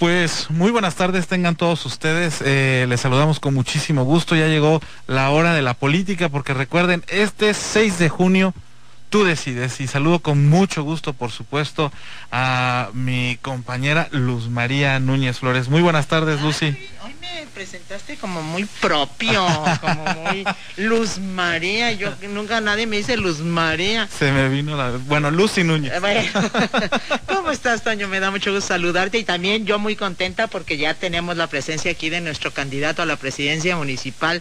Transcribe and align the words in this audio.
Pues 0.00 0.48
muy 0.48 0.70
buenas 0.70 0.94
tardes 0.94 1.26
tengan 1.26 1.56
todos 1.56 1.84
ustedes. 1.84 2.40
Eh, 2.42 2.86
les 2.88 3.02
saludamos 3.02 3.38
con 3.38 3.52
muchísimo 3.52 4.02
gusto. 4.04 4.34
Ya 4.34 4.46
llegó 4.46 4.80
la 5.06 5.28
hora 5.28 5.52
de 5.52 5.60
la 5.60 5.74
política 5.74 6.30
porque 6.30 6.54
recuerden, 6.54 7.04
este 7.08 7.52
6 7.52 7.98
de 7.98 8.08
junio 8.08 8.54
tú 9.10 9.24
decides. 9.24 9.80
Y 9.80 9.88
saludo 9.88 10.20
con 10.20 10.48
mucho 10.48 10.82
gusto, 10.82 11.12
por 11.12 11.32
supuesto, 11.32 11.92
a 12.30 12.88
mi 12.94 13.38
compañera 13.42 14.08
Luz 14.12 14.48
María 14.48 14.98
Núñez 15.00 15.40
Flores. 15.40 15.68
Muy 15.68 15.82
buenas 15.82 16.06
tardes, 16.06 16.40
Lucy. 16.40 16.66
Hoy 17.04 17.14
me 17.20 17.46
presentaste 17.52 18.16
como 18.16 18.40
muy 18.42 18.64
propio, 18.80 19.44
como 19.80 20.04
muy 20.04 20.44
Luz 20.76 21.18
María. 21.18 21.92
Yo 21.92 22.12
nunca 22.30 22.60
nadie 22.60 22.86
me 22.86 22.98
dice 22.98 23.16
Luz 23.16 23.40
María. 23.40 24.06
Se 24.06 24.30
me 24.30 24.48
vino 24.48 24.76
la... 24.76 24.92
Bueno, 25.06 25.30
Lucy 25.30 25.64
Núñez. 25.64 25.92
¿Cómo 27.26 27.50
estás, 27.50 27.82
Toño? 27.82 28.06
Me 28.06 28.20
da 28.20 28.30
mucho 28.30 28.52
gusto 28.52 28.68
saludarte 28.68 29.18
y 29.18 29.24
también 29.24 29.66
yo 29.66 29.78
muy 29.78 29.96
contenta 29.96 30.46
porque 30.46 30.78
ya 30.78 30.94
tenemos 30.94 31.36
la 31.36 31.48
presencia 31.48 31.90
aquí 31.90 32.10
de 32.10 32.20
nuestro 32.20 32.52
candidato 32.52 33.02
a 33.02 33.06
la 33.06 33.16
presidencia 33.16 33.76
municipal 33.76 34.40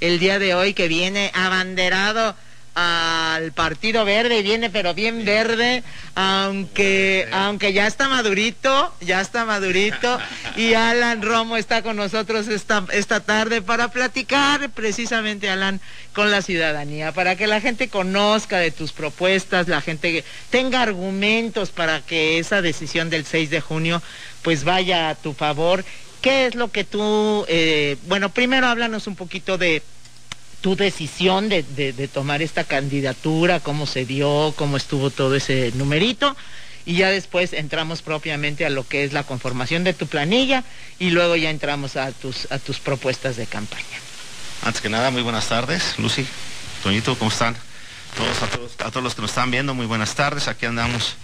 el 0.00 0.18
día 0.18 0.38
de 0.40 0.54
hoy 0.54 0.74
que 0.74 0.88
viene 0.88 1.30
abanderado 1.34 2.34
al 2.80 3.50
Partido 3.52 4.04
Verde, 4.04 4.42
viene 4.42 4.70
pero 4.70 4.94
bien 4.94 5.24
verde, 5.24 5.82
aunque, 6.14 7.26
aunque 7.32 7.72
ya 7.72 7.88
está 7.88 8.08
madurito, 8.08 8.94
ya 9.00 9.20
está 9.20 9.44
madurito, 9.44 10.18
y 10.56 10.74
Alan 10.74 11.22
Romo 11.22 11.56
está 11.56 11.82
con 11.82 11.96
nosotros 11.96 12.46
esta, 12.46 12.84
esta 12.92 13.18
tarde 13.18 13.62
para 13.62 13.90
platicar 13.90 14.70
precisamente, 14.70 15.50
Alan, 15.50 15.80
con 16.12 16.30
la 16.30 16.40
ciudadanía, 16.40 17.10
para 17.10 17.34
que 17.34 17.48
la 17.48 17.60
gente 17.60 17.88
conozca 17.88 18.58
de 18.58 18.70
tus 18.70 18.92
propuestas, 18.92 19.66
la 19.66 19.80
gente 19.80 20.22
tenga 20.50 20.80
argumentos 20.80 21.70
para 21.70 22.00
que 22.00 22.38
esa 22.38 22.62
decisión 22.62 23.10
del 23.10 23.24
6 23.24 23.50
de 23.50 23.60
junio 23.60 24.02
pues 24.42 24.62
vaya 24.62 25.10
a 25.10 25.14
tu 25.16 25.34
favor. 25.34 25.84
¿Qué 26.22 26.46
es 26.46 26.54
lo 26.54 26.70
que 26.70 26.84
tú, 26.84 27.44
eh, 27.48 27.96
bueno, 28.06 28.28
primero 28.30 28.68
háblanos 28.68 29.06
un 29.08 29.16
poquito 29.16 29.58
de 29.58 29.82
tu 30.60 30.76
decisión 30.76 31.48
de, 31.48 31.62
de, 31.62 32.08
tomar 32.08 32.42
esta 32.42 32.64
candidatura, 32.64 33.60
cómo 33.60 33.86
se 33.86 34.04
dio, 34.04 34.52
cómo 34.56 34.76
estuvo 34.76 35.10
todo 35.10 35.36
ese 35.36 35.72
numerito. 35.74 36.36
Y 36.84 36.96
ya 36.96 37.10
después 37.10 37.52
entramos 37.52 38.02
propiamente 38.02 38.64
a 38.64 38.70
lo 38.70 38.86
que 38.86 39.04
es 39.04 39.12
la 39.12 39.22
conformación 39.22 39.84
de 39.84 39.92
tu 39.92 40.06
planilla 40.06 40.64
y 40.98 41.10
luego 41.10 41.36
ya 41.36 41.50
entramos 41.50 41.96
a 41.96 42.12
tus, 42.12 42.50
a 42.50 42.58
tus 42.58 42.78
propuestas 42.78 43.36
de 43.36 43.46
campaña. 43.46 43.84
Antes 44.64 44.80
que 44.80 44.88
nada, 44.88 45.10
muy 45.10 45.22
buenas 45.22 45.48
tardes, 45.48 45.98
Lucy, 45.98 46.26
Toñito, 46.82 47.16
¿cómo 47.18 47.30
están? 47.30 47.56
Todos, 48.16 48.42
a, 48.42 48.46
todos, 48.46 48.72
a 48.80 48.90
todos 48.90 49.02
los 49.02 49.14
que 49.14 49.20
nos 49.20 49.30
están 49.30 49.50
viendo, 49.50 49.74
muy 49.74 49.86
buenas 49.86 50.14
tardes. 50.14 50.48
Aquí 50.48 50.64
andamos 50.66 51.16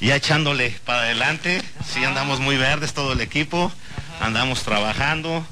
ya 0.00 0.16
echándole 0.16 0.74
para 0.84 1.02
adelante. 1.02 1.62
Sí, 1.86 2.02
andamos 2.02 2.40
muy 2.40 2.56
verdes 2.56 2.94
todo 2.94 3.12
el 3.12 3.20
equipo, 3.20 3.70
andamos 4.20 4.62
trabajando. 4.62 5.46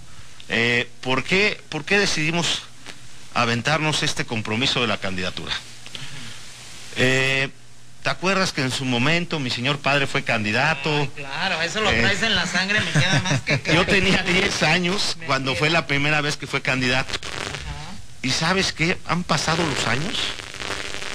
Eh, 0.48 0.88
¿por, 1.02 1.24
qué, 1.24 1.60
¿Por 1.68 1.84
qué 1.84 1.98
decidimos 1.98 2.62
aventarnos 3.34 4.02
este 4.02 4.24
compromiso 4.24 4.80
de 4.80 4.86
la 4.86 4.98
candidatura. 4.98 5.54
Eh, 6.96 7.50
¿Te 8.02 8.10
acuerdas 8.10 8.52
que 8.52 8.62
en 8.62 8.70
su 8.70 8.84
momento 8.84 9.38
mi 9.40 9.50
señor 9.50 9.78
padre 9.78 10.06
fue 10.06 10.22
candidato? 10.22 11.08
claro, 11.16 11.60
eso 11.60 11.80
lo 11.80 11.90
traes 11.90 12.22
en 12.22 12.34
la 12.34 12.46
sangre, 12.46 12.80
me 12.80 12.90
queda 12.92 13.20
más 13.22 13.40
que 13.40 13.60
Yo 13.74 13.84
tenía 13.86 14.22
10 14.22 14.62
años 14.62 15.16
cuando 15.26 15.54
fue 15.54 15.68
la 15.68 15.86
primera 15.86 16.20
vez 16.20 16.36
que 16.36 16.46
fue 16.46 16.62
candidato. 16.62 17.12
Y 18.22 18.30
sabes 18.30 18.72
qué, 18.72 18.98
han 19.06 19.24
pasado 19.24 19.64
los 19.66 19.86
años 19.86 20.16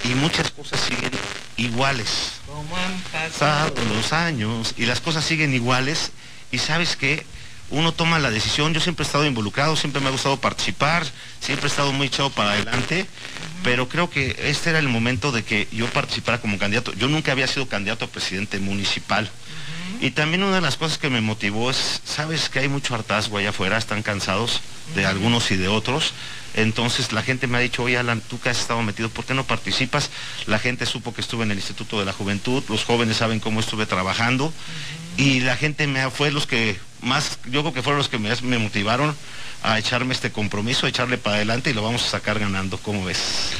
y 0.03 0.09
muchas 0.09 0.51
cosas 0.51 0.79
siguen 0.81 1.11
iguales. 1.57 2.33
¿Cómo 2.45 2.77
han 2.77 2.99
pasado 3.11 3.73
los 3.93 4.13
años 4.13 4.73
y 4.77 4.85
las 4.85 4.99
cosas 5.01 5.25
siguen 5.25 5.53
iguales 5.53 6.11
y 6.51 6.59
sabes 6.59 6.95
qué, 6.95 7.25
uno 7.69 7.91
toma 7.91 8.19
la 8.19 8.29
decisión. 8.29 8.73
Yo 8.73 8.79
siempre 8.79 9.03
he 9.03 9.07
estado 9.07 9.25
involucrado, 9.25 9.75
siempre 9.75 10.01
me 10.01 10.07
ha 10.07 10.11
gustado 10.11 10.37
participar, 10.39 11.05
siempre 11.39 11.67
he 11.67 11.69
estado 11.69 11.91
muy 11.91 12.07
echado 12.07 12.29
para 12.29 12.51
adelante, 12.51 13.05
pero 13.63 13.89
creo 13.89 14.09
que 14.09 14.35
este 14.43 14.69
era 14.69 14.79
el 14.79 14.89
momento 14.89 15.31
de 15.31 15.43
que 15.43 15.67
yo 15.71 15.87
participara 15.87 16.39
como 16.39 16.57
candidato. 16.57 16.93
Yo 16.93 17.07
nunca 17.07 17.31
había 17.31 17.47
sido 17.47 17.67
candidato 17.67 18.05
a 18.05 18.07
presidente 18.07 18.59
municipal. 18.59 19.29
Y 20.01 20.11
también 20.11 20.43
una 20.43 20.55
de 20.55 20.61
las 20.61 20.75
cosas 20.75 20.97
que 20.97 21.09
me 21.09 21.21
motivó 21.21 21.71
es, 21.71 22.01
sabes 22.03 22.49
que 22.49 22.59
hay 22.59 22.67
mucho 22.67 22.93
hartazgo 22.93 23.37
allá 23.37 23.49
afuera, 23.49 23.77
están 23.77 24.03
cansados 24.03 24.61
de 24.95 25.05
algunos 25.05 25.49
y 25.51 25.55
de 25.55 25.69
otros. 25.69 26.13
Entonces 26.55 27.13
la 27.13 27.23
gente 27.23 27.47
me 27.47 27.57
ha 27.57 27.61
dicho, 27.61 27.83
oye 27.83 27.97
Alan, 27.97 28.21
tú 28.21 28.39
que 28.39 28.49
has 28.49 28.59
estado 28.59 28.81
metido, 28.83 29.09
¿por 29.09 29.25
qué 29.25 29.33
no 29.33 29.45
participas? 29.45 30.09
La 30.45 30.59
gente 30.59 30.85
supo 30.85 31.13
que 31.13 31.21
estuve 31.21 31.43
en 31.43 31.51
el 31.51 31.57
Instituto 31.57 31.99
de 31.99 32.05
la 32.05 32.13
Juventud, 32.13 32.63
los 32.69 32.83
jóvenes 32.83 33.17
saben 33.17 33.39
cómo 33.39 33.59
estuve 33.59 33.85
trabajando 33.85 34.53
y 35.17 35.41
la 35.41 35.55
gente 35.55 35.87
me 35.87 36.09
fue 36.09 36.31
los 36.31 36.47
que 36.47 36.77
más, 37.01 37.39
yo 37.45 37.61
creo 37.61 37.73
que 37.73 37.81
fueron 37.81 37.97
los 37.97 38.09
que 38.09 38.17
me, 38.17 38.33
me 38.41 38.57
motivaron 38.57 39.15
a 39.61 39.79
echarme 39.79 40.13
este 40.13 40.31
compromiso, 40.31 40.85
a 40.85 40.89
echarle 40.89 41.17
para 41.17 41.37
adelante 41.37 41.69
y 41.69 41.73
lo 41.73 41.83
vamos 41.83 42.03
a 42.05 42.09
sacar 42.09 42.39
ganando, 42.39 42.77
¿cómo 42.77 43.05
ves? 43.05 43.51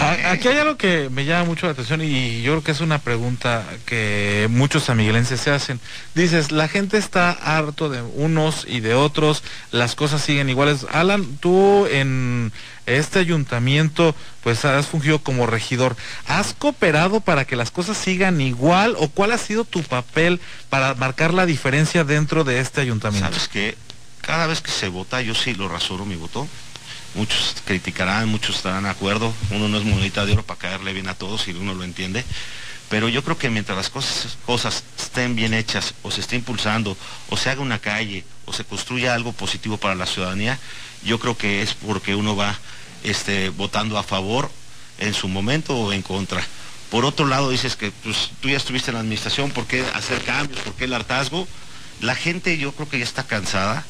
Aquí 0.00 0.48
hay 0.48 0.56
algo 0.56 0.78
que 0.78 1.10
me 1.10 1.26
llama 1.26 1.44
mucho 1.44 1.66
la 1.66 1.72
atención 1.72 2.00
y 2.00 2.40
yo 2.40 2.52
creo 2.52 2.64
que 2.64 2.72
es 2.72 2.80
una 2.80 2.98
pregunta 2.98 3.64
que 3.84 4.48
muchos 4.50 4.88
amiguelenses 4.88 5.40
se 5.40 5.50
hacen. 5.50 5.78
Dices, 6.14 6.52
la 6.52 6.68
gente 6.68 6.96
está 6.96 7.30
harto 7.30 7.90
de 7.90 8.00
unos 8.00 8.64
y 8.66 8.80
de 8.80 8.94
otros, 8.94 9.42
las 9.72 9.94
cosas 9.94 10.22
siguen 10.22 10.48
iguales. 10.48 10.86
Alan, 10.90 11.36
tú 11.36 11.86
en 11.86 12.50
este 12.86 13.18
ayuntamiento 13.18 14.14
pues 14.42 14.64
has 14.64 14.86
fungido 14.86 15.18
como 15.18 15.46
regidor. 15.46 15.96
¿Has 16.26 16.54
cooperado 16.54 17.20
para 17.20 17.44
que 17.44 17.56
las 17.56 17.70
cosas 17.70 17.98
sigan 17.98 18.40
igual 18.40 18.96
o 18.98 19.08
cuál 19.08 19.32
ha 19.32 19.38
sido 19.38 19.64
tu 19.64 19.82
papel 19.82 20.40
para 20.70 20.94
marcar 20.94 21.34
la 21.34 21.44
diferencia 21.44 22.04
dentro 22.04 22.42
de 22.44 22.60
este 22.60 22.80
ayuntamiento? 22.80 23.28
Sabes 23.28 23.48
que 23.48 23.76
cada 24.22 24.46
vez 24.46 24.62
que 24.62 24.70
se 24.70 24.88
vota 24.88 25.20
yo 25.20 25.34
sí 25.34 25.54
lo 25.54 25.68
rasuro 25.68 26.06
mi 26.06 26.16
voto 26.16 26.48
muchos 27.14 27.56
criticarán, 27.64 28.28
muchos 28.28 28.56
estarán 28.56 28.84
de 28.84 28.90
acuerdo, 28.90 29.32
uno 29.50 29.68
no 29.68 29.78
es 29.78 29.84
monedita 29.84 30.26
de 30.26 30.32
oro 30.32 30.42
para 30.44 30.58
caerle 30.58 30.92
bien 30.92 31.08
a 31.08 31.14
todos 31.14 31.42
si 31.42 31.52
uno 31.52 31.74
lo 31.74 31.84
entiende, 31.84 32.24
pero 32.88 33.08
yo 33.08 33.22
creo 33.22 33.38
que 33.38 33.50
mientras 33.50 33.76
las 33.76 33.90
cosas, 33.90 34.36
cosas 34.46 34.82
estén 34.98 35.36
bien 35.36 35.54
hechas 35.54 35.94
o 36.02 36.10
se 36.10 36.20
esté 36.20 36.36
impulsando 36.36 36.96
o 37.28 37.36
se 37.36 37.50
haga 37.50 37.60
una 37.60 37.78
calle 37.78 38.24
o 38.46 38.52
se 38.52 38.64
construya 38.64 39.14
algo 39.14 39.32
positivo 39.32 39.76
para 39.76 39.94
la 39.94 40.06
ciudadanía, 40.06 40.58
yo 41.04 41.18
creo 41.20 41.36
que 41.36 41.62
es 41.62 41.74
porque 41.74 42.14
uno 42.14 42.36
va 42.36 42.58
este, 43.04 43.48
votando 43.50 43.96
a 43.96 44.02
favor 44.02 44.50
en 44.98 45.14
su 45.14 45.28
momento 45.28 45.76
o 45.76 45.92
en 45.92 46.02
contra. 46.02 46.42
Por 46.90 47.04
otro 47.04 47.26
lado, 47.26 47.50
dices 47.50 47.76
que 47.76 47.92
pues, 47.92 48.30
tú 48.40 48.48
ya 48.48 48.56
estuviste 48.56 48.90
en 48.90 48.94
la 48.94 49.00
administración, 49.00 49.52
¿por 49.52 49.66
qué 49.66 49.84
hacer 49.94 50.22
cambios? 50.24 50.60
¿Por 50.60 50.74
qué 50.74 50.84
el 50.84 50.94
hartazgo? 50.94 51.46
La 52.00 52.16
gente 52.16 52.58
yo 52.58 52.72
creo 52.72 52.88
que 52.88 52.98
ya 52.98 53.04
está 53.04 53.24
cansada 53.24 53.84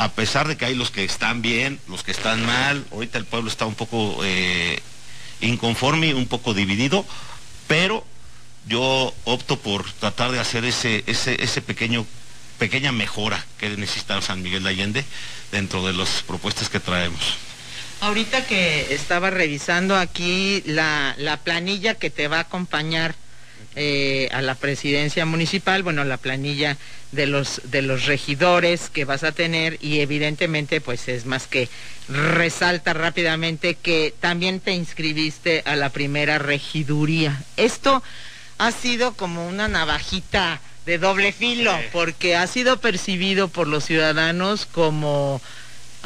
a 0.00 0.08
pesar 0.12 0.48
de 0.48 0.56
que 0.56 0.64
hay 0.64 0.74
los 0.74 0.90
que 0.90 1.04
están 1.04 1.42
bien, 1.42 1.78
los 1.86 2.02
que 2.02 2.10
están 2.10 2.44
mal, 2.46 2.86
ahorita 2.90 3.18
el 3.18 3.26
pueblo 3.26 3.50
está 3.50 3.66
un 3.66 3.74
poco 3.74 4.20
eh, 4.24 4.80
inconforme, 5.42 6.14
un 6.14 6.26
poco 6.26 6.54
dividido, 6.54 7.04
pero 7.68 8.02
yo 8.66 9.12
opto 9.24 9.58
por 9.58 9.90
tratar 9.92 10.32
de 10.32 10.40
hacer 10.40 10.64
ese, 10.64 11.04
ese, 11.06 11.42
ese 11.44 11.60
pequeño, 11.60 12.06
pequeña 12.58 12.92
mejora 12.92 13.44
que 13.58 13.68
necesita 13.76 14.22
San 14.22 14.40
Miguel 14.40 14.62
de 14.62 14.70
Allende 14.70 15.04
dentro 15.52 15.86
de 15.86 15.92
las 15.92 16.22
propuestas 16.22 16.70
que 16.70 16.80
traemos. 16.80 17.36
Ahorita 18.00 18.46
que 18.46 18.94
estaba 18.94 19.28
revisando 19.28 19.98
aquí 19.98 20.62
la, 20.64 21.14
la 21.18 21.36
planilla 21.36 21.96
que 21.96 22.08
te 22.08 22.26
va 22.26 22.38
a 22.38 22.40
acompañar 22.40 23.14
eh, 23.76 24.28
a 24.32 24.42
la 24.42 24.56
presidencia 24.56 25.24
municipal, 25.26 25.82
bueno, 25.82 26.04
la 26.04 26.16
planilla 26.16 26.76
de 27.12 27.26
los, 27.26 27.60
de 27.64 27.82
los 27.82 28.06
regidores 28.06 28.90
que 28.90 29.04
vas 29.04 29.22
a 29.22 29.32
tener 29.32 29.78
y 29.80 30.00
evidentemente 30.00 30.80
pues 30.80 31.08
es 31.08 31.24
más 31.24 31.46
que 31.46 31.68
resalta 32.08 32.94
rápidamente 32.94 33.74
que 33.74 34.12
también 34.20 34.60
te 34.60 34.72
inscribiste 34.72 35.62
a 35.66 35.76
la 35.76 35.90
primera 35.90 36.38
regiduría. 36.38 37.42
Esto 37.56 38.02
ha 38.58 38.72
sido 38.72 39.14
como 39.14 39.46
una 39.46 39.68
navajita 39.68 40.60
de 40.86 40.98
doble 40.98 41.32
filo 41.32 41.72
porque 41.92 42.36
ha 42.36 42.46
sido 42.46 42.80
percibido 42.80 43.48
por 43.48 43.68
los 43.68 43.84
ciudadanos 43.84 44.66
como 44.66 45.40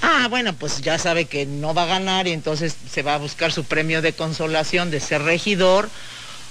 ah, 0.03 0.27
bueno, 0.29 0.53
pues 0.55 0.81
ya 0.83 0.99
sabe 0.99 1.27
que 1.27 1.47
no 1.47 1.75
va 1.75 1.85
a 1.85 1.87
ganar 1.87 2.27
y 2.27 2.33
entonces 2.33 2.77
se 2.91 3.03
va 3.03 3.15
a 3.15 3.19
buscar 3.19 3.53
su 3.53 3.65
premio 3.65 4.03
de 4.03 4.12
consolación 4.12 4.91
de 4.91 5.00
ser 5.00 5.23
regidor 5.23 5.88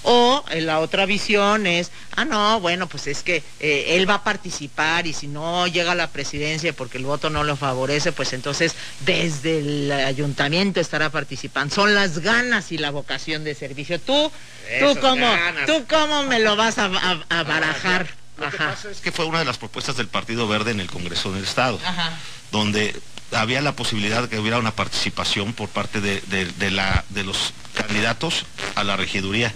o 0.04 0.44
en 0.50 0.66
la 0.66 0.80
otra 0.80 1.06
visión 1.06 1.66
es, 1.66 1.92
ah, 2.16 2.26
no, 2.26 2.60
bueno, 2.60 2.88
pues 2.88 3.08
es 3.08 3.24
que 3.24 3.44
eh, 3.60 3.96
él 3.96 4.10
va 4.10 4.16
a 4.16 4.24
participar 4.24 5.08
y 5.08 5.14
si 5.14 5.28
no 5.28 5.68
llega 5.68 5.94
a 5.94 5.96
la 5.96 6.08
presidencia 6.08 6.74
porque 6.74 6.98
el 6.98 7.06
voto 7.06 7.30
no 7.30 7.44
lo 7.44 7.56
favorece, 7.56 8.12
pues 8.12 8.34
entonces 8.34 8.76
desde 9.06 9.60
el 9.60 9.92
ayuntamiento 9.92 10.80
estará 10.80 11.10
participando. 11.10 11.74
Son 11.74 11.96
las 11.96 12.20
ganas 12.20 12.72
y 12.72 12.78
la 12.78 12.92
vocación 12.92 13.44
de 13.44 13.56
servicio. 13.56 14.00
Tú, 14.00 14.32
tú 14.80 15.00
cómo, 15.00 15.28
tú 15.66 15.86
cómo 15.90 16.24
me 16.24 16.40
lo 16.40 16.56
vas 16.56 16.78
a, 16.78 16.88
barajar. 16.88 18.08
Lo 18.38 18.50
que 18.50 18.58
pasa 18.58 18.90
es 18.90 19.00
que 19.00 19.12
fue 19.12 19.26
una 19.26 19.40
de 19.40 19.46
las 19.46 19.58
propuestas 19.58 19.96
del 19.96 20.08
Partido 20.08 20.48
Verde 20.48 20.72
en 20.72 20.80
el 20.80 20.90
Congreso 20.90 21.32
del 21.32 21.44
Estado, 21.44 21.80
donde 22.52 22.96
había 23.32 23.62
la 23.62 23.76
posibilidad 23.76 24.24
de 24.24 24.30
que 24.30 24.40
hubiera 24.40 24.58
una 24.58 24.72
participación 24.72 25.54
por 25.54 25.70
parte 25.70 26.02
de, 26.02 26.72
la, 26.72 27.04
de 27.10 27.24
los 27.24 27.54
candidatos 27.74 28.46
a 28.76 28.84
la 28.84 28.98
regiduría. 28.98 29.54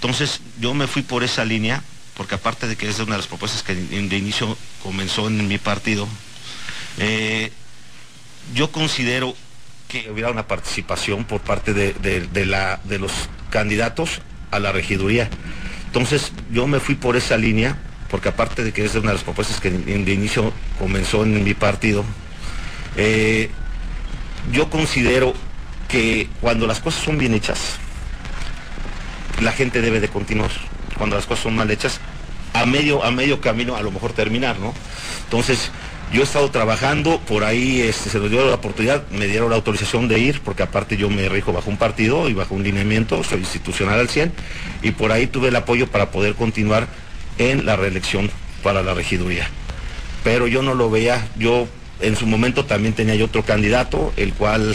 Entonces 0.00 0.40
yo 0.60 0.74
me 0.74 0.86
fui 0.86 1.02
por 1.02 1.24
esa 1.24 1.44
línea, 1.44 1.82
porque 2.16 2.36
aparte 2.36 2.68
de 2.68 2.76
que 2.76 2.88
es 2.88 3.00
una 3.00 3.12
de 3.12 3.18
las 3.18 3.26
propuestas 3.26 3.64
que 3.64 3.74
de 3.74 4.16
inicio 4.16 4.56
comenzó 4.80 5.26
en 5.26 5.48
mi 5.48 5.58
partido, 5.58 6.06
eh, 6.98 7.50
yo 8.54 8.70
considero 8.70 9.34
que 9.88 10.08
hubiera 10.08 10.30
una 10.30 10.46
participación 10.46 11.24
por 11.24 11.40
parte 11.40 11.74
de, 11.74 12.46
la, 12.46 12.80
de 12.84 12.98
los 13.00 13.10
candidatos 13.50 14.20
a 14.52 14.60
la 14.60 14.70
regiduría. 14.70 15.28
Entonces 15.86 16.30
yo 16.52 16.68
me 16.68 16.78
fui 16.78 16.94
por 16.94 17.16
esa 17.16 17.36
línea, 17.36 17.76
porque 18.08 18.28
aparte 18.28 18.62
de 18.62 18.72
que 18.72 18.84
es 18.84 18.94
una 18.94 19.08
de 19.08 19.14
las 19.14 19.24
propuestas 19.24 19.60
que 19.60 19.70
de 19.70 20.12
inicio 20.12 20.52
comenzó 20.78 21.24
en 21.24 21.42
mi 21.42 21.54
partido, 21.54 22.04
eh, 22.96 23.50
yo 24.52 24.70
considero 24.70 25.34
que 25.88 26.28
cuando 26.40 26.68
las 26.68 26.78
cosas 26.78 27.02
son 27.02 27.18
bien 27.18 27.34
hechas, 27.34 27.78
la 29.40 29.52
gente 29.52 29.80
debe 29.80 30.00
de 30.00 30.08
continuar. 30.08 30.50
Cuando 30.96 31.16
las 31.16 31.26
cosas 31.26 31.44
son 31.44 31.56
mal 31.56 31.70
hechas, 31.70 32.00
a 32.54 32.66
medio, 32.66 33.04
a 33.04 33.10
medio 33.10 33.40
camino 33.40 33.76
a 33.76 33.82
lo 33.82 33.90
mejor 33.90 34.12
terminar, 34.12 34.58
¿no? 34.58 34.74
Entonces, 35.24 35.70
yo 36.12 36.22
he 36.22 36.24
estado 36.24 36.50
trabajando, 36.50 37.20
por 37.20 37.44
ahí 37.44 37.82
este, 37.82 38.08
se 38.10 38.18
nos 38.18 38.30
dio 38.30 38.46
la 38.46 38.54
oportunidad, 38.54 39.06
me 39.10 39.26
dieron 39.26 39.50
la 39.50 39.56
autorización 39.56 40.08
de 40.08 40.18
ir, 40.18 40.40
porque 40.40 40.62
aparte 40.62 40.96
yo 40.96 41.10
me 41.10 41.28
rijo 41.28 41.52
bajo 41.52 41.70
un 41.70 41.76
partido 41.76 42.28
y 42.28 42.34
bajo 42.34 42.54
un 42.54 42.62
lineamiento, 42.62 43.22
soy 43.22 43.40
institucional 43.40 44.00
al 44.00 44.08
100, 44.08 44.32
y 44.82 44.92
por 44.92 45.12
ahí 45.12 45.26
tuve 45.26 45.48
el 45.48 45.56
apoyo 45.56 45.86
para 45.86 46.10
poder 46.10 46.34
continuar 46.34 46.88
en 47.36 47.66
la 47.66 47.76
reelección 47.76 48.30
para 48.62 48.82
la 48.82 48.94
regiduría. 48.94 49.48
Pero 50.24 50.46
yo 50.46 50.62
no 50.62 50.74
lo 50.74 50.90
veía, 50.90 51.28
yo 51.36 51.68
en 52.00 52.16
su 52.16 52.26
momento 52.26 52.64
también 52.64 52.94
tenía 52.94 53.14
yo 53.14 53.26
otro 53.26 53.44
candidato, 53.44 54.12
el 54.16 54.32
cual 54.32 54.74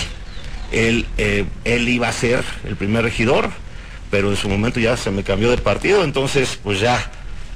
él, 0.71 1.07
eh, 1.18 1.45
él 1.66 1.89
iba 1.89 2.07
a 2.07 2.13
ser 2.13 2.44
el 2.68 2.75
primer 2.75 3.04
regidor, 3.04 3.50
pero 4.13 4.30
en 4.30 4.38
su 4.38 4.48
momento 4.48 4.80
ya 4.80 4.95
se 4.95 5.10
me 5.10 5.24
cambió 5.24 5.50
de 5.50 5.57
partido, 5.57 6.04
entonces 6.04 6.60
pues 6.62 6.80
ya 6.80 7.04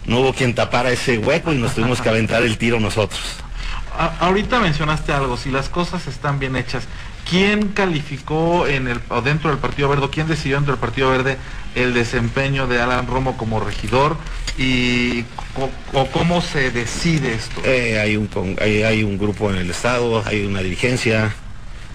no 0.08 0.22
hubo 0.22 0.34
quien 0.34 0.56
tapara 0.56 0.90
ese 0.90 1.20
hueco 1.20 1.54
y 1.54 1.58
nos 1.58 1.76
tuvimos 1.76 2.02
que 2.02 2.10
aventar 2.10 2.42
el 2.42 2.58
tiro 2.58 2.80
nosotros. 2.80 3.22
ahorita 4.20 4.60
mencionaste 4.60 5.14
algo, 5.14 5.38
si 5.38 5.52
las 5.52 5.70
cosas 5.70 6.08
están 6.08 6.40
bien 6.40 6.56
hechas, 6.56 6.86
¿quién 7.30 7.68
calificó 7.68 8.66
en 8.66 8.88
el, 8.88 9.00
o 9.10 9.22
dentro 9.22 9.52
del 9.52 9.60
Partido 9.60 9.88
Verde, 9.88 10.08
quién 10.12 10.28
decidió 10.28 10.56
dentro 10.56 10.74
del 10.74 10.80
Partido 10.80 11.12
Verde 11.12 11.38
el 11.76 11.94
desempeño 11.94 12.66
de 12.66 12.82
Alan 12.82 13.06
Romo 13.06 13.38
como 13.38 13.60
regidor 13.60 14.18
y 14.58 15.26
o, 15.94 16.08
cómo 16.08 16.42
se 16.42 16.72
decide 16.72 17.36
esto? 17.36 17.62
Eh, 17.66 18.00
hay, 18.00 18.18
un, 18.18 18.28
hay, 18.60 18.82
hay 18.82 19.04
un 19.04 19.20
grupo 19.20 19.52
en 19.52 19.58
el 19.58 19.70
Estado, 19.70 20.24
hay 20.26 20.44
una 20.44 20.62
dirigencia, 20.62 21.36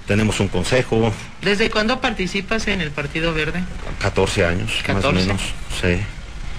tenemos 0.06 0.40
un 0.40 0.48
consejo. 0.48 1.12
¿Desde 1.42 1.70
cuándo 1.70 2.00
participas 2.00 2.66
en 2.68 2.80
el 2.80 2.90
Partido 2.90 3.32
Verde? 3.34 3.62
14 4.00 4.44
años, 4.44 4.72
más 4.88 5.04
o 5.04 5.12
menos, 5.12 5.40
sí. 5.80 5.98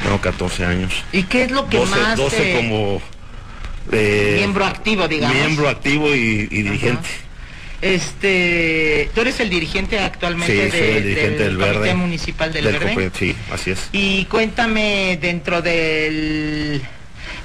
Tengo 0.02 0.20
14 0.20 0.66
años. 0.66 0.94
¿Y 1.12 1.24
qué 1.24 1.44
es 1.44 1.52
lo 1.52 1.68
que 1.70 1.80
más 1.80 2.18
12 2.18 2.56
como... 2.58 3.02
Eh, 3.92 4.36
miembro 4.38 4.66
activo, 4.66 5.08
digamos. 5.08 5.36
Miembro 5.36 5.70
activo 5.70 6.14
y, 6.14 6.48
dirigente. 6.48 7.10
Este, 7.82 9.10
tú 9.14 9.22
eres 9.22 9.42
el 9.42 9.50
dirigente 9.50 10.00
actualmente 10.00 10.70
del, 10.70 11.58
Verde. 11.58 11.94
Municipal 11.94 12.54
del, 12.54 12.64
Verde. 12.64 13.12
Sí, 13.18 13.36
así 13.52 13.72
es. 13.72 13.90
Y 13.92 14.24
cuéntame 14.26 15.18
dentro 15.22 15.62
del 15.62 16.82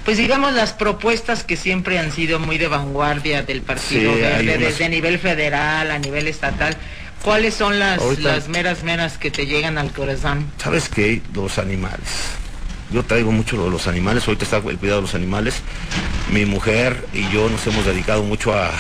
pues 0.09 0.17
digamos 0.17 0.55
las 0.55 0.73
propuestas 0.73 1.45
que 1.45 1.55
siempre 1.55 1.99
han 1.99 2.11
sido 2.13 2.39
muy 2.39 2.57
de 2.57 2.67
vanguardia 2.67 3.43
del 3.43 3.61
Partido 3.61 4.15
Verde, 4.15 4.57
desde 4.57 4.87
a 4.87 4.89
nivel 4.89 5.19
federal, 5.19 5.91
a 5.91 5.99
nivel 5.99 6.29
estatal. 6.29 6.75
¿Cuáles 7.23 7.53
son 7.53 7.79
las, 7.79 8.19
las 8.21 8.49
meras 8.49 8.85
meras 8.85 9.19
que 9.19 9.31
te 9.31 9.45
llegan 9.45 9.77
al 9.77 9.93
corazón? 9.93 10.51
¿Sabes 10.57 10.89
qué? 10.89 11.21
Los 11.35 11.59
animales. 11.59 12.09
Yo 12.91 13.03
traigo 13.03 13.33
mucho 13.33 13.59
lo 13.59 13.65
de 13.65 13.71
los 13.71 13.87
animales, 13.87 14.27
ahorita 14.27 14.45
está 14.45 14.57
el 14.57 14.79
cuidado 14.79 15.03
de 15.03 15.09
los 15.09 15.15
animales. 15.15 15.57
Mi 16.33 16.47
mujer 16.47 17.07
y 17.13 17.29
yo 17.29 17.51
nos 17.51 17.67
hemos 17.67 17.85
dedicado 17.85 18.23
mucho 18.23 18.55
a, 18.55 18.71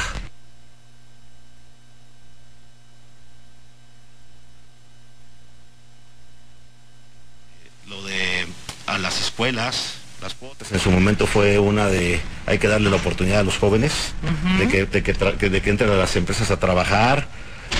lo 7.86 8.02
de 8.04 8.46
a 8.86 8.96
las 8.96 9.20
escuelas, 9.20 9.97
las 10.28 10.34
cuotas. 10.34 10.72
En 10.72 10.78
su 10.78 10.90
momento 10.90 11.26
fue 11.26 11.58
una 11.58 11.86
de, 11.86 12.20
hay 12.46 12.58
que 12.58 12.68
darle 12.68 12.90
la 12.90 12.96
oportunidad 12.96 13.40
a 13.40 13.42
los 13.42 13.56
jóvenes 13.56 14.12
de, 14.58 14.68
que, 14.68 14.84
de, 14.84 15.02
que 15.02 15.48
de 15.48 15.62
que 15.62 15.70
entren 15.70 15.90
a 15.90 15.94
las 15.94 16.14
empresas 16.16 16.50
a 16.50 16.58
trabajar. 16.58 17.26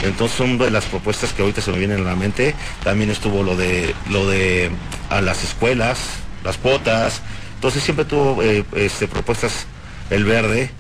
Entonces 0.03 0.37
son 0.37 0.57
de 0.57 0.71
las 0.71 0.85
propuestas 0.87 1.33
que 1.33 1.43
ahorita 1.43 1.61
se 1.61 1.71
me 1.73 1.79
vienen 1.79 2.01
a 2.01 2.05
la 2.05 2.17
mente. 2.17 2.55
También 2.85 3.11
estuvo 3.11 3.43
lo 3.43 3.55
de, 3.57 3.95
lo 4.11 4.27
de 4.29 4.71
a 5.11 5.21
las 5.21 5.45
escuelas, 5.45 5.99
las 6.43 6.57
cuotas. 6.57 7.21
Entonces 7.57 7.83
siempre 7.83 8.07
tuvo 8.07 8.43
eh, 8.43 8.65
este, 8.77 9.09
propuestas 9.09 9.67
el 10.11 10.25
verde. 10.25 10.71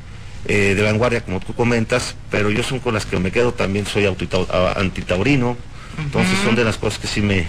Eh, 0.46 0.74
de 0.74 0.82
vanguardia, 0.82 1.20
como 1.20 1.40
tú 1.40 1.52
comentas, 1.52 2.14
pero 2.30 2.48
yo 2.50 2.62
son 2.62 2.78
con 2.78 2.94
las 2.94 3.04
que 3.04 3.18
me 3.18 3.32
quedo, 3.32 3.52
también 3.52 3.84
soy 3.86 4.06
antitaurino, 4.06 5.56
entonces 5.98 6.38
son 6.44 6.54
de 6.54 6.64
las 6.64 6.78
cosas 6.78 7.00
que 7.00 7.08
sí 7.08 7.20
me, 7.20 7.44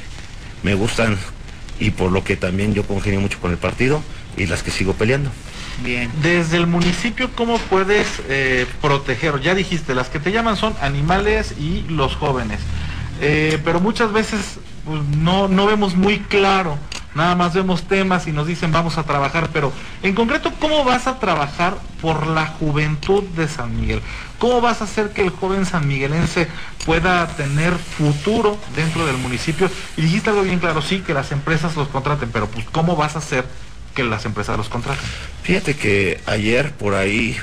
me 0.63 0.73
gustan 0.73 1.15
y 1.79 1.91
por 1.91 2.11
lo 2.11 2.23
que 2.23 2.35
también 2.35 2.73
yo 2.73 2.83
congenio 2.83 3.21
mucho 3.21 3.39
con 3.39 3.51
el 3.51 3.57
partido 3.57 4.01
y 4.37 4.45
las 4.45 4.63
que 4.63 4.71
sigo 4.71 4.93
peleando. 4.93 5.29
Bien. 5.83 6.11
Desde 6.21 6.57
el 6.57 6.67
municipio, 6.67 7.29
¿cómo 7.35 7.57
puedes 7.57 8.07
eh, 8.27 8.65
proteger? 8.81 9.39
Ya 9.41 9.55
dijiste, 9.55 9.95
las 9.95 10.09
que 10.09 10.19
te 10.19 10.31
llaman 10.31 10.57
son 10.57 10.73
animales 10.81 11.53
y 11.57 11.85
los 11.89 12.15
jóvenes. 12.15 12.59
Eh, 13.21 13.59
pero 13.63 13.79
muchas 13.79 14.11
veces 14.11 14.59
pues, 14.85 15.01
no, 15.17 15.47
no 15.47 15.65
vemos 15.65 15.95
muy 15.95 16.19
claro 16.19 16.77
nada 17.15 17.35
más 17.35 17.53
vemos 17.53 17.83
temas 17.83 18.27
y 18.27 18.31
nos 18.31 18.47
dicen 18.47 18.71
vamos 18.71 18.97
a 18.97 19.03
trabajar, 19.03 19.49
pero 19.51 19.71
en 20.03 20.15
concreto, 20.15 20.53
¿cómo 20.59 20.83
vas 20.83 21.07
a 21.07 21.19
trabajar 21.19 21.77
por 22.01 22.27
la 22.27 22.47
juventud 22.47 23.23
de 23.35 23.47
San 23.47 23.79
Miguel? 23.79 24.01
¿Cómo 24.39 24.61
vas 24.61 24.81
a 24.81 24.85
hacer 24.85 25.09
que 25.09 25.21
el 25.21 25.29
joven 25.29 25.65
sanmiguelense 25.65 26.47
pueda 26.85 27.27
tener 27.35 27.73
futuro 27.73 28.57
dentro 28.75 29.05
del 29.05 29.17
municipio? 29.17 29.69
Y 29.97 30.01
dijiste 30.03 30.29
algo 30.29 30.43
bien 30.43 30.59
claro, 30.59 30.81
sí, 30.81 30.99
que 30.99 31.13
las 31.13 31.31
empresas 31.31 31.75
los 31.75 31.89
contraten, 31.89 32.29
pero 32.31 32.47
pues 32.47 32.65
¿cómo 32.71 32.95
vas 32.95 33.15
a 33.15 33.19
hacer 33.19 33.45
que 33.93 34.03
las 34.03 34.25
empresas 34.25 34.57
los 34.57 34.69
contraten? 34.69 35.03
Fíjate 35.43 35.75
que 35.75 36.21
ayer 36.25 36.71
por 36.71 36.95
ahí 36.95 37.37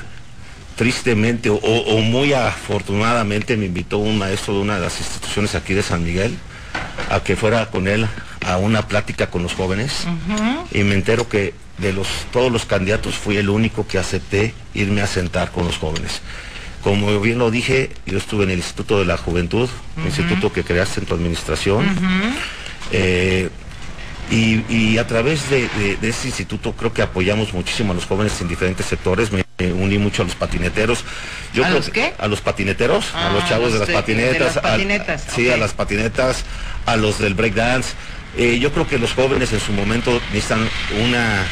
tristemente 0.75 1.49
o, 1.49 2.01
muy 2.01 2.33
afortunadamente 2.33 3.57
me 3.57 3.65
invitó 3.65 3.97
un 3.97 4.17
maestro 4.17 4.55
de 4.55 4.61
una 4.61 4.75
de 4.75 4.81
las 4.81 4.99
instituciones 4.99 5.55
aquí 5.55 5.73
de 5.73 5.83
San 5.83 6.03
Miguel 6.03 6.37
a 7.09 7.19
que 7.19 7.35
fuera 7.35 7.67
con 7.67 7.87
él 7.87 8.07
a 8.45 8.57
una 8.57 8.87
plática 8.87 9.29
con 9.29 9.43
los 9.43 9.53
jóvenes 9.53 10.05
y 10.71 10.83
me 10.83 10.93
entero 10.93 11.27
que 11.27 11.53
de 11.79 11.93
los 11.93 12.07
todos 12.31 12.51
los 12.51 12.65
candidatos 12.65 13.15
fui 13.15 13.37
el 13.37 13.49
único 13.49 13.87
que 13.87 13.97
acepté 13.97 14.53
irme 14.73 15.01
a 15.01 15.07
sentar 15.07 15.51
con 15.51 15.65
los 15.65 15.77
jóvenes. 15.77 16.21
Como 16.87 17.19
bien 17.19 17.37
lo 17.37 17.51
dije, 17.51 17.89
yo 18.05 18.17
estuve 18.17 18.45
en 18.45 18.51
el 18.51 18.59
Instituto 18.59 18.97
de 18.97 19.03
la 19.03 19.17
Juventud, 19.17 19.67
instituto 20.05 20.53
que 20.53 20.63
creaste 20.63 21.01
en 21.01 21.05
tu 21.05 21.15
administración. 21.15 21.85
Eh, 22.93 23.49
y, 24.31 24.97
a 24.97 25.05
través 25.05 25.49
de, 25.49 25.67
ese 26.01 26.27
instituto 26.27 26.71
creo 26.71 26.93
que 26.93 27.01
apoyamos 27.01 27.51
muchísimo 27.51 27.91
a 27.91 27.95
los 27.95 28.05
jóvenes 28.05 28.39
en 28.39 28.47
diferentes 28.47 28.85
sectores. 28.85 29.33
Me, 29.33 29.43
uní 29.73 29.97
mucho 29.97 30.21
a 30.21 30.25
los 30.25 30.35
patineteros. 30.35 31.03
Yo 31.53 31.65
¿A 31.65 31.71
los 31.71 31.89
qué? 31.89 32.13
A 32.19 32.29
los 32.29 32.39
patineteros, 32.39 33.13
a 33.13 33.33
los 33.33 33.43
ah, 33.43 33.49
chavos 33.49 33.73
de 33.73 33.79
las 33.79 33.89
patinetas. 33.89 35.25
sí, 35.35 35.49
a 35.49 35.57
las 35.57 35.73
patinetas, 35.73 36.45
a 36.85 36.95
los 36.95 37.19
del 37.19 37.33
breakdance. 37.33 37.95
Eh, 38.37 38.59
yo 38.59 38.71
creo 38.71 38.87
que 38.87 38.97
los 38.97 39.11
jóvenes 39.11 39.51
en 39.51 39.59
su 39.59 39.73
momento 39.73 40.21
necesitan 40.31 40.65
una 41.03 41.45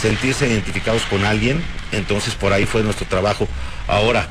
sentirse 0.00 0.46
identificados 0.46 1.02
con 1.06 1.24
alguien, 1.24 1.60
entonces 1.90 2.36
por 2.36 2.52
ahí 2.52 2.66
fue 2.66 2.84
nuestro 2.84 3.08
trabajo. 3.08 3.48
Ahora, 3.88 4.28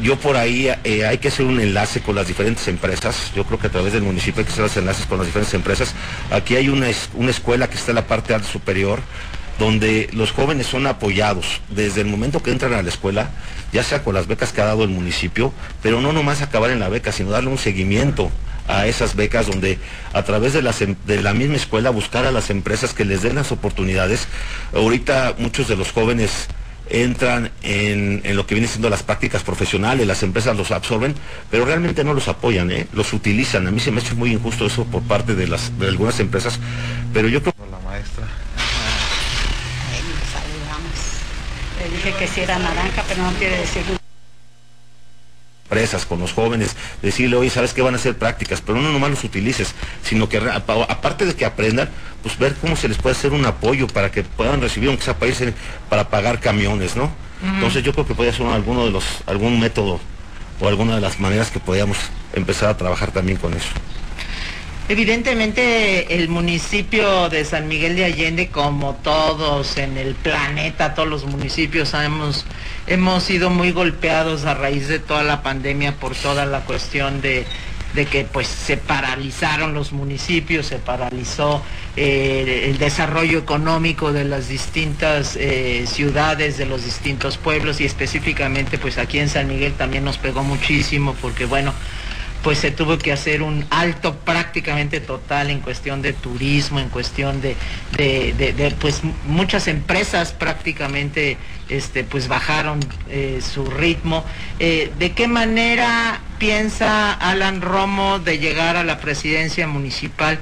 yo 0.00 0.18
por 0.18 0.36
ahí 0.36 0.68
eh, 0.84 1.06
hay 1.06 1.18
que 1.18 1.28
hacer 1.28 1.44
un 1.44 1.60
enlace 1.60 2.00
con 2.00 2.14
las 2.14 2.26
diferentes 2.26 2.66
empresas. 2.68 3.32
Yo 3.34 3.44
creo 3.44 3.58
que 3.58 3.66
a 3.66 3.70
través 3.70 3.92
del 3.92 4.02
municipio 4.02 4.40
hay 4.40 4.46
que 4.46 4.52
hacer 4.52 4.64
los 4.64 4.76
enlaces 4.76 5.06
con 5.06 5.18
las 5.18 5.26
diferentes 5.26 5.54
empresas. 5.54 5.94
Aquí 6.30 6.56
hay 6.56 6.68
una, 6.68 6.86
una 7.14 7.30
escuela 7.30 7.68
que 7.68 7.76
está 7.76 7.90
en 7.90 7.96
la 7.96 8.06
parte 8.06 8.34
superior 8.44 9.00
donde 9.58 10.08
los 10.12 10.32
jóvenes 10.32 10.66
son 10.66 10.86
apoyados 10.86 11.60
desde 11.68 12.00
el 12.00 12.06
momento 12.06 12.42
que 12.42 12.50
entran 12.50 12.72
a 12.72 12.82
la 12.82 12.88
escuela, 12.88 13.30
ya 13.72 13.82
sea 13.82 14.02
con 14.02 14.14
las 14.14 14.26
becas 14.26 14.52
que 14.52 14.60
ha 14.60 14.64
dado 14.64 14.82
el 14.82 14.90
municipio, 14.90 15.52
pero 15.82 16.00
no 16.00 16.12
nomás 16.12 16.42
acabar 16.42 16.70
en 16.70 16.80
la 16.80 16.88
beca, 16.88 17.12
sino 17.12 17.30
darle 17.30 17.50
un 17.50 17.58
seguimiento 17.58 18.30
a 18.68 18.86
esas 18.86 19.14
becas 19.14 19.46
donde 19.46 19.78
a 20.12 20.22
través 20.22 20.52
de, 20.52 20.60
em, 20.80 20.96
de 21.06 21.22
la 21.22 21.34
misma 21.34 21.56
escuela 21.56 21.90
buscar 21.90 22.24
a 22.26 22.32
las 22.32 22.50
empresas 22.50 22.94
que 22.94 23.04
les 23.04 23.22
den 23.22 23.34
las 23.34 23.52
oportunidades. 23.52 24.26
Ahorita 24.74 25.34
muchos 25.38 25.68
de 25.68 25.76
los 25.76 25.92
jóvenes 25.92 26.48
entran 26.92 27.50
en, 27.62 28.22
lo 28.36 28.46
que 28.46 28.54
viene 28.54 28.68
siendo 28.68 28.90
las 28.90 29.02
prácticas 29.02 29.42
profesionales, 29.42 30.06
las 30.06 30.22
empresas 30.22 30.56
los 30.56 30.70
absorben, 30.70 31.14
pero 31.50 31.64
realmente 31.64 32.04
no 32.04 32.12
los 32.12 32.28
apoyan, 32.28 32.70
¿eh? 32.70 32.86
los 32.92 33.12
utilizan. 33.12 33.66
A 33.66 33.70
mí 33.70 33.80
se 33.80 33.90
me 33.90 34.00
ha 34.00 34.04
hecho 34.04 34.14
muy 34.14 34.32
injusto 34.32 34.66
eso 34.66 34.84
por 34.84 35.02
parte 35.02 35.34
de, 35.34 35.48
las, 35.48 35.78
de 35.78 35.88
algunas 35.88 36.20
empresas, 36.20 36.60
pero 37.12 37.28
yo 37.28 37.42
creo... 37.42 37.54
La 37.70 37.78
maestra. 37.78 38.24
Le 41.80 41.96
dije 41.96 42.14
que 42.18 42.28
si 42.28 42.40
era 42.42 42.58
naranja, 42.58 43.02
pero 43.08 43.22
no 43.22 43.32
quiere 43.32 43.56
decir 43.58 44.01
empresas, 45.72 46.04
con 46.04 46.20
los 46.20 46.34
jóvenes, 46.34 46.76
decirle, 47.00 47.36
oye, 47.36 47.48
¿sabes 47.48 47.72
qué 47.72 47.80
van 47.80 47.94
a 47.94 47.96
hacer 47.96 48.18
prácticas? 48.18 48.60
Pero 48.60 48.78
no 48.78 48.92
nomás 48.92 49.08
los 49.08 49.24
utilices, 49.24 49.74
sino 50.02 50.28
que 50.28 50.36
aparte 50.36 51.24
de 51.24 51.34
que 51.34 51.46
aprendan, 51.46 51.88
pues 52.22 52.38
ver 52.38 52.54
cómo 52.60 52.76
se 52.76 52.88
les 52.88 52.98
puede 52.98 53.16
hacer 53.16 53.32
un 53.32 53.46
apoyo 53.46 53.86
para 53.86 54.10
que 54.10 54.22
puedan 54.22 54.60
recibir, 54.60 54.90
aunque 54.90 55.02
sea 55.02 55.18
para, 55.18 55.32
para 55.88 56.08
pagar 56.10 56.40
camiones, 56.40 56.94
¿no? 56.94 57.10
Entonces 57.42 57.82
yo 57.82 57.92
creo 57.92 58.06
que 58.06 58.14
puede 58.14 58.32
ser 58.32 58.46
alguno 58.46 58.84
de 58.84 58.92
los, 58.92 59.04
algún 59.26 59.58
método 59.58 59.98
o 60.60 60.68
alguna 60.68 60.94
de 60.94 61.00
las 61.00 61.18
maneras 61.18 61.50
que 61.50 61.58
podíamos 61.58 61.96
empezar 62.34 62.68
a 62.68 62.76
trabajar 62.76 63.10
también 63.10 63.38
con 63.38 63.54
eso. 63.54 63.70
Evidentemente 64.92 66.16
el 66.16 66.28
municipio 66.28 67.30
de 67.30 67.46
San 67.46 67.66
Miguel 67.66 67.96
de 67.96 68.04
Allende, 68.04 68.48
como 68.48 68.92
todos 68.96 69.78
en 69.78 69.96
el 69.96 70.14
planeta, 70.14 70.92
todos 70.92 71.08
los 71.08 71.24
municipios, 71.24 71.94
hemos, 71.94 72.44
hemos 72.86 73.22
sido 73.22 73.48
muy 73.48 73.72
golpeados 73.72 74.44
a 74.44 74.52
raíz 74.52 74.88
de 74.88 74.98
toda 74.98 75.22
la 75.22 75.42
pandemia 75.42 75.94
por 75.94 76.14
toda 76.14 76.44
la 76.44 76.60
cuestión 76.66 77.22
de, 77.22 77.46
que 78.10 78.26
pues 78.30 78.46
se 78.48 78.76
paralizaron 78.76 79.72
los 79.72 79.92
municipios, 79.92 80.66
se 80.66 80.76
paralizó 80.76 81.62
eh, 81.96 82.66
el 82.68 82.76
desarrollo 82.76 83.38
económico 83.38 84.12
de 84.12 84.24
las 84.24 84.48
distintas 84.48 85.36
eh, 85.36 85.86
ciudades, 85.86 86.58
de 86.58 86.66
los 86.66 86.84
distintos 86.84 87.38
pueblos 87.38 87.80
y 87.80 87.86
específicamente 87.86 88.76
pues 88.76 88.98
aquí 88.98 89.20
en 89.20 89.30
San 89.30 89.48
Miguel 89.48 89.72
también 89.72 90.04
nos 90.04 90.18
pegó 90.18 90.42
muchísimo 90.42 91.16
porque 91.22 91.46
bueno, 91.46 91.72
pues 92.42 92.58
se 92.58 92.70
tuvo 92.70 92.98
que 92.98 93.12
hacer 93.12 93.42
un 93.42 93.64
alto 93.70 94.16
prácticamente 94.16 95.00
total 95.00 95.50
en 95.50 95.60
cuestión 95.60 96.02
de 96.02 96.12
turismo, 96.12 96.80
en 96.80 96.88
cuestión 96.88 97.40
de, 97.40 97.56
pues 98.80 99.02
muchas 99.26 99.68
empresas 99.68 100.32
prácticamente 100.32 101.36
este, 101.68 102.04
pues 102.04 102.28
bajaron 102.28 102.80
eh, 103.08 103.40
su 103.40 103.64
ritmo. 103.66 104.24
Eh, 104.58 104.92
¿De 104.98 105.12
qué 105.12 105.28
manera 105.28 106.20
piensa 106.38 107.12
Alan 107.12 107.60
Romo 107.60 108.18
de 108.18 108.38
llegar 108.38 108.76
a 108.76 108.84
la 108.84 108.98
presidencia 108.98 109.68
municipal? 109.68 110.38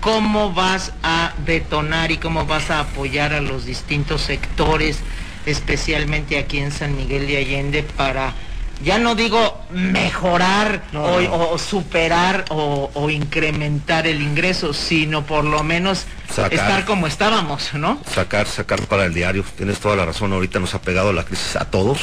¿Cómo 0.00 0.52
vas 0.52 0.92
a 1.02 1.32
detonar 1.46 2.10
y 2.10 2.18
cómo 2.18 2.46
vas 2.46 2.70
a 2.70 2.80
apoyar 2.80 3.32
a 3.32 3.40
los 3.40 3.64
distintos 3.64 4.20
sectores, 4.22 4.98
especialmente 5.46 6.36
aquí 6.36 6.58
en 6.58 6.72
San 6.72 6.96
Miguel 6.96 7.26
de 7.26 7.38
Allende, 7.38 7.82
para 7.82 8.34
ya 8.82 8.98
no 8.98 9.14
digo 9.14 9.60
mejorar 9.70 10.82
o, 10.94 11.58
superar 11.58 12.44
o, 12.50 13.08
incrementar 13.10 14.06
el 14.06 14.20
ingreso, 14.20 14.72
sino 14.72 15.24
por 15.24 15.44
lo 15.44 15.62
menos 15.62 16.04
estar 16.50 16.84
como 16.84 17.06
estábamos, 17.06 17.74
¿no? 17.74 18.00
Sacar, 18.12 18.46
sacar 18.46 18.80
para 18.82 19.04
el 19.04 19.14
diario. 19.14 19.44
Tienes 19.56 19.78
toda 19.78 19.96
la 19.96 20.06
razón. 20.06 20.32
Ahorita 20.32 20.58
nos 20.58 20.74
ha 20.74 20.82
pegado 20.82 21.12
la 21.12 21.24
crisis 21.24 21.56
a 21.56 21.70
todos 21.70 21.98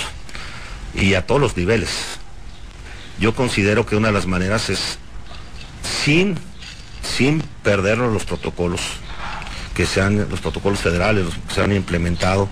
y 0.93 1.13
a 1.13 1.25
todos 1.25 1.41
los 1.41 1.57
niveles. 1.57 1.89
Yo 3.19 3.35
considero 3.35 3.85
que 3.85 3.95
una 3.95 4.07
de 4.07 4.13
las 4.13 4.25
maneras 4.25 4.69
es 4.69 4.97
sin, 6.03 6.37
sin 7.03 7.41
perder 7.63 7.99
los 7.99 8.25
protocolos 8.25 8.81
que 9.75 9.85
sean 9.85 10.27
los 10.29 10.39
protocolos 10.39 10.79
federales, 10.79 11.25
los 11.25 11.33
que 11.35 11.53
se 11.53 11.61
han 11.61 11.73
implementado. 11.73 12.49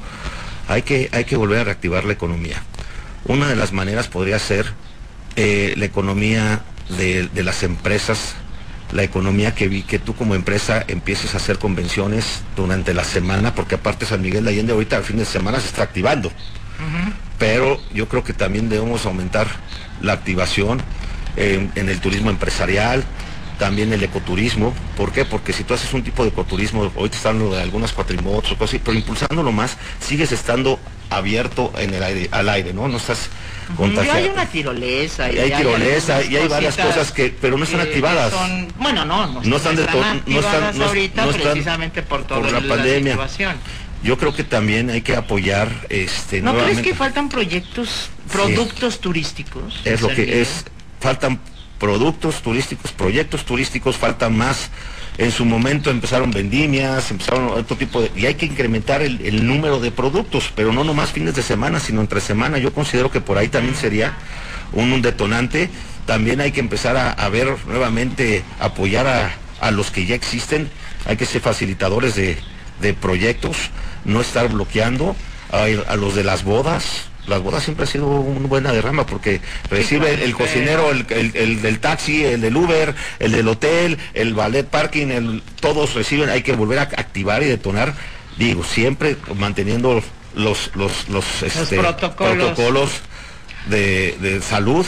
Hay 0.67 0.83
que, 0.83 1.09
hay 1.11 1.25
que 1.25 1.35
volver 1.35 1.59
a 1.59 1.63
reactivar 1.65 2.05
la 2.05 2.13
economía. 2.13 2.61
Una 3.25 3.47
de 3.47 3.55
las 3.55 3.73
maneras 3.73 4.07
podría 4.07 4.39
ser 4.39 4.73
eh, 5.35 5.73
la 5.77 5.85
economía 5.85 6.61
de, 6.97 7.29
las 7.43 7.63
empresas, 7.63 8.35
la 8.91 9.03
economía 9.03 9.53
que, 9.53 9.67
vi, 9.67 9.83
que 9.83 9.99
tú 9.99 10.15
como 10.15 10.35
empresa 10.35 10.83
empieces 10.87 11.33
a 11.33 11.37
hacer 11.37 11.59
convenciones 11.59 12.41
durante 12.55 12.93
la 12.93 13.03
semana, 13.03 13.53
porque 13.53 13.75
aparte 13.75 14.05
San 14.05 14.21
Miguel 14.21 14.45
de 14.45 14.51
Allende 14.51 14.73
ahorita 14.73 14.97
al 14.97 15.03
fin 15.03 15.17
de 15.17 15.25
semana 15.25 15.59
se 15.59 15.67
está 15.67 15.83
activando. 15.83 16.31
Pero 17.37 17.79
yo 17.93 18.07
creo 18.07 18.23
que 18.23 18.33
también 18.33 18.69
debemos 18.69 19.05
aumentar 19.05 19.47
la 20.01 20.13
activación 20.13 20.81
en, 21.35 21.71
el 21.75 21.99
turismo 21.99 22.29
empresarial, 22.29 23.03
también 23.57 23.91
el 23.93 24.03
ecoturismo. 24.03 24.73
¿Por 24.97 25.11
qué? 25.11 25.25
Porque 25.25 25.53
si 25.53 25.63
tú 25.63 25.73
haces 25.73 25.93
un 25.93 26.03
tipo 26.03 26.23
de 26.23 26.29
ecoturismo, 26.29 26.91
hoy 26.95 27.09
te 27.09 27.17
están 27.17 27.39
lo 27.39 27.51
de 27.51 27.61
algunas 27.61 27.91
cuatrimotos 27.91 28.53
o 28.53 28.57
cosas 28.57 28.75
así, 28.75 28.81
pero 28.83 28.97
impulsándolo 28.97 29.51
más, 29.51 29.77
sigues 29.99 30.31
estando 30.31 30.79
abierto 31.09 31.73
en 31.77 31.93
el 31.93 32.03
aire, 32.03 32.29
al 32.31 32.49
aire, 32.49 32.73
¿no? 32.73 32.87
No 32.87 32.97
estás 32.97 33.29
contagiado. 33.75 34.17
hay 34.17 34.25
una 34.25 34.45
tirolesa. 34.45 35.31
Y, 35.31 35.37
hay, 35.37 35.51
tirolesa 35.51 36.23
y 36.23 36.35
hay 36.37 36.47
varias 36.47 36.77
cosas 36.77 37.11
que, 37.11 37.29
pero 37.29 37.57
no 37.57 37.63
están 37.63 37.81
activadas. 37.81 38.33
bueno, 38.77 39.05
no, 39.05 39.41
no, 39.41 39.57
están, 39.57 39.75
de 39.75 39.85
no 40.25 40.39
están 40.39 40.81
ahorita 40.81 41.27
precisamente 41.27 42.03
por 42.03 42.23
toda 42.25 42.49
la, 42.49 42.61
pandemia. 42.61 43.17
Yo 44.01 44.17
creo 44.17 44.33
que 44.33 44.45
también 44.45 44.89
hay 44.89 45.01
que 45.01 45.15
apoyar 45.17 45.69
este 45.89 46.41
¿No 46.41 46.57
crees 46.57 46.79
que 46.79 46.95
faltan 46.95 47.27
proyectos, 47.27 48.09
productos 48.31 48.99
turísticos? 49.01 49.81
Es 49.83 50.01
lo 50.01 50.07
que 50.07 50.41
es, 50.41 50.65
faltan 51.01 51.39
productos 51.79 52.41
turísticos, 52.41 52.91
proyectos 52.91 53.43
turísticos, 53.43 53.97
faltan 53.97 54.37
más 54.37 54.69
en 55.19 55.33
su 55.33 55.43
momento 55.43 55.91
empezaron 55.91 56.31
vendimias, 56.31 57.11
empezaron 57.11 57.49
otro 57.49 57.75
tipo 57.75 58.01
de... 58.01 58.09
Y 58.15 58.25
hay 58.25 58.35
que 58.35 58.45
incrementar 58.45 59.01
el, 59.01 59.45
número 59.45 59.81
de 59.81 59.91
productos, 59.91 60.53
pero 60.55 60.71
no 60.71 60.85
nomás 60.85 61.11
fines 61.11 61.35
de 61.35 61.43
semana, 61.43 61.81
sino 61.81 61.99
entre 61.99 62.21
semana. 62.21 62.57
Yo 62.57 62.73
considero 62.73 63.11
que 63.11 63.19
por 63.19 63.37
ahí 63.37 63.49
también 63.49 63.75
sería 63.75 64.13
un, 64.71 65.01
detonante. 65.01 65.69
También 66.05 66.39
hay 66.39 66.53
que 66.53 66.61
empezar 66.61 66.95
a, 66.95 67.29
ver 67.29 67.53
nuevamente, 67.67 68.43
apoyar 68.61 69.35
a, 69.59 69.71
los 69.71 69.91
que 69.91 70.05
ya 70.05 70.15
existen. 70.15 70.69
Hay 71.05 71.17
que 71.17 71.25
ser 71.25 71.41
facilitadores 71.41 72.15
de, 72.15 72.93
proyectos, 72.93 73.57
no 74.05 74.21
estar 74.21 74.47
bloqueando 74.47 75.17
a 75.51 75.95
los 75.97 76.15
de 76.15 76.23
las 76.23 76.45
bodas, 76.45 77.08
las 77.27 77.41
bodas 77.41 77.63
siempre 77.63 77.83
ha 77.83 77.87
sido 77.87 78.07
una 78.07 78.47
buena 78.47 78.71
derrama 78.71 79.05
porque 79.05 79.41
recibe 79.69 80.23
el, 80.23 80.33
cocinero, 80.33 80.91
el, 80.91 81.61
del 81.61 81.79
taxi, 81.79 82.25
el 82.25 82.41
del 82.41 82.57
Uber, 82.57 82.95
el 83.19 83.31
del 83.31 83.47
hotel, 83.47 83.97
el 84.13 84.33
ballet 84.33 84.65
parking, 84.65 85.41
todos 85.59 85.93
reciben, 85.93 86.29
hay 86.29 86.41
que 86.41 86.53
volver 86.53 86.79
a 86.79 86.83
activar 86.83 87.43
y 87.43 87.45
detonar, 87.45 87.93
digo, 88.37 88.63
siempre 88.63 89.15
manteniendo 89.35 90.01
los, 90.35 90.71
los, 90.75 91.09
los, 91.09 91.43
este, 91.43 91.77
protocolos, 91.77 93.01
de, 93.67 94.41
salud 94.41 94.85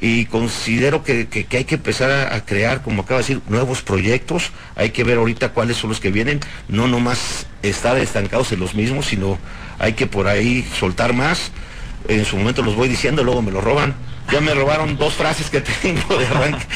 y 0.00 0.26
considero 0.26 1.04
que, 1.04 1.28
hay 1.50 1.64
que 1.64 1.74
empezar 1.76 2.32
a, 2.32 2.44
crear, 2.44 2.82
como 2.82 3.02
acaba 3.02 3.20
de 3.20 3.26
decir, 3.26 3.40
nuevos 3.48 3.82
proyectos. 3.82 4.50
Hay 4.74 4.90
que 4.90 5.04
ver 5.04 5.18
ahorita 5.18 5.50
cuáles 5.50 5.76
son 5.76 5.90
los 5.90 6.00
que 6.00 6.10
vienen, 6.10 6.40
no 6.68 6.88
nomás 6.88 7.46
estar 7.62 7.96
estancados 7.98 8.50
en 8.50 8.58
los 8.58 8.74
mismos, 8.74 9.06
sino 9.06 9.38
hay 9.78 9.94
que 9.94 10.06
por 10.06 10.26
ahí 10.26 10.66
soltar 10.78 11.12
más 11.12 11.52
en 12.08 12.24
su 12.24 12.36
momento 12.36 12.62
los 12.62 12.76
voy 12.76 12.88
diciendo, 12.88 13.24
luego 13.24 13.42
me 13.42 13.50
lo 13.50 13.60
roban. 13.60 13.94
Ya 14.30 14.40
me 14.40 14.54
robaron 14.54 14.96
dos 14.96 15.14
frases 15.14 15.50
que 15.50 15.60
tengo 15.60 16.16
de 16.16 16.26
arranque. 16.26 16.66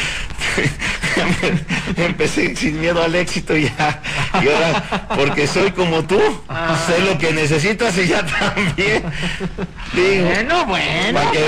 empecé 1.96 2.54
sin 2.56 2.80
miedo 2.80 3.02
al 3.02 3.14
éxito 3.14 3.56
ya. 3.56 4.02
Y 4.34 4.48
ahora, 4.48 5.08
porque 5.16 5.46
soy 5.46 5.70
como 5.72 6.04
tú, 6.04 6.20
ah. 6.48 6.76
sé 6.86 7.00
lo 7.00 7.18
que 7.18 7.32
necesitas 7.32 7.96
y 7.98 8.08
ya 8.08 8.24
también. 8.24 9.02
bueno, 9.94 10.66
bueno. 10.66 11.18
Para 11.18 11.30
que 11.30 11.38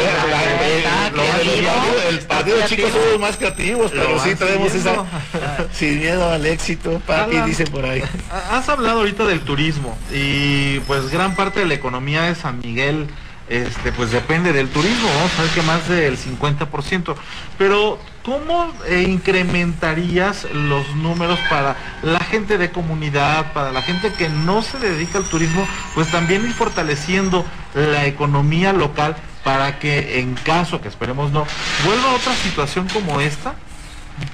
el 2.08 2.18
partido 2.20 2.56
de 2.58 2.64
chicos 2.66 2.92
somos 2.92 3.20
más 3.20 3.36
creativos, 3.36 3.90
pero 3.92 4.22
sí 4.22 4.34
tenemos 4.34 4.74
esa 4.74 5.04
sin 5.72 5.98
miedo 5.98 6.30
al 6.30 6.46
éxito, 6.46 7.00
papi, 7.06 7.38
dice 7.42 7.64
por 7.66 7.84
ahí. 7.84 8.02
Has 8.50 8.68
hablado 8.68 9.00
ahorita 9.00 9.24
del 9.24 9.40
turismo 9.40 9.96
y 10.12 10.80
pues 10.80 11.10
gran 11.10 11.34
parte 11.34 11.60
de 11.60 11.66
la 11.66 11.74
economía 11.74 12.22
de 12.22 12.34
San 12.34 12.60
Miguel 12.60 13.08
este, 13.48 13.92
pues 13.92 14.10
depende 14.10 14.52
del 14.52 14.68
turismo, 14.68 15.08
sabes 15.36 15.52
que 15.52 15.62
más 15.62 15.88
del 15.88 16.18
50%. 16.18 17.14
Pero, 17.56 17.98
¿cómo 18.22 18.72
eh, 18.86 19.06
incrementarías 19.08 20.46
los 20.52 20.94
números 20.96 21.38
para 21.48 21.76
la 22.02 22.20
gente 22.20 22.58
de 22.58 22.70
comunidad, 22.70 23.52
para 23.52 23.72
la 23.72 23.82
gente 23.82 24.12
que 24.12 24.28
no 24.28 24.62
se 24.62 24.78
dedica 24.78 25.18
al 25.18 25.24
turismo, 25.24 25.66
pues 25.94 26.10
también 26.10 26.44
ir 26.44 26.52
fortaleciendo 26.52 27.44
la 27.74 28.06
economía 28.06 28.72
local 28.72 29.16
para 29.44 29.78
que 29.78 30.20
en 30.20 30.34
caso, 30.34 30.80
que 30.80 30.88
esperemos 30.88 31.32
no, 31.32 31.46
vuelva 31.84 32.10
a 32.10 32.14
otra 32.14 32.34
situación 32.34 32.86
como 32.88 33.20
esta, 33.20 33.54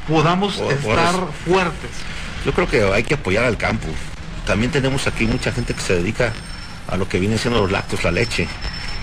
podamos 0.09 0.59
estar 0.59 1.14
fuertes? 1.44 1.90
Yo 2.44 2.52
creo 2.52 2.68
que 2.68 2.83
hay 2.92 3.04
que 3.04 3.14
apoyar 3.14 3.44
al 3.44 3.56
campo. 3.56 3.87
También 4.44 4.71
tenemos 4.71 5.06
aquí 5.06 5.25
mucha 5.26 5.52
gente 5.52 5.73
que 5.73 5.80
se 5.80 5.94
dedica 5.94 6.33
a 6.88 6.97
lo 6.97 7.09
que 7.09 7.18
viene 7.18 7.38
siendo 7.38 7.61
los 7.61 7.71
lácteos, 7.71 8.04
la 8.04 8.11
leche 8.11 8.47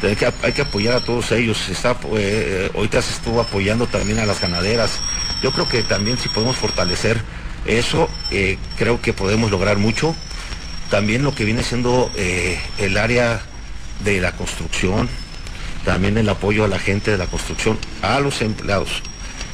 hay 0.04 0.16
que, 0.16 0.32
hay 0.42 0.54
que 0.54 0.62
apoyar 0.62 0.96
a 0.96 1.00
todos 1.02 1.32
ellos. 1.32 1.70
Está, 1.70 1.98
eh, 2.18 2.72
ahorita 2.74 3.02
se 3.02 3.14
estuvo 3.14 3.42
apoyando 3.42 3.88
también 3.88 4.20
a 4.20 4.26
las 4.26 4.42
ganaderas. 4.42 5.00
Yo 5.42 5.52
creo 5.52 5.68
que 5.68 5.84
también 5.84 6.18
si 6.18 6.30
podemos 6.30 6.58
fortalecer 6.58 7.22
eso, 7.66 8.10
eh, 8.32 8.58
creo 8.78 9.02
que 9.02 9.14
podemos 9.14 9.52
lograr 9.52 9.78
mucho. 9.78 10.16
También 10.90 11.24
lo 11.24 11.34
que 11.34 11.46
viene 11.46 11.64
siendo 11.64 12.12
eh, 12.16 12.60
el 12.78 12.98
área 12.98 13.42
de 14.04 14.20
la 14.20 14.34
construcción, 14.34 15.08
también 15.86 16.18
el 16.18 16.28
apoyo 16.28 16.66
a 16.66 16.68
la 16.68 16.80
gente 16.80 17.12
de 17.12 17.18
la 17.18 17.28
construcción, 17.28 17.78
a 18.02 18.20
los 18.20 18.42
empleados. 18.42 19.04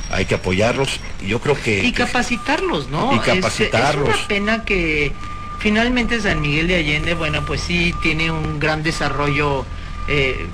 Hay 0.10 0.26
que 0.26 0.36
apoyarlos. 0.36 1.00
Yo 1.22 1.42
creo 1.42 1.62
que... 1.62 1.84
Y 1.84 1.92
capacitarlos, 1.92 2.90
¿no? 2.90 3.14
Y 3.14 3.20
capacitarlos. 3.20 4.10
Es, 4.10 4.16
una 4.16 4.28
pena 4.28 4.66
que 4.66 5.12
finalmente 5.60 6.22
San 6.22 6.40
Miguel 6.40 6.68
de 6.68 6.78
Allende, 6.78 7.14
bueno, 7.14 7.46
pues 7.46 7.62
sí 7.62 7.94
tiene 8.02 8.32
un 8.32 8.60
gran 8.60 8.84
desarrollo 8.84 9.66
eh, 10.08 10.48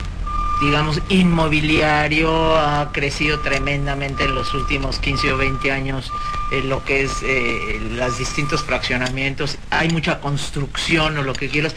digamos, 0.61 1.01
inmobiliario 1.09 2.55
ha 2.55 2.91
crecido 2.91 3.39
tremendamente 3.39 4.23
en 4.23 4.35
los 4.35 4.53
últimos 4.53 4.99
15 4.99 5.33
o 5.33 5.37
20 5.37 5.71
años, 5.71 6.11
en 6.51 6.69
lo 6.69 6.83
que 6.83 7.03
es 7.03 7.11
eh, 7.23 7.81
los 7.91 8.17
distintos 8.17 8.63
fraccionamientos, 8.63 9.57
hay 9.69 9.89
mucha 9.89 10.19
construcción 10.19 11.17
o 11.17 11.23
lo 11.23 11.33
que 11.33 11.49
quieras, 11.49 11.75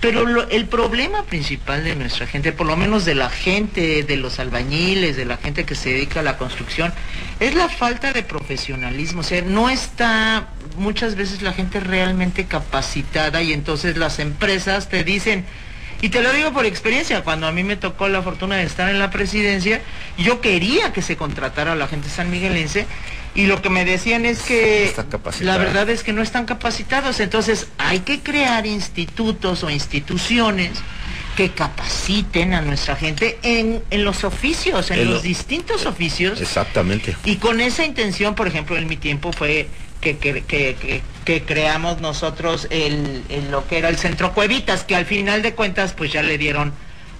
pero 0.00 0.48
el 0.48 0.66
problema 0.66 1.24
principal 1.24 1.82
de 1.82 1.96
nuestra 1.96 2.26
gente, 2.28 2.52
por 2.52 2.66
lo 2.68 2.76
menos 2.76 3.04
de 3.04 3.16
la 3.16 3.30
gente, 3.30 4.04
de 4.04 4.16
los 4.16 4.38
albañiles, 4.38 5.16
de 5.16 5.24
la 5.24 5.38
gente 5.38 5.64
que 5.64 5.74
se 5.74 5.90
dedica 5.90 6.20
a 6.20 6.22
la 6.22 6.36
construcción, 6.36 6.92
es 7.40 7.56
la 7.56 7.68
falta 7.68 8.12
de 8.12 8.22
profesionalismo. 8.22 9.20
O 9.20 9.24
sea, 9.24 9.42
no 9.42 9.68
está 9.68 10.50
muchas 10.76 11.16
veces 11.16 11.42
la 11.42 11.52
gente 11.52 11.80
realmente 11.80 12.44
capacitada 12.46 13.42
y 13.42 13.52
entonces 13.52 13.96
las 13.96 14.20
empresas 14.20 14.88
te 14.88 15.02
dicen, 15.02 15.44
y 16.00 16.10
te 16.10 16.22
lo 16.22 16.32
digo 16.32 16.52
por 16.52 16.66
experiencia, 16.66 17.22
cuando 17.22 17.46
a 17.46 17.52
mí 17.52 17.64
me 17.64 17.76
tocó 17.76 18.08
la 18.08 18.22
fortuna 18.22 18.56
de 18.56 18.64
estar 18.64 18.88
en 18.88 18.98
la 18.98 19.10
presidencia, 19.10 19.80
yo 20.16 20.40
quería 20.40 20.92
que 20.92 21.02
se 21.02 21.16
contratara 21.16 21.72
a 21.72 21.76
la 21.76 21.88
gente 21.88 22.08
sanmiguelense 22.08 22.86
y 23.34 23.46
lo 23.46 23.60
que 23.62 23.68
me 23.68 23.84
decían 23.84 24.26
es 24.26 24.40
que 24.40 24.92
la 25.40 25.58
verdad 25.58 25.88
es 25.90 26.02
que 26.02 26.12
no 26.12 26.22
están 26.22 26.44
capacitados, 26.44 27.20
entonces 27.20 27.68
hay 27.78 28.00
que 28.00 28.20
crear 28.20 28.66
institutos 28.66 29.64
o 29.64 29.70
instituciones 29.70 30.72
que 31.36 31.50
capaciten 31.50 32.52
a 32.52 32.62
nuestra 32.62 32.96
gente 32.96 33.38
en, 33.42 33.80
los 33.92 34.24
oficios, 34.24 34.90
en, 34.90 35.08
los 35.08 35.22
distintos 35.22 35.86
oficios. 35.86 36.40
Exactamente. 36.40 37.16
Y 37.24 37.36
con 37.36 37.60
esa 37.60 37.84
intención, 37.84 38.34
por 38.34 38.48
ejemplo, 38.48 38.76
en 38.76 38.88
mi 38.88 38.96
tiempo 38.96 39.32
fue 39.32 39.68
que, 40.00 40.16
que, 40.16 41.42
creamos 41.44 42.00
nosotros 42.00 42.66
el, 42.70 43.22
lo 43.50 43.66
que 43.66 43.78
era 43.78 43.88
el 43.88 43.98
Centro 43.98 44.32
Cuevitas, 44.32 44.84
que 44.84 44.96
al 44.96 45.04
final 45.04 45.42
de 45.42 45.54
cuentas 45.54 45.92
pues 45.92 46.12
ya 46.12 46.22
le 46.22 46.38
dieron 46.38 46.72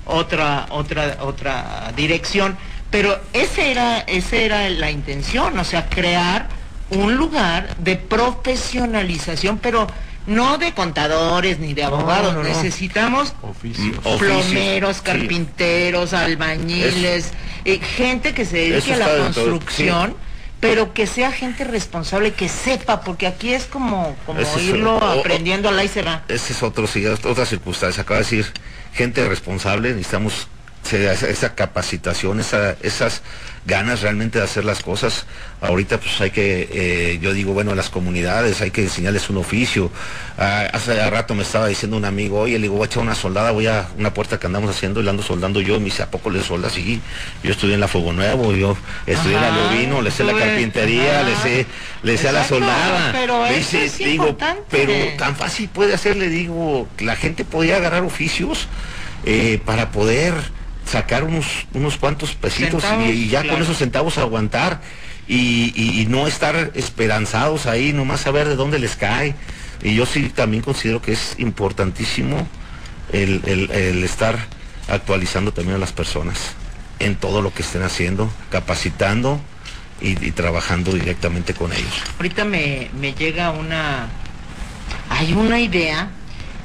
otra, 0.07 0.67
otra, 0.71 1.19
otra 1.21 1.93
dirección. 1.95 2.57
Pero 2.91 3.21
ese 3.33 3.71
era, 3.71 4.01
esa 4.01 4.37
era 4.37 4.71
la 4.71 4.91
intención, 4.91 5.59
o 5.59 5.65
sea, 5.65 5.89
crear 5.91 6.49
un 6.91 7.17
lugar 7.17 7.77
de 7.77 7.97
profesionalización, 7.97 9.59
pero 9.59 9.87
no 10.27 10.59
de 10.59 10.73
contadores 10.73 11.59
ni 11.59 11.75
de 11.75 11.85
abogados, 11.85 12.35
necesitamos 12.45 13.35
mm, 13.63 14.19
plomeros, 14.19 15.03
carpinteros, 15.03 16.13
albañiles, 16.13 17.33
eh, 17.65 17.79
gente 17.79 18.33
que 18.33 18.45
se 18.45 18.57
dedique 18.57 18.95
a 18.95 18.97
la 18.99 19.09
construcción. 19.09 20.15
Pero 20.61 20.93
que 20.93 21.07
sea 21.07 21.31
gente 21.31 21.65
responsable, 21.65 22.33
que 22.33 22.49
sepa, 22.49 23.03
porque 23.03 23.27
aquí 23.27 23.53
es 23.53 23.65
como, 23.65 24.17
como 24.27 24.41
irlo 24.59 24.97
aprendiendo 24.97 25.69
a 25.69 25.73
la 25.73 25.85
y 25.85 25.89
se 25.89 26.03
va. 26.03 26.25
Ese 26.29 26.53
es 26.53 26.63
otro, 26.63 26.87
otra 27.25 27.47
circunstancia, 27.47 28.03
acaba 28.03 28.19
de 28.19 28.25
decir, 28.25 28.47
gente 28.93 29.27
responsable, 29.29 29.91
necesitamos 29.91 30.49
esa 30.93 31.55
capacitación, 31.55 32.41
esas 32.41 33.23
ganas 33.69 34.01
realmente 34.01 34.39
de 34.39 34.45
hacer 34.45 34.65
las 34.65 34.83
cosas. 34.83 35.27
Ahorita 35.61 35.99
pues 35.99 36.21
hay 36.21 36.31
que, 36.31 36.69
eh, 36.73 37.19
yo 37.21 37.33
digo, 37.33 37.53
bueno, 37.53 37.75
las 37.75 37.91
comunidades 37.91 38.61
hay 38.63 38.71
que 38.71 38.83
enseñarles 38.83 39.29
un 39.29 39.37
oficio. 39.37 39.91
Ah, 40.39 40.69
hace 40.73 41.09
rato 41.11 41.35
me 41.35 41.43
estaba 41.43 41.67
diciendo 41.67 41.97
un 41.97 42.05
amigo, 42.05 42.41
oye, 42.41 42.55
le 42.55 42.63
digo, 42.63 42.75
voy 42.75 42.85
a 42.85 42.87
echar 42.87 43.03
una 43.03 43.15
soldada, 43.15 43.51
voy 43.51 43.67
a 43.67 43.89
una 43.99 44.15
puerta 44.15 44.39
que 44.41 44.47
andamos 44.47 44.71
haciendo 44.71 45.01
y 45.01 45.03
la 45.03 45.11
ando 45.11 45.23
soldando 45.23 45.61
yo. 45.61 45.79
Me 45.79 45.87
dice, 45.87 46.03
¿a 46.03 46.11
poco 46.11 46.31
le 46.31 46.43
soldas? 46.43 46.73
Sí, 46.73 47.01
yo 47.43 47.53
estudié 47.53 47.75
en 47.75 47.81
la 47.81 47.89
Fuego 47.89 48.13
Nuevo, 48.13 48.55
yo 48.55 48.77
estudié 49.07 49.37
en 49.37 49.43
la 49.43 49.51
Lobino, 49.51 50.01
le 50.01 50.11
sé 50.11 50.25
la 50.25 50.33
carpintería, 50.33 51.23
le 51.23 51.37
sé, 51.37 51.67
le 52.03 52.17
sé 52.17 52.29
a 52.29 52.33
la 52.33 52.45
soldada. 52.45 53.13
Pero 53.13 53.45
dice, 53.45 53.91
digo, 53.99 54.37
pero 54.71 54.93
tan 55.19 55.37
fácil 55.37 55.69
puede 55.69 55.93
hacerle, 55.93 56.29
digo, 56.31 56.89
la 57.01 57.17
gente 57.17 57.45
podía 57.45 57.77
agarrar 57.77 58.03
oficios 58.03 58.67
eh, 59.27 59.61
para 59.65 59.91
poder 59.91 60.58
sacar 60.89 61.25
unos, 61.25 61.67
unos 61.75 61.97
cuantos 61.97 62.35
pesitos 62.35 62.83
y, 63.07 63.29
ya 63.29 63.47
con 63.47 63.61
esos 63.61 63.77
centavos 63.79 64.19
aguantar 64.19 64.81
y, 65.29 66.07
no 66.09 66.27
estar 66.27 66.73
esperanzados 66.75 67.67
ahí, 67.67 67.93
nomás 67.93 68.21
saber 68.21 68.49
de 68.49 68.57
dónde 68.57 68.79
les 68.79 68.97
cae. 68.97 69.35
Y 69.83 69.95
yo 69.95 70.07
sí 70.07 70.31
también 70.35 70.63
considero 70.63 71.03
que 71.03 71.13
es 71.13 71.35
importantísimo 71.39 72.49
el, 73.13 74.03
estar 74.03 74.39
actualizando 74.89 75.53
también 75.53 75.77
a 75.77 75.79
las 75.79 75.93
personas 75.93 76.39
en 76.99 77.15
todo 77.15 77.43
lo 77.43 77.53
que 77.53 77.63
estén 77.63 77.83
haciendo, 77.83 78.31
capacitando 78.51 79.41
y, 80.01 80.31
trabajando 80.33 80.93
directamente 80.93 81.55
con 81.55 81.73
ellos. 81.73 82.03
Ahorita 82.17 82.45
me, 82.45 82.91
me 82.99 83.13
llega 83.13 83.51
una, 83.51 84.09
hay 85.11 85.33
una 85.35 85.61
idea 85.61 86.11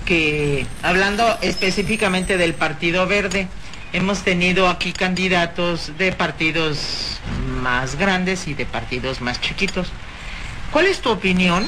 que, 0.05 0.65
hablando 0.81 1.37
específicamente 1.41 2.37
del 2.37 2.53
Partido 2.53 3.05
Verde, 3.07 3.47
hemos 3.93 4.23
tenido 4.23 4.67
aquí 4.67 4.91
candidatos 4.91 5.97
de 5.97 6.11
partidos 6.11 7.19
más 7.61 7.95
grandes 7.95 8.47
y 8.47 8.55
de 8.55 8.65
partidos 8.65 9.21
más 9.21 9.39
chiquitos. 9.39 9.87
¿Cuál 10.71 10.87
es 10.87 10.99
tu 10.99 11.11
opinión 11.11 11.65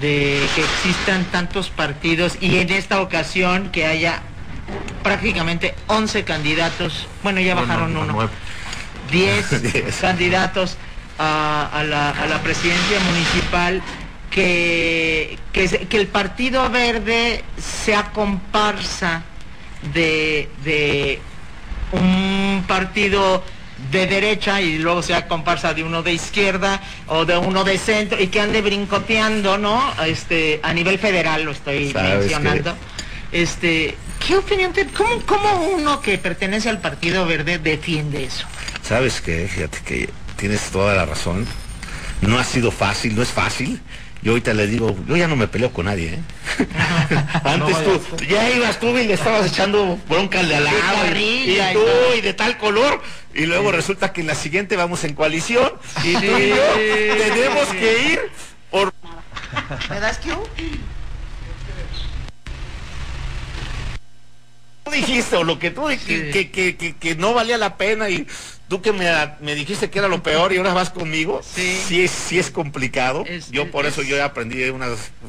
de 0.00 0.46
que 0.54 0.62
existan 0.62 1.24
tantos 1.24 1.70
partidos 1.70 2.36
y 2.40 2.58
en 2.58 2.70
esta 2.70 3.00
ocasión 3.00 3.70
que 3.70 3.86
haya 3.86 4.22
prácticamente 5.02 5.74
11 5.88 6.24
candidatos, 6.24 7.08
bueno 7.22 7.40
ya 7.40 7.54
bajaron 7.54 7.96
uno, 7.96 8.30
10 9.10 9.46
candidatos 10.00 10.76
a, 11.18 11.82
la, 11.86 12.40
presidencia 12.42 13.00
municipal, 13.00 13.82
que, 14.30 15.38
que, 15.52 15.96
el 15.96 16.06
Partido 16.08 16.68
Verde 16.70 17.44
sea 17.58 18.12
comparsa 18.12 19.22
de 19.92 21.20
un 21.92 22.64
partido 22.66 23.42
de 23.90 24.06
derecha 24.06 24.60
y 24.60 24.78
luego 24.78 25.02
sea 25.02 25.26
comparsa 25.26 25.74
de 25.74 25.82
uno 25.82 26.02
de 26.02 26.12
izquierda 26.12 26.80
o 27.08 27.24
de 27.24 27.36
uno 27.36 27.64
de 27.64 27.78
centro 27.78 28.20
y 28.20 28.28
que 28.28 28.40
ande 28.40 28.62
brincoteando, 28.62 29.58
¿no? 29.58 29.82
Este, 30.04 30.60
a 30.62 30.72
nivel 30.72 30.98
federal 30.98 31.44
lo 31.44 31.52
estoy 31.52 31.92
mencionando. 31.92 32.76
Este, 33.32 33.96
¿qué 34.26 34.36
opinión 34.36 34.72
te, 34.72 34.86
cómo, 34.86 35.20
cómo 35.26 35.68
uno 35.74 36.00
que 36.00 36.18
pertenece 36.18 36.68
al 36.68 36.80
Partido 36.80 37.26
Verde 37.26 37.58
defiende 37.58 38.24
eso? 38.24 38.46
Sabes 38.82 39.20
que, 39.20 39.48
fíjate 39.48 39.78
que 39.84 40.10
tienes 40.36 40.70
toda 40.70 40.94
la 40.94 41.06
razón. 41.06 41.46
No 42.20 42.38
ha 42.38 42.44
sido 42.44 42.70
fácil, 42.70 43.16
no 43.16 43.22
es 43.22 43.30
fácil. 43.30 43.80
Yo 44.22 44.30
ahorita 44.30 44.54
le 44.54 44.68
digo, 44.68 44.96
yo 45.08 45.16
ya 45.16 45.26
no 45.26 45.34
me 45.34 45.48
peleo 45.48 45.72
con 45.72 45.86
nadie, 45.86 46.14
¿eh? 46.14 46.20
Antes 47.44 47.76
tú, 47.84 48.00
ya 48.24 48.48
ibas 48.50 48.78
tú 48.78 48.96
y 48.96 49.06
le 49.08 49.14
estabas 49.14 49.50
echando 49.50 49.98
bronca 50.08 50.38
al 50.38 50.48
de 50.48 50.56
al 50.56 50.64
lado. 50.64 50.76
Y, 51.16 51.58
tú, 51.72 51.84
y 52.16 52.20
de 52.20 52.32
tal 52.32 52.56
color. 52.56 53.02
Y 53.34 53.46
luego 53.46 53.72
resulta 53.72 54.12
que 54.12 54.20
en 54.20 54.28
la 54.28 54.36
siguiente 54.36 54.76
vamos 54.76 55.02
en 55.02 55.14
coalición. 55.14 55.72
Y 56.04 56.12
tú 56.14 56.38
y 56.38 56.50
yo 56.50 56.56
tenemos 57.18 57.66
que 57.68 58.12
ir 58.12 58.20
por... 58.70 58.92
¿Me 59.90 59.98
das 59.98 60.18
que 60.18 60.30
Tú 64.84 64.90
dijiste, 64.92 65.36
o 65.36 65.44
lo 65.44 65.58
que 65.58 65.70
tú 65.72 65.88
dijiste, 65.88 66.50
que, 66.52 66.76
que, 66.76 66.96
que 66.96 67.14
no 67.16 67.34
valía 67.34 67.58
la 67.58 67.76
pena 67.76 68.08
y 68.08 68.26
Tú 68.72 68.80
que 68.80 68.94
me, 68.94 69.54
dijiste 69.54 69.90
que 69.90 69.98
era 69.98 70.08
lo 70.08 70.22
peor 70.22 70.50
y 70.50 70.56
ahora 70.56 70.72
vas 70.72 70.88
conmigo, 70.88 71.42
sí, 71.44 71.78
sí, 71.86 72.04
es, 72.04 72.10
sí 72.10 72.38
es 72.38 72.50
complicado. 72.50 73.22
yo 73.50 73.70
por 73.70 73.84
eso 73.84 74.00
yo 74.00 74.16
ya 74.16 74.24
aprendí 74.24 74.64
una, 74.70 74.86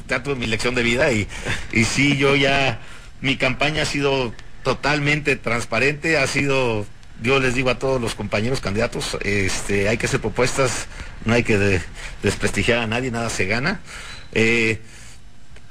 ya 0.08 0.22
tuve 0.22 0.34
mi 0.34 0.46
lección 0.46 0.74
de 0.74 0.82
vida 0.82 1.12
y, 1.12 1.28
y 1.70 1.84
sí, 1.84 2.16
yo 2.16 2.36
ya, 2.36 2.80
mi 3.20 3.36
campaña 3.36 3.82
ha 3.82 3.84
sido 3.84 4.32
totalmente 4.62 5.36
transparente, 5.36 6.16
ha 6.16 6.26
sido, 6.26 6.86
yo 7.20 7.38
les 7.38 7.54
digo 7.54 7.68
a 7.68 7.78
todos 7.78 8.00
los 8.00 8.14
compañeros 8.14 8.62
candidatos, 8.62 9.18
este, 9.20 9.90
hay 9.90 9.98
que 9.98 10.06
hacer 10.06 10.22
propuestas, 10.22 10.86
no 11.26 11.34
hay 11.34 11.42
que 11.42 11.82
desprestigiar 12.22 12.78
a 12.78 12.86
nadie, 12.86 13.10
nada 13.10 13.28
se 13.28 13.44
gana. 13.44 13.80
Eh, 14.32 14.80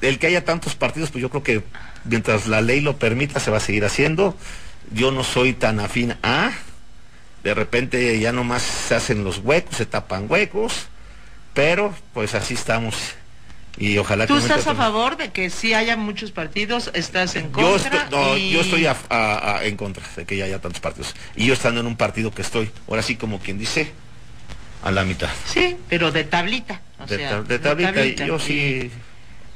el 0.01 0.19
que 0.19 0.27
haya 0.27 0.45
tantos 0.45 0.75
partidos, 0.75 1.09
pues 1.09 1.23
yo 1.23 1.31
creo 1.31 1.41
que 1.41 1.63
mientras 2.05 2.45
la 2.45 2.61
ley 2.61 2.81
lo 2.81 2.99
permita, 2.99 3.39
se 3.39 3.49
va 3.49 3.57
a 3.57 3.61
seguir 3.61 3.83
haciendo. 3.83 4.37
Yo 4.91 5.11
no 5.11 5.23
soy 5.23 5.53
tan 5.53 5.79
afín 5.79 6.13
a, 6.21 6.51
de 7.43 7.53
repente 7.53 8.19
ya 8.19 8.31
nomás 8.31 8.61
se 8.61 8.95
hacen 8.95 9.23
los 9.23 9.39
huecos, 9.39 9.75
se 9.75 9.85
tapan 9.85 10.27
huecos, 10.29 10.87
pero 11.53 11.93
pues 12.13 12.35
así 12.35 12.53
estamos. 12.53 12.95
Y 13.77 13.97
ojalá 13.97 14.27
¿Tú 14.27 14.37
estás 14.37 14.67
a 14.67 14.75
favor 14.75 15.17
de 15.17 15.31
que 15.31 15.49
si 15.49 15.73
haya 15.73 15.97
muchos 15.97 16.31
partidos? 16.31 16.91
¿Estás 16.93 17.35
en 17.35 17.49
contra? 17.49 18.07
Yo 18.09 18.61
estoy, 18.61 18.87
en 19.63 19.77
contra 19.77 20.03
de 20.15 20.25
que 20.25 20.41
haya 20.43 20.61
tantos 20.61 20.79
partidos. 20.79 21.15
Y 21.35 21.47
yo 21.47 21.53
estando 21.53 21.81
en 21.81 21.87
un 21.87 21.97
partido 21.97 22.31
que 22.31 22.43
estoy, 22.43 22.71
ahora 22.87 23.01
sí 23.01 23.15
como 23.15 23.39
quien 23.39 23.57
dice, 23.57 23.91
a 24.83 24.91
la 24.91 25.03
mitad. 25.03 25.29
Sí, 25.47 25.75
pero 25.89 26.11
de 26.11 26.23
tablita. 26.23 26.81
de, 27.07 27.59
tablita, 27.59 28.25
yo 28.25 28.39
sí... 28.39 28.91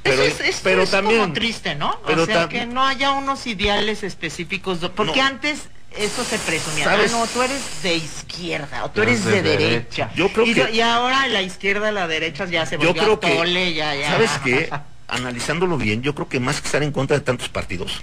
Pero, 0.02 0.22
es, 0.22 0.60
pero 0.62 0.86
también 0.86 1.20
como 1.20 1.32
triste, 1.34 1.74
¿no? 1.74 2.00
o 2.02 2.26
sea, 2.26 2.48
que 2.48 2.64
no 2.66 2.86
haya 2.86 3.10
unos 3.10 3.46
ideales 3.46 4.02
específicos, 4.02 4.78
porque 4.94 5.20
antes 5.20 5.68
eso 5.96 6.24
se 6.24 6.38
presumía. 6.38 6.90
Ah, 6.90 6.98
no, 7.10 7.26
tú 7.26 7.42
eres 7.42 7.82
de 7.82 7.96
izquierda 7.96 8.84
o 8.84 8.90
tú 8.90 9.02
eres 9.02 9.24
de, 9.24 9.42
derecha. 9.42 10.10
Yo 10.14 10.32
creo 10.32 10.46
y, 10.46 10.54
que... 10.54 10.70
y 10.72 10.80
ahora 10.80 11.26
la 11.28 11.42
izquierda, 11.42 11.90
la 11.92 12.06
derecha 12.06 12.44
ya 12.46 12.66
se 12.66 12.76
volvió 12.76 12.94
yo 12.94 13.18
creo 13.18 13.20
que, 13.20 13.74
ya, 13.74 13.94
ya. 13.94 14.10
¿Sabes 14.10 14.30
qué? 14.44 14.70
Analizándolo 15.08 15.78
bien, 15.78 16.02
yo 16.02 16.14
creo 16.14 16.28
que 16.28 16.38
más 16.38 16.60
que 16.60 16.66
estar 16.66 16.82
en 16.82 16.92
contra 16.92 17.18
de 17.18 17.24
tantos 17.24 17.48
partidos, 17.48 18.02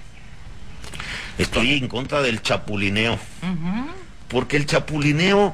Estoy 1.38 1.74
en 1.74 1.88
contra 1.88 2.22
del 2.22 2.42
chapulineo. 2.42 3.20
Porque 4.30 4.58
el 4.58 4.66
chapulineo, 4.66 5.54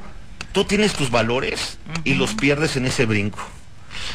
tú 0.52 0.63
tienes 0.65 0.94
tus 0.94 1.10
valores 1.10 1.80
y 2.04 2.13
los 2.13 2.36
pierdes 2.36 2.76
en 2.76 2.86
ese 2.86 3.06
brinco. 3.06 3.39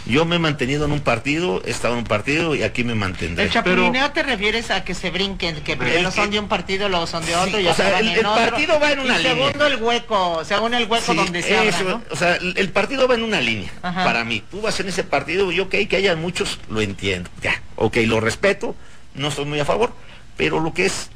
Yo 0.07 0.25
me 0.25 0.37
he 0.37 0.38
mantenido 0.38 0.85
en 0.85 0.92
un 0.92 1.01
partido, 1.01 1.61
he 1.64 1.71
estado 1.71 1.95
en 1.95 2.01
un 2.01 2.05
partido 2.05 2.55
y 2.55 2.62
aquí 2.62 2.85
me 2.85 2.95
mantendré. 2.95 3.45
¿El 3.45 3.51
chapulineo 3.51 4.12
te 4.12 4.23
refieres 4.23 4.71
a 4.71 4.85
que 4.85 4.95
se 4.95 5.11
brinquen, 5.11 5.62
que 5.62 5.77
primero 5.77 6.12
son 6.12 6.31
de 6.31 6.38
un 6.38 6.47
partido, 6.47 6.88
luego 6.88 7.09
son 7.09 7.27
de 7.27 7.35
otro 7.35 7.59
y 7.59 7.66
o 7.66 7.75
sea, 7.75 7.99
el, 7.99 8.21
partido 8.23 8.79
va 8.79 8.92
en 8.92 9.01
una 9.01 9.19
línea. 9.19 9.35
segundo 9.35 9.66
el 9.66 9.83
hueco, 9.83 10.45
según 10.45 10.75
el 10.75 10.88
hueco 10.88 11.12
donde 11.12 11.42
se 11.42 11.57
habla, 11.57 12.03
O 12.11 12.16
sea, 12.16 12.37
el, 12.37 12.69
partido 12.71 13.09
va 13.09 13.16
en 13.16 13.25
una 13.25 13.40
línea, 13.40 13.71
para 13.83 14.25
mí. 14.25 14.45
Tú 14.49 14.61
vas 14.61 14.79
en 14.79 14.88
ese 14.88 15.03
partido, 15.03 15.51
yo 15.51 15.64
ok, 15.64 15.75
que 15.88 15.97
haya 15.97 16.14
muchos, 16.14 16.61
lo 16.69 16.81
entiendo. 16.81 17.29
Ya, 17.42 17.61
ok, 17.75 17.97
lo 18.07 18.21
respeto, 18.21 18.77
no 19.14 19.29
estoy 19.29 19.45
muy 19.45 19.59
a 19.59 19.64
favor, 19.64 19.92
pero 20.37 20.61
lo 20.61 20.73
que 20.73 20.87
es 20.87 21.11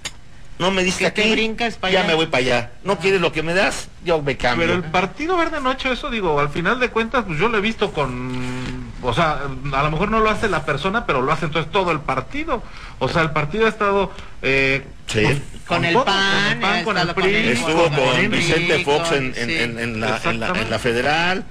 no 0.61 0.71
me 0.71 0.85
diste 0.85 1.07
aquí, 1.07 1.31
brincas 1.31 1.77
para 1.77 1.91
ya 1.91 2.03
me 2.05 2.13
voy 2.13 2.27
para 2.27 2.45
allá. 2.45 2.71
No 2.85 2.99
quieres 2.99 3.23
lo 3.23 3.33
que 3.33 3.43
me 3.43 3.55
das, 3.55 3.89
yo 4.05 4.21
me 4.21 4.37
cambio. 4.37 4.67
Pero 4.67 4.77
el 4.79 4.91
Partido 4.91 5.39
Verde 5.39 5.59
no 5.59 5.71
ha 5.71 5.73
hecho 5.73 5.91
eso, 5.91 6.11
digo, 6.11 6.39
al 6.39 6.51
final 6.51 6.79
de 6.79 6.91
cuentas, 6.91 7.25
pues 7.27 7.39
yo 7.39 7.49
lo 7.49 7.57
he 7.57 7.63
visto 7.63 7.93
con, 7.93 8.80
o 9.03 9.15
sea, 9.15 9.41
a 9.73 9.83
lo 9.83 9.91
mejor 9.91 10.11
no 10.11 10.21
lo 10.21 10.31
hace 10.31 10.49
la 10.49 10.65
persona, 10.65 11.07
pero 11.07 11.23
lo 11.23 11.33
hace 11.33 11.47
entonces 11.47 11.71
todo 11.71 11.93
el 11.93 12.01
partido. 12.01 12.63
O 12.99 13.09
sea, 13.09 13.23
el 13.23 13.31
partido 13.31 13.67
ha 13.67 13.69
estado... 13.69 14.13
Eh, 14.43 14.85
sí. 15.07 15.25
con, 15.67 15.85
el 15.85 15.97
PAN, 15.97 16.85
con 16.85 16.99
el 16.99 17.09
PRI. 17.15 17.35
Estuvo 17.51 17.85
con 17.91 18.31
Vicente 18.31 18.85
Fox 18.85 19.13
en, 19.13 20.01
la, 20.01 20.21
en 20.25 20.71
la 20.71 20.79
federal 20.79 21.45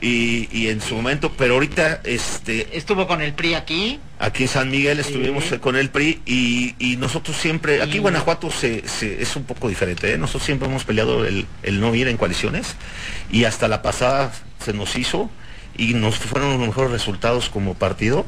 y, 0.00 0.68
en 0.68 0.80
su 0.80 0.94
momento, 0.96 1.32
pero 1.32 1.54
ahorita 1.54 2.00
este 2.04 2.76
estuvo 2.76 3.06
con 3.06 3.22
el 3.22 3.32
PRI 3.32 3.54
aquí. 3.54 4.00
Aquí 4.18 4.44
en 4.44 4.48
San 4.48 4.70
Miguel 4.70 5.00
estuvimos 5.00 5.44
con 5.60 5.76
el 5.76 5.90
PRI 5.90 6.20
y, 6.26 6.96
nosotros 6.98 7.36
siempre, 7.36 7.82
aquí 7.82 7.98
Guanajuato 7.98 8.50
se, 8.50 8.84
es 8.84 9.36
un 9.36 9.44
poco 9.44 9.68
diferente, 9.68 10.12
¿eh? 10.12 10.18
nosotros 10.18 10.44
siempre 10.44 10.68
hemos 10.68 10.84
peleado 10.84 11.24
el, 11.24 11.46
no 11.80 11.94
ir 11.94 12.08
en 12.08 12.16
coaliciones 12.16 12.76
y 13.30 13.44
hasta 13.44 13.68
la 13.68 13.82
pasada 13.82 14.32
se 14.62 14.72
nos 14.72 14.96
hizo 14.96 15.30
y 15.76 15.94
nos 15.94 16.16
fueron 16.16 16.58
los 16.58 16.68
mejores 16.68 16.90
resultados 16.90 17.48
como 17.48 17.74
partido, 17.74 18.24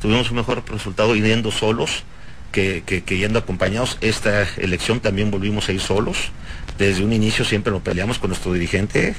tuvimos 0.00 0.30
un 0.30 0.36
mejor 0.36 0.62
resultado 0.68 1.14
yendo 1.14 1.50
solos 1.50 2.04
que, 2.50 2.82
yendo 3.08 3.38
acompañados. 3.38 3.98
Esta 4.00 4.42
elección 4.56 5.00
también 5.00 5.30
volvimos 5.30 5.68
a 5.68 5.72
ir 5.72 5.80
solos, 5.80 6.30
desde 6.78 7.04
un 7.04 7.12
inicio 7.12 7.44
siempre 7.44 7.72
lo 7.72 7.80
peleamos 7.80 8.18
con 8.18 8.30
nuestro 8.30 8.52
dirigente 8.52 9.14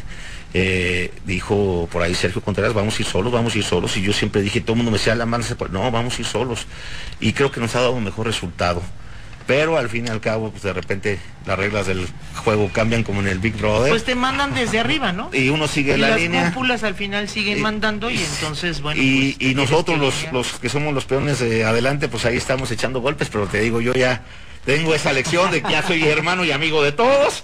eh, 0.56 1.12
dijo 1.26 1.90
por 1.92 2.04
ahí 2.04 2.14
Sergio 2.14 2.42
Contreras, 2.42 2.76
vamos 2.76 3.00
a 3.00 3.02
ir 3.02 3.08
solos, 3.08 3.34
vamos 3.34 3.56
a 3.56 3.58
ir 3.58 3.64
solos. 3.64 3.98
Y 3.98 4.02
yo 4.02 4.14
siempre 4.14 4.42
dije, 4.42 4.62
todo 4.62 4.74
el 4.74 4.78
mundo 4.78 4.92
me 4.92 4.98
decía, 4.98 5.16
la 5.16 5.26
mano. 5.26 5.44
No, 5.72 5.92
vamos 5.92 6.18
a 6.18 6.22
ir 6.22 6.28
solos. 6.28 6.68
Y 7.20 7.34
creo 7.34 7.52
que 7.52 7.60
nos 7.60 7.76
ha 7.76 7.80
dado 7.82 7.94
un 7.94 8.04
mejor 8.04 8.28
resultado. 8.28 8.82
Pero 9.46 9.78
al 9.78 9.90
fin 9.90 10.08
y 10.08 10.10
al 10.10 10.22
cabo, 10.22 10.52
pues 10.52 10.64
de 10.64 10.72
repente 10.72 11.20
las 11.46 11.58
reglas 11.58 11.88
del 11.88 12.08
juego 12.44 12.70
cambian 12.72 13.04
como 13.04 13.20
en 13.20 13.28
el 13.28 13.40
Big 13.40 13.56
Brother. 13.58 13.90
Pues 13.90 14.06
te 14.06 14.16
mandan 14.16 14.54
desde 14.54 14.80
arriba, 14.80 15.12
¿no? 15.12 15.30
Y 15.34 15.50
uno 15.50 15.68
sigue 15.68 15.98
la 15.98 16.16
línea. 16.16 16.44
Las 16.44 16.54
cúpulas 16.54 16.84
al 16.84 16.96
final 16.96 17.28
siguen 17.28 17.62
mandando 17.62 18.10
y 18.10 18.18
entonces, 18.18 18.82
bueno. 18.82 19.02
Y, 19.02 19.34
pues, 19.34 19.56
nosotros, 19.56 20.00
los, 20.00 20.32
los 20.32 20.60
que 20.60 20.70
somos 20.70 20.94
los 20.94 21.06
peones 21.06 21.40
de 21.40 21.66
adelante, 21.66 22.08
pues 22.08 22.26
ahí 22.26 22.38
estamos 22.38 22.72
echando 22.72 23.02
golpes, 23.02 23.30
pero 23.30 23.48
te 23.48 23.60
digo, 23.60 23.82
yo 23.82 23.94
ya 23.94 24.22
tengo 24.66 24.96
esa 24.96 25.12
lección 25.12 25.52
de 25.52 25.62
que 25.62 25.72
ya 25.72 25.84
soy 25.84 26.04
hermano 26.04 26.46
y 26.46 26.52
amigo 26.52 26.82
de 26.82 26.94
todos 26.94 27.44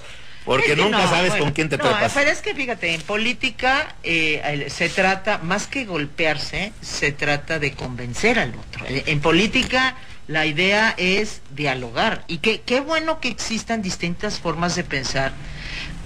porque 0.49 0.75
nunca 0.75 1.07
sabes 1.07 1.35
con 1.35 1.51
quién 1.51 1.69
te 1.69 1.77
no, 1.77 1.83
Pero 2.13 2.31
es 2.31 2.41
que 2.41 2.55
fíjate, 2.55 2.95
en 2.95 3.01
política 3.01 3.95
eh, 4.01 4.65
se 4.69 4.89
trata, 4.89 5.37
más 5.39 5.67
que 5.67 5.85
golpearse, 5.85 6.73
se 6.81 7.11
trata 7.11 7.59
de 7.59 7.73
convencer 7.73 8.39
al 8.39 8.55
otro. 8.55 8.85
En 8.87 9.19
política 9.19 9.95
la 10.29 10.45
idea 10.45 10.93
es 10.97 11.41
dialogar. 11.55 12.23
Y 12.27 12.37
qué 12.37 12.79
bueno 12.79 13.19
que 13.19 13.27
existan 13.27 13.81
distintas 13.81 14.39
formas 14.39 14.75
de 14.75 14.83
pensar 14.83 15.33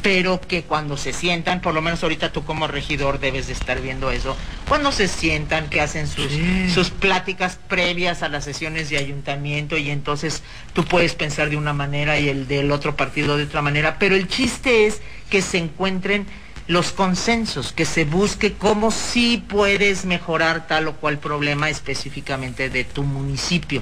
pero 0.04 0.42
que 0.42 0.64
cuando 0.64 0.98
se 0.98 1.14
sientan, 1.14 1.62
por 1.62 1.74
lo 1.74 1.82
menos 1.82 2.04
ahorita 2.04 2.34
tú 2.34 2.44
como 2.44 2.68
regidor 2.68 3.22
debes 3.22 3.48
de 3.48 3.54
estar 3.54 3.82
viendo 3.82 4.12
eso, 4.12 4.36
cuando 4.68 4.92
se 4.92 5.08
sientan, 5.08 5.70
que 5.70 5.80
hacen 5.80 6.08
sus, 6.08 6.28
sus 6.74 6.90
pláticas 6.90 7.58
previas 7.70 8.22
a 8.22 8.28
las 8.28 8.44
sesiones 8.44 8.90
de 8.90 8.98
ayuntamiento 8.98 9.78
y 9.78 9.90
entonces 9.90 10.44
tú 10.74 10.84
puedes 10.84 11.16
pensar 11.16 11.50
de 11.50 11.56
una 11.56 11.72
manera 11.72 12.20
y 12.20 12.28
el 12.28 12.50
del 12.50 12.72
otro 12.72 12.98
partido 12.98 13.38
de 13.38 13.46
otra 13.46 13.62
manera, 13.62 13.98
pero 13.98 14.16
el 14.16 14.28
chiste 14.28 14.88
es 14.88 15.02
que 15.30 15.42
se 15.42 15.58
encuentren 15.58 16.28
los 16.68 16.92
consensos, 16.92 17.74
que 17.74 17.86
se 17.86 18.06
busque 18.06 18.54
cómo 18.54 18.92
sí 18.92 19.44
puedes 19.48 20.06
mejorar 20.06 20.68
tal 20.68 20.88
o 20.88 20.94
cual 20.96 21.20
problema 21.20 21.70
específicamente 21.70 22.70
de 22.70 22.84
tu 22.86 23.04
municipio. 23.04 23.82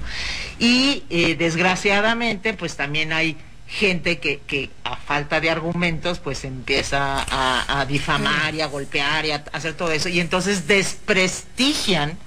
Y 0.57 1.03
eh, 1.09 1.35
desgraciadamente, 1.35 2.53
pues 2.53 2.75
también 2.75 3.13
hay 3.13 3.37
gente 3.67 4.19
que, 4.19 4.69
a 4.83 4.97
falta 4.97 5.39
de 5.39 5.49
argumentos 5.49 6.19
pues 6.19 6.43
empieza 6.43 7.25
a, 7.29 7.85
difamar 7.85 8.53
y 8.53 8.59
a 8.59 8.65
golpear 8.65 9.25
y 9.25 9.31
a 9.31 9.45
hacer 9.53 9.75
todo 9.75 9.93
eso 9.93 10.09
y 10.09 10.19
entonces 10.19 10.67
desprestigian 10.67 12.17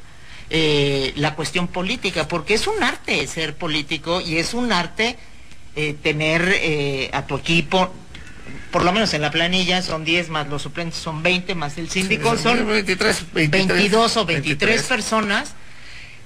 eh, 0.48 1.12
la 1.16 1.34
cuestión 1.34 1.68
política 1.68 2.26
porque 2.28 2.54
es 2.54 2.66
un 2.66 2.82
arte 2.82 3.26
ser 3.26 3.56
político 3.56 4.22
y 4.22 4.38
es 4.38 4.54
un 4.54 4.72
arte 4.72 5.18
eh, 5.76 5.94
tener 6.02 7.10
a 7.12 7.26
tu 7.26 7.36
equipo 7.36 7.92
por 8.74 8.84
lo 8.84 8.90
menos 8.90 9.14
en 9.14 9.22
la 9.22 9.30
planilla 9.30 9.82
son 9.82 10.04
10 10.04 10.30
más 10.30 10.48
los 10.48 10.62
suplentes 10.62 10.98
son 10.98 11.22
20 11.22 11.54
más 11.54 11.78
el 11.78 11.88
síndico 11.88 12.36
son 12.36 12.66
23, 12.66 13.26
22 13.32 14.16
o 14.16 14.24
23 14.24 14.82
personas 14.82 15.52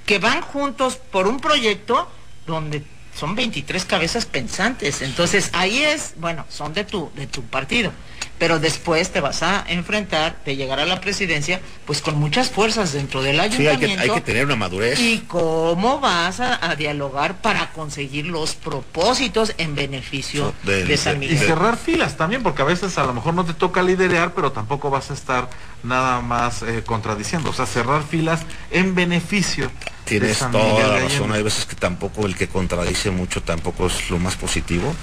que 0.06 0.18
van 0.18 0.40
juntos 0.40 0.96
por 0.96 1.28
un 1.28 1.40
proyecto 1.40 2.10
donde 2.46 2.82
son 3.14 3.34
23 3.34 3.84
cabezas 3.84 4.24
pensantes. 4.24 5.02
Entonces 5.02 5.50
ahí 5.52 5.82
es, 5.82 6.14
bueno, 6.16 6.46
son 6.48 6.72
de 6.72 6.84
tu, 6.84 7.12
de 7.16 7.26
tu 7.26 7.42
partido. 7.42 7.92
Pero 8.38 8.58
después 8.58 9.10
te 9.10 9.20
vas 9.20 9.42
a 9.42 9.64
enfrentar 9.68 10.36
de 10.44 10.56
llegar 10.56 10.80
a 10.80 10.86
la 10.86 11.00
presidencia, 11.00 11.60
pues 11.86 12.00
con 12.00 12.18
muchas 12.18 12.50
fuerzas 12.50 12.92
dentro 12.92 13.22
del 13.22 13.40
ayuntamiento. 13.40 14.02
Sí, 14.04 14.10
hay 14.10 14.10
que, 14.10 14.20
tener 14.20 14.44
una 14.46 14.56
madurez. 14.56 14.98
Y 14.98 15.24
cómo 15.26 16.00
vas 16.00 16.40
a, 16.40 16.74
dialogar 16.76 17.40
para 17.40 17.72
conseguir 17.72 18.26
los 18.26 18.54
propósitos 18.54 19.54
en 19.58 19.74
beneficio 19.74 20.54
de, 20.62 20.96
San 20.96 21.18
Miguel. 21.18 21.36
Y 21.36 21.38
cerrar 21.38 21.76
filas 21.76 22.16
también, 22.16 22.42
porque 22.42 22.62
a 22.62 22.64
veces 22.66 22.96
a 22.98 23.04
lo 23.04 23.14
mejor 23.14 23.34
no 23.34 23.44
te 23.44 23.54
toca 23.54 23.82
liderar, 23.82 24.34
pero 24.34 24.52
tampoco 24.52 24.90
vas 24.90 25.10
a 25.10 25.14
estar 25.14 25.48
nada 25.82 26.20
más 26.20 26.62
eh, 26.62 26.82
contradiciendo. 26.84 27.50
O 27.50 27.52
sea, 27.52 27.66
cerrar 27.66 28.02
filas 28.04 28.42
en 28.70 28.94
beneficio 28.94 29.70
Tienes 30.08 30.38
toda 30.38 30.88
la 30.88 31.00
razón, 31.00 31.32
hay 31.32 31.42
veces 31.42 31.66
que 31.66 31.76
tampoco 31.76 32.24
el 32.24 32.34
que 32.34 32.48
contradice 32.48 33.10
mucho 33.10 33.42
tampoco 33.42 33.86
es 33.86 34.08
lo 34.08 34.18
más 34.18 34.36
positivo. 34.36 34.94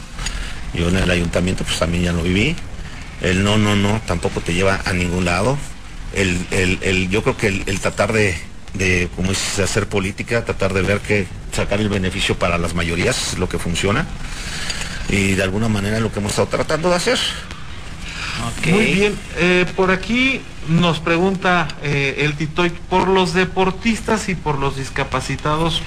Yo 0.74 0.90
en 0.90 0.98
el 0.98 1.10
ayuntamiento 1.10 1.64
pues 1.64 1.78
también 1.78 2.06
ya 2.06 2.12
lo 2.12 2.24
viví. 2.24 2.56
El 3.22 3.44
no, 3.44 3.58
no, 3.58 3.76
no 3.76 4.02
tampoco 4.06 4.42
te 4.42 4.54
lleva 4.54 4.82
a 4.86 4.94
ningún 4.94 5.26
lado. 5.26 5.58
El, 6.14 7.10
yo 7.10 7.24
creo 7.24 7.38
que 7.38 7.48
el, 7.48 7.80
tratar 7.80 8.14
de, 8.14 8.38
de, 8.74 9.10
como 9.16 9.30
dices, 9.30 9.60
hacer 9.60 9.88
política, 9.88 10.46
tratar 10.46 10.74
de 10.74 10.82
ver 10.82 11.00
que 11.00 11.28
sacar 11.52 11.82
el 11.82 11.90
beneficio 11.90 12.38
para 12.38 12.58
las 12.58 12.74
mayorías 12.74 13.34
es 13.34 13.40
lo 13.40 13.50
que 13.50 13.60
funciona. 13.60 14.06
Y 15.10 15.34
de 15.34 15.44
alguna 15.44 15.68
manera 15.68 15.98
es 15.98 16.04
lo 16.04 16.12
que 16.12 16.20
hemos 16.20 16.32
estado 16.32 16.48
tratando 16.48 16.90
de 16.90 16.96
hacer. 16.96 17.20
Muy 18.68 18.86
bien, 18.94 19.18
eh, 19.38 19.66
por 19.76 19.92
aquí 19.92 20.42
nos 20.68 21.00
pregunta 21.00 21.68
eh, 21.84 22.16
el 22.20 22.34
Titoy, 22.34 22.70
por 22.90 23.08
los 23.08 23.34
deportistas 23.34 24.30
y 24.30 24.36
por 24.36 24.58
los 24.58 24.78
discapacitados, 24.78 25.82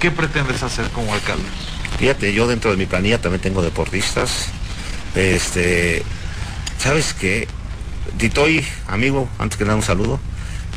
¿qué 0.00 0.10
pretendes 0.10 0.62
hacer 0.62 0.88
como 0.90 1.12
alcalde? 1.12 1.44
Fíjate, 1.98 2.32
yo 2.32 2.46
dentro 2.46 2.70
de 2.70 2.76
mi 2.76 2.86
planilla 2.86 3.20
también 3.20 3.40
tengo 3.40 3.62
deportistas. 3.62 4.48
Este, 5.14 6.02
¿sabes 6.78 7.14
qué? 7.14 7.48
Titoy, 8.18 8.64
amigo, 8.86 9.28
antes 9.38 9.58
que 9.58 9.64
nada 9.64 9.76
un 9.76 9.82
saludo 9.82 10.20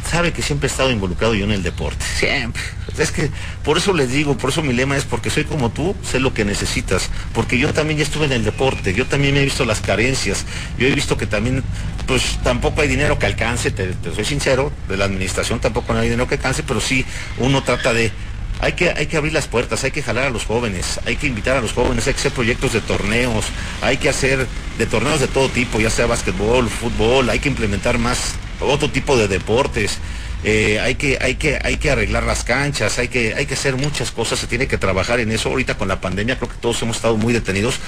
sabe 0.09 0.33
que 0.33 0.41
siempre 0.41 0.67
he 0.67 0.71
estado 0.71 0.91
involucrado 0.91 1.35
yo 1.35 1.45
en 1.45 1.51
el 1.51 1.63
deporte, 1.63 2.03
siempre. 2.17 2.61
Es 2.97 3.11
que 3.11 3.29
por 3.63 3.77
eso 3.77 3.93
les 3.93 4.11
digo, 4.11 4.37
por 4.37 4.49
eso 4.49 4.61
mi 4.61 4.73
lema 4.73 4.97
es 4.97 5.05
porque 5.05 5.29
soy 5.29 5.45
como 5.45 5.71
tú, 5.71 5.95
sé 6.03 6.19
lo 6.19 6.33
que 6.33 6.45
necesitas, 6.45 7.09
porque 7.33 7.57
yo 7.57 7.73
también 7.73 7.99
ya 7.99 8.03
estuve 8.03 8.25
en 8.25 8.33
el 8.33 8.43
deporte, 8.43 8.93
yo 8.93 9.05
también 9.05 9.37
he 9.37 9.43
visto 9.43 9.65
las 9.65 9.79
carencias, 9.79 10.45
yo 10.77 10.87
he 10.87 10.91
visto 10.91 11.17
que 11.17 11.27
también, 11.27 11.63
pues 12.07 12.39
tampoco 12.43 12.81
hay 12.81 12.87
dinero 12.87 13.19
que 13.19 13.25
alcance, 13.25 13.71
te, 13.71 13.93
soy 14.13 14.25
sincero, 14.25 14.71
de 14.87 14.97
la 14.97 15.05
administración 15.05 15.59
tampoco 15.59 15.93
no 15.93 15.99
hay 15.99 16.09
dinero 16.09 16.27
que 16.27 16.35
alcance, 16.35 16.63
pero 16.63 16.81
sí 16.81 17.05
uno 17.37 17.63
trata 17.63 17.93
de 17.93 18.11
hay 18.59 18.73
que, 18.73 18.89
hay 18.89 19.07
que 19.07 19.17
abrir 19.17 19.33
las 19.33 19.47
puertas, 19.47 19.83
hay 19.83 19.91
que 19.91 20.03
jalar 20.03 20.25
a 20.25 20.29
los 20.29 20.45
jóvenes, 20.45 20.99
hay 21.05 21.15
que 21.15 21.27
invitar 21.27 21.57
a 21.57 21.61
los 21.61 21.73
jóvenes, 21.73 22.05
hay 22.07 22.13
que 22.13 22.19
hacer 22.19 22.33
proyectos 22.33 22.73
de 22.73 22.81
torneos, 22.81 23.45
hay 23.81 23.97
que 23.97 24.09
hacer 24.09 24.45
de 24.77 24.85
torneos 24.85 25.19
de 25.19 25.27
todo 25.27 25.49
tipo, 25.49 25.79
ya 25.79 25.89
sea 25.89 26.05
básquetbol, 26.05 26.69
fútbol, 26.69 27.29
hay 27.29 27.39
que 27.39 27.49
implementar 27.49 27.97
más 27.97 28.35
otro 28.59 28.89
tipo 28.89 29.17
de 29.17 29.27
deportes. 29.27 29.99
Eh, 30.43 30.79
hay, 30.79 30.95
que, 30.95 31.17
hay, 31.19 31.35
que, 31.35 31.59
hay 31.61 31.77
que 31.77 31.91
arreglar 31.91 32.23
las 32.23 32.45
canchas, 32.45 32.97
hay 32.97 33.09
que, 33.09 33.33
hay 33.33 33.45
que 33.45 33.55
hacer 33.55 33.75
muchas 33.75 34.11
cosas, 34.11 34.39
se 34.39 34.47
tiene 34.47 34.67
que 34.67 34.77
trabajar 34.77 35.19
en 35.19 35.31
eso. 35.31 35.49
Ahorita 35.49 35.77
con 35.77 35.87
la 35.87 35.99
pandemia 35.99 36.37
creo 36.37 36.49
que 36.49 36.57
todos 36.57 36.81
hemos 36.81 36.97
estado 36.97 37.17
muy 37.17 37.33
detenidos. 37.33 37.79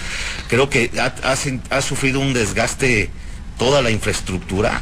Creo 0.49 0.69
que 0.69 0.91
ha, 0.99 1.13
ha, 1.69 1.81
sufrido 1.81 2.19
un 2.19 2.33
desgaste 2.33 3.09
toda 3.57 3.81
la 3.81 3.89
infraestructura 3.89 4.81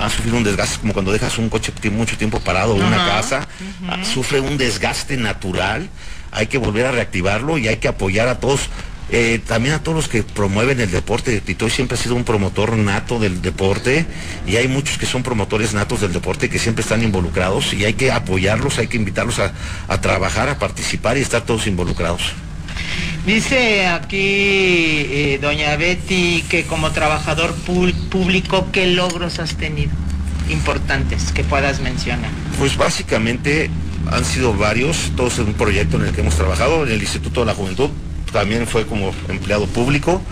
han 0.00 0.10
sufrido 0.10 0.36
un 0.36 0.44
desgaste, 0.44 0.78
como 0.80 0.92
cuando 0.92 1.12
dejas 1.12 1.38
un 1.38 1.48
coche 1.48 1.72
mucho 1.90 2.16
tiempo 2.16 2.40
parado 2.40 2.72
o 2.72 2.76
una 2.76 2.96
casa, 2.96 3.46
ah, 3.88 3.98
sufre 4.02 4.40
un 4.40 4.56
desgaste 4.56 5.16
natural, 5.16 5.88
hay 6.32 6.46
que 6.46 6.58
volver 6.58 6.86
a 6.86 6.92
reactivarlo 6.92 7.58
y 7.58 7.68
hay 7.68 7.76
que 7.76 7.88
apoyar 7.88 8.28
a 8.28 8.40
todos. 8.40 8.68
Eh, 9.12 9.40
también 9.44 9.74
a 9.74 9.82
todos 9.82 9.96
los 9.96 10.08
que 10.08 10.22
promueven 10.22 10.80
el 10.80 10.88
deporte. 10.92 11.40
Titoy 11.40 11.68
siempre 11.68 11.98
ha 11.98 12.00
sido 12.00 12.14
un 12.14 12.22
promotor 12.22 12.76
nato 12.78 13.18
del 13.18 13.42
deporte 13.42 14.06
y 14.46 14.54
hay 14.54 14.68
muchos 14.68 14.98
que 14.98 15.06
son 15.06 15.24
promotores 15.24 15.74
natos 15.74 16.00
del 16.00 16.12
deporte 16.12 16.48
que 16.48 16.60
siempre 16.60 16.82
están 16.82 17.02
involucrados 17.02 17.74
y 17.74 17.84
hay 17.84 17.94
que 17.94 18.12
apoyarlos, 18.12 18.78
hay 18.78 18.86
que 18.86 18.98
invitarlos 18.98 19.40
a, 19.40 19.52
a 19.88 20.00
trabajar, 20.00 20.48
a 20.48 20.60
participar 20.60 21.18
y 21.18 21.22
estar 21.22 21.42
todos 21.42 21.66
involucrados. 21.66 22.34
Dice 23.26 23.86
aquí 23.86 24.16
eh, 24.18 25.38
doña 25.40 25.76
Betty 25.76 26.42
que 26.48 26.64
como 26.64 26.90
trabajador 26.90 27.54
público, 27.54 28.68
¿qué 28.72 28.86
logros 28.86 29.38
has 29.38 29.56
tenido 29.56 29.92
importantes 30.48 31.32
que 31.32 31.44
puedas 31.44 31.80
mencionar? 31.80 32.30
Pues 32.58 32.76
básicamente 32.76 33.70
han 34.10 34.24
sido 34.24 34.54
varios, 34.54 35.12
todos 35.16 35.38
en 35.38 35.48
un 35.48 35.54
proyecto 35.54 35.96
en 35.96 36.06
el 36.06 36.12
que 36.12 36.22
hemos 36.22 36.34
trabajado, 36.34 36.86
en 36.86 36.92
el 36.92 37.00
Instituto 37.00 37.40
de 37.40 37.46
la 37.46 37.54
Juventud, 37.54 37.90
también 38.32 38.66
fue 38.66 38.86
como 38.86 39.12
empleado 39.28 39.66
público. 39.66 40.22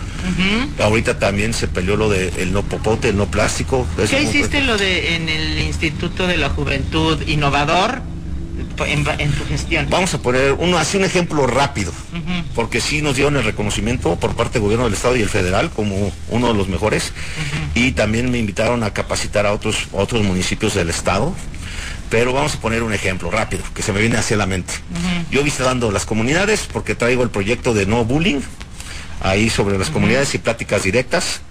Ahorita 0.79 1.19
también 1.19 1.53
se 1.53 1.67
peleó 1.67 1.95
lo 1.95 2.09
del 2.09 2.31
el 2.37 2.51
no 2.51 2.63
popote, 2.63 3.09
el 3.09 3.17
no 3.17 3.27
plástico. 3.27 3.87
¿Qué 4.09 4.21
hiciste 4.21 4.61
lo 4.61 4.77
de 4.77 5.15
en 5.15 5.29
el 5.29 5.59
Instituto 5.59 6.27
de 6.27 6.37
la 6.37 6.49
Juventud 6.49 7.21
Innovador? 7.27 8.01
En, 8.85 9.31
tu 9.31 9.45
gestión? 9.45 9.87
Vamos 9.89 10.13
a 10.13 10.19
poner 10.19 10.53
uno, 10.53 10.77
así 10.77 10.97
un 10.97 11.05
ejemplo 11.05 11.47
rápido, 11.47 11.91
porque 12.55 12.81
sí 12.81 13.01
nos 13.01 13.15
dieron 13.15 13.37
el 13.37 13.43
reconocimiento 13.43 14.15
por 14.17 14.35
parte 14.35 14.53
del 14.53 14.63
gobierno 14.63 14.85
del 14.85 14.93
Estado 14.93 15.15
y 15.15 15.21
el 15.21 15.29
federal 15.29 15.69
como 15.69 16.11
uno 16.29 16.47
de 16.47 16.53
los 16.53 16.67
mejores, 16.67 17.13
y 17.75 17.91
también 17.91 18.31
me 18.31 18.37
invitaron 18.37 18.83
a 18.83 18.93
capacitar 18.93 19.45
a 19.45 19.53
otros, 19.53 19.87
otros 19.91 20.23
municipios 20.23 20.73
del 20.73 20.89
Estado. 20.89 21.33
Pero 22.09 22.33
vamos 22.33 22.55
a 22.55 22.59
poner 22.59 22.81
un 22.81 22.91
ejemplo 22.91 23.29
rápido, 23.29 23.61
que 23.75 23.83
se 23.83 23.93
me 23.93 23.99
viene 23.99 24.17
hacia 24.17 24.35
la 24.35 24.47
mente. 24.47 24.73
Yo 25.29 25.43
visitando 25.43 25.91
las 25.91 26.05
comunidades, 26.05 26.67
porque 26.71 26.95
traigo 26.95 27.21
el 27.21 27.29
proyecto 27.29 27.75
de 27.75 27.85
no 27.85 28.03
bullying, 28.03 28.41
ahí 29.21 29.49
sobre 29.49 29.77
las 29.77 29.91
comunidades 29.91 30.33
y 30.33 30.39
pláticas 30.39 30.83
directas. 30.83 31.41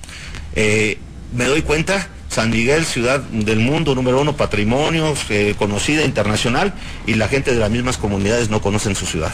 Eh, 0.57 0.99
me 1.33 1.45
doy 1.45 1.63
cuenta 1.63 2.09
San 2.29 2.51
Miguel, 2.51 2.85
ciudad 2.85 3.21
del 3.21 3.59
mundo, 3.59 3.95
número 3.95 4.21
uno, 4.21 4.37
patrimonio, 4.37 5.15
eh, 5.31 5.55
conocida 5.59 6.05
internacional, 6.05 6.75
y 7.07 7.15
la 7.15 7.27
gente 7.29 7.53
de 7.53 7.59
las 7.59 7.71
mismas 7.71 7.97
comunidades 7.97 8.51
no 8.51 8.61
conocen 8.61 8.95
su 8.95 9.07
ciudad. 9.07 9.33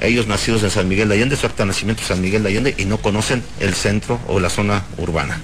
Ellos 0.00 0.26
nacidos 0.26 0.62
en 0.62 0.70
San 0.70 0.88
Miguel 0.88 1.08
de 1.08 1.14
Allende, 1.14 1.36
su 1.36 1.46
acta 1.46 1.62
de 1.62 1.68
nacimiento 1.68 2.02
San 2.02 2.20
Miguel 2.20 2.42
de 2.42 2.48
Allende, 2.50 2.74
y 2.76 2.84
no 2.86 2.98
conocen 2.98 3.42
el 3.60 3.74
centro 3.74 4.20
o 4.26 4.40
la 4.40 4.50
zona 4.50 4.84
urbana. 4.98 5.40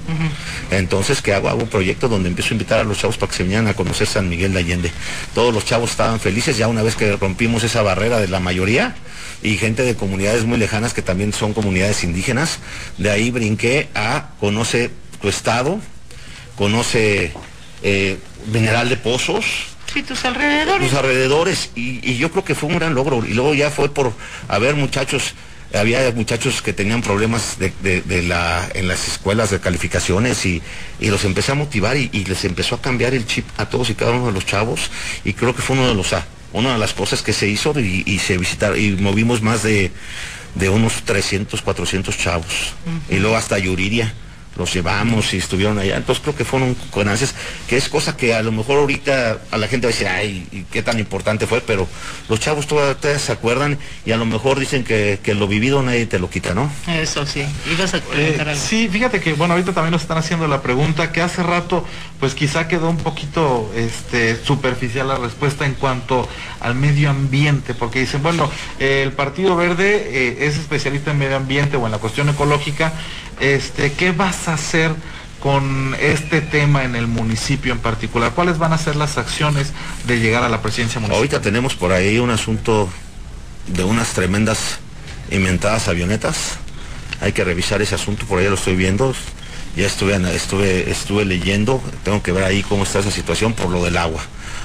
Entonces, 0.70 1.22
¿qué 1.22 1.32
hago? 1.32 1.48
Hago 1.48 1.62
un 1.62 1.68
proyecto 1.68 2.08
donde 2.08 2.28
empiezo 2.28 2.50
a 2.50 2.54
invitar 2.54 2.80
a 2.80 2.84
los 2.84 2.98
chavos 2.98 3.16
para 3.16 3.30
que 3.30 3.36
se 3.36 3.42
vinieran 3.44 3.68
a 3.68 3.74
conocer 3.74 4.06
San 4.06 4.28
Miguel 4.28 4.52
de 4.52 4.58
Allende. 4.58 4.92
Todos 5.34 5.54
los 5.54 5.64
chavos 5.64 5.92
estaban 5.92 6.20
felices 6.20 6.56
ya 6.56 6.68
una 6.68 6.82
vez 6.82 6.96
que 6.96 7.16
rompimos 7.16 7.62
esa 7.62 7.82
barrera 7.82 8.18
de 8.18 8.28
la 8.28 8.40
mayoría, 8.40 8.96
y 9.42 9.56
gente 9.56 9.84
de 9.84 9.94
comunidades 9.94 10.44
muy 10.44 10.58
lejanas 10.58 10.92
que 10.92 11.02
también 11.02 11.32
son 11.32 11.54
comunidades 11.54 12.04
indígenas. 12.04 12.58
De 12.98 13.10
ahí 13.10 13.30
brinqué 13.30 13.88
a 13.94 14.30
conoce 14.38 14.90
tu 15.22 15.28
estado, 15.28 15.80
conoce 16.60 17.32
eh, 17.82 18.18
Mineral 18.52 18.90
de 18.90 18.98
Pozos. 18.98 19.46
Sí, 19.90 20.02
tus 20.02 20.26
alrededores. 20.26 20.90
Tus 20.90 20.98
alrededores, 20.98 21.70
y, 21.74 22.18
yo 22.18 22.30
creo 22.30 22.44
que 22.44 22.54
fue 22.54 22.68
un 22.68 22.76
gran 22.76 22.94
logro. 22.94 23.24
Y 23.24 23.32
luego 23.32 23.54
ya 23.54 23.70
fue 23.70 23.88
por 23.88 24.12
haber 24.46 24.74
muchachos, 24.76 25.32
había 25.72 26.12
muchachos 26.14 26.60
que 26.60 26.74
tenían 26.74 27.00
problemas 27.00 27.56
de, 27.58 28.22
la, 28.28 28.68
en 28.74 28.88
las 28.88 29.08
escuelas 29.08 29.48
de 29.50 29.58
calificaciones 29.58 30.44
y, 30.44 30.60
los 31.00 31.24
empecé 31.24 31.52
a 31.52 31.54
motivar 31.54 31.96
y, 31.96 32.10
les 32.10 32.44
empezó 32.44 32.74
a 32.74 32.82
cambiar 32.82 33.14
el 33.14 33.26
chip 33.26 33.46
a 33.56 33.64
todos 33.64 33.88
y 33.88 33.94
cada 33.94 34.10
uno 34.10 34.26
de 34.26 34.32
los 34.32 34.44
chavos. 34.44 34.90
Y 35.24 35.32
creo 35.32 35.56
que 35.56 35.62
fue 35.62 35.76
uno 35.78 35.88
de 35.88 35.94
los 35.94 36.14
una 36.52 36.74
de 36.74 36.78
las 36.78 36.92
cosas 36.92 37.22
que 37.22 37.32
se 37.32 37.48
hizo 37.48 37.72
y, 37.80 38.18
se 38.18 38.36
visitaron 38.36 38.78
y 38.78 38.90
movimos 38.90 39.40
más 39.40 39.62
de, 39.62 39.90
unos 40.70 41.04
300, 41.06 41.62
400 41.62 42.18
chavos. 42.18 42.74
Y 43.08 43.16
luego 43.16 43.38
hasta 43.38 43.58
Yuriria 43.58 44.12
los 44.60 44.72
llevamos 44.72 45.32
y 45.32 45.38
estuvieron 45.38 45.78
allá. 45.78 45.96
Entonces 45.96 46.22
creo 46.22 46.36
que 46.36 46.44
fueron 46.44 46.76
ganancias, 46.94 47.34
que 47.66 47.76
es 47.76 47.88
cosa 47.88 48.16
que 48.16 48.34
a 48.34 48.42
lo 48.42 48.52
mejor 48.52 48.78
ahorita 48.78 49.38
a 49.50 49.56
la 49.56 49.66
gente 49.68 49.86
va 49.86 49.90
a 49.90 49.94
decir, 49.94 50.06
ay, 50.06 50.66
qué 50.70 50.82
tan 50.82 50.98
importante 50.98 51.46
fue, 51.46 51.62
pero 51.62 51.88
los 52.28 52.38
chavos 52.38 52.66
todavía 52.66 53.18
se 53.18 53.32
acuerdan 53.32 53.78
y 54.04 54.12
a 54.12 54.18
lo 54.18 54.26
mejor 54.26 54.60
dicen 54.60 54.84
que, 54.84 55.18
lo 55.30 55.46
vivido 55.46 55.82
nadie 55.82 56.06
te 56.06 56.18
lo 56.18 56.28
quita, 56.28 56.54
¿no? 56.54 56.70
Eso 56.88 57.24
sí. 57.24 57.46
¿Ibas 57.72 57.94
a 57.94 57.98
eh, 58.14 58.56
Sí, 58.56 58.88
fíjate 58.88 59.20
que, 59.20 59.32
bueno, 59.32 59.54
ahorita 59.54 59.72
también 59.72 59.92
nos 59.92 60.02
están 60.02 60.18
haciendo 60.18 60.46
la 60.48 60.60
pregunta 60.60 61.12
que 61.12 61.22
hace 61.22 61.42
rato, 61.42 61.86
pues 62.18 62.34
quizá 62.34 62.68
quedó 62.68 62.90
un 62.90 62.98
poquito 62.98 63.72
este, 63.74 64.36
superficial 64.44 65.08
la 65.08 65.16
respuesta 65.16 65.64
en 65.64 65.74
cuanto 65.74 66.28
al 66.60 66.74
medio 66.74 67.08
ambiente, 67.08 67.72
porque 67.72 68.00
dicen, 68.00 68.22
bueno, 68.22 68.50
el 68.78 69.12
Partido 69.12 69.56
Verde 69.56 70.10
eh, 70.12 70.46
es 70.46 70.58
especialista 70.58 71.12
en 71.12 71.18
medio 71.18 71.36
ambiente 71.36 71.78
o 71.78 71.86
en 71.86 71.92
la 71.92 71.98
cuestión 71.98 72.28
ecológica, 72.28 72.92
este, 73.40 73.92
¿qué 73.92 74.12
vas 74.12 74.48
a 74.48 74.54
hacer 74.54 74.92
con 75.40 75.96
este 76.00 76.40
tema 76.40 76.84
en 76.84 76.94
el 76.94 77.06
municipio 77.06 77.72
en 77.72 77.78
particular? 77.78 78.32
¿Cuáles 78.32 78.58
van 78.58 78.72
a 78.72 78.78
ser 78.78 78.96
las 78.96 79.18
acciones 79.18 79.72
de 80.06 80.20
llegar 80.20 80.42
a 80.44 80.48
la 80.48 80.62
presidencia 80.62 81.00
municipal? 81.00 81.16
Ahorita 81.16 81.40
tenemos 81.40 81.74
por 81.74 81.92
ahí 81.92 82.18
un 82.18 82.30
asunto 82.30 82.88
de 83.66 83.84
unas 83.84 84.10
tremendas 84.10 84.78
inventadas 85.30 85.88
avionetas. 85.88 86.58
Hay 87.20 87.32
que 87.32 87.44
revisar 87.44 87.82
ese 87.82 87.94
asunto, 87.94 88.26
por 88.26 88.38
ahí 88.38 88.48
lo 88.48 88.54
estoy 88.54 88.76
viendo. 88.76 89.14
Ya 89.76 89.86
estuve, 89.86 90.16
estuve, 90.34 90.90
estuve 90.90 91.24
leyendo, 91.24 91.80
tengo 92.02 92.22
que 92.22 92.32
ver 92.32 92.44
ahí 92.44 92.62
cómo 92.62 92.82
está 92.82 92.98
esa 92.98 93.10
situación 93.10 93.52
por 93.52 93.70
lo 93.70 93.84
del 93.84 93.96
agua. 93.96 94.20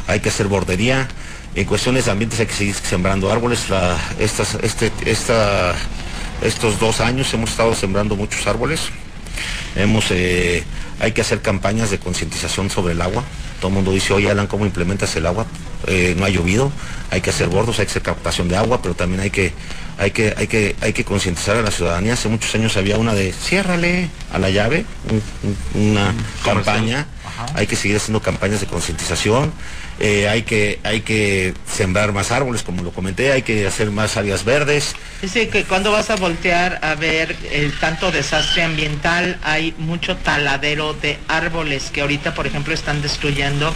Hay 0.08 0.20
que 0.20 0.30
hacer 0.30 0.48
bordería. 0.48 1.08
En 1.54 1.66
cuestiones 1.66 2.06
de 2.06 2.12
ambientes 2.12 2.40
hay 2.40 2.48
que 2.48 2.54
seguir 2.54 2.76
sembrando 2.76 3.32
árboles. 3.32 3.66
estas, 4.20 4.56
este, 4.56 4.92
esta 5.06 5.76
estos 6.42 6.80
dos 6.80 7.02
años 7.02 7.34
hemos 7.34 7.52
estado 7.52 7.74
sembrando 7.76 8.16
muchos 8.16 8.46
árboles. 8.48 8.82
Hemos, 9.76 10.06
eh, 10.12 10.64
hay 11.00 11.12
que 11.12 11.22
hacer 11.22 11.42
campañas 11.42 11.92
de 11.92 12.00
concientización 12.00 12.70
sobre 12.70 12.94
el 12.94 13.02
agua. 13.02 13.24
Todo 13.60 13.70
el 13.70 13.74
mundo 13.76 13.92
dice, 13.92 14.14
oye 14.14 14.30
Alan, 14.30 14.48
¿cómo 14.48 14.66
implementas 14.66 15.16
el 15.16 15.26
agua? 15.26 15.46
Eh, 15.88 16.16
no 16.18 16.26
ha 16.26 16.30
llovido, 16.30 16.72
hay 17.12 17.22
que 17.22 17.30
hacer 17.30 17.48
bordos, 17.48 17.80
hay 17.80 17.86
que 17.86 17.92
hacer 17.92 18.02
captación 18.02 18.48
de 18.48 18.58
agua, 18.58 18.82
pero 18.82 18.96
también 18.96 19.22
hay 19.22 19.30
que, 19.30 19.54
hay 19.98 20.12
que, 20.12 20.34
hay 20.36 20.48
que, 20.48 20.76
hay 20.82 20.94
que 20.94 21.04
concientizar 21.04 21.58
a 21.58 21.62
la 21.62 21.72
ciudadanía. 21.72 22.14
Hace 22.14 22.28
muchos 22.28 22.54
años 22.56 22.76
había 22.78 22.98
una 22.98 23.14
de 23.14 23.32
ciérrale 23.34 24.10
a 24.32 24.40
la 24.40 24.50
llave, 24.50 24.86
una 25.74 26.14
campaña. 26.44 27.08
Hay 27.54 27.68
que 27.68 27.76
seguir 27.76 27.98
haciendo 27.98 28.22
campañas 28.22 28.62
de 28.62 28.68
concientización. 28.68 29.52
Eh, 29.98 30.28
hay, 30.28 30.44
que, 30.44 30.80
hay 30.84 31.02
que 31.02 31.54
sembrar 31.72 32.12
más 32.12 32.32
árboles, 32.32 32.64
como 32.64 32.84
lo 32.84 32.92
comenté, 32.92 33.32
hay 33.32 33.44
que 33.44 33.66
hacer 33.66 33.92
más 33.92 34.18
áreas 34.18 34.44
verdes. 34.44 34.94
Dice 35.22 35.48
que 35.48 35.64
cuando 35.64 35.94
vas 35.94 36.10
a 36.10 36.18
voltear 36.18 36.80
a 36.82 36.96
ver 36.96 37.34
el 37.50 37.72
tanto 37.80 38.12
desastre 38.12 38.64
ambiental, 38.64 39.40
hay 39.42 39.74
mucho 39.78 40.18
taladero 40.18 40.94
de 40.94 41.18
árboles 41.30 41.92
que 41.94 42.02
ahorita, 42.02 42.34
por 42.34 42.46
ejemplo, 42.46 42.74
están 42.74 43.02
destruyendo 43.02 43.74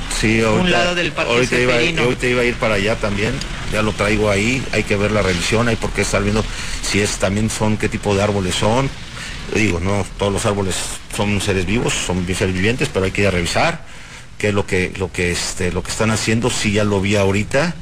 un 0.60 0.70
lado 0.70 0.94
del 0.94 1.14
parque 1.14 1.32
ahorita 1.32 1.58
iba, 1.58 2.04
ahorita 2.04 2.28
iba 2.28 2.42
a 2.42 2.46
ir 2.46 2.56
para 2.56 2.76
allá 2.76 2.96
también, 2.98 3.34
ya 3.72 3.82
lo 3.82 3.94
traigo 3.94 4.30
ahí, 4.30 4.62
hay 4.74 4.84
que 4.84 4.98
ver 4.98 5.12
la 5.12 5.22
revisión, 5.22 5.70
hay 5.70 5.78
por 5.78 5.92
qué 5.92 6.02
estar 6.02 6.22
viendo 6.22 6.44
si 6.82 7.00
es 7.00 7.12
también 7.12 7.50
son, 7.50 7.78
qué 7.78 7.88
tipo 7.88 8.14
de 8.14 8.24
árboles 8.24 8.56
son. 8.56 8.90
Digo, 9.56 9.80
no 9.80 10.06
todos 10.18 10.32
los 10.32 10.46
árboles 10.46 10.76
son 11.16 11.40
seres 11.42 11.66
vivos, 11.66 11.94
son 11.94 12.26
seres 12.28 12.54
vivientes, 12.54 12.90
pero 12.92 13.06
hay 13.06 13.12
que 13.12 13.22
ir 13.22 13.28
a 13.28 13.32
revisar 13.32 13.99
qué 14.40 14.48
es 14.48 14.54
lo 14.56 14.66
que, 14.66 14.92
lo 14.98 15.12
que, 15.12 15.32
este, 15.32 15.72
lo 15.72 15.84
que 15.84 15.92
están 15.92 16.10
haciendo, 16.10 16.50
si 16.50 16.72
ya 16.72 16.84
lo 16.84 17.02
vi 17.02 17.16
ahorita, 17.16 17.76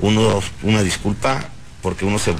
uno, 0.00 0.42
una 0.62 0.82
disculpa, 0.82 1.48
porque 1.80 2.04
uno 2.04 2.18
se, 2.18 2.34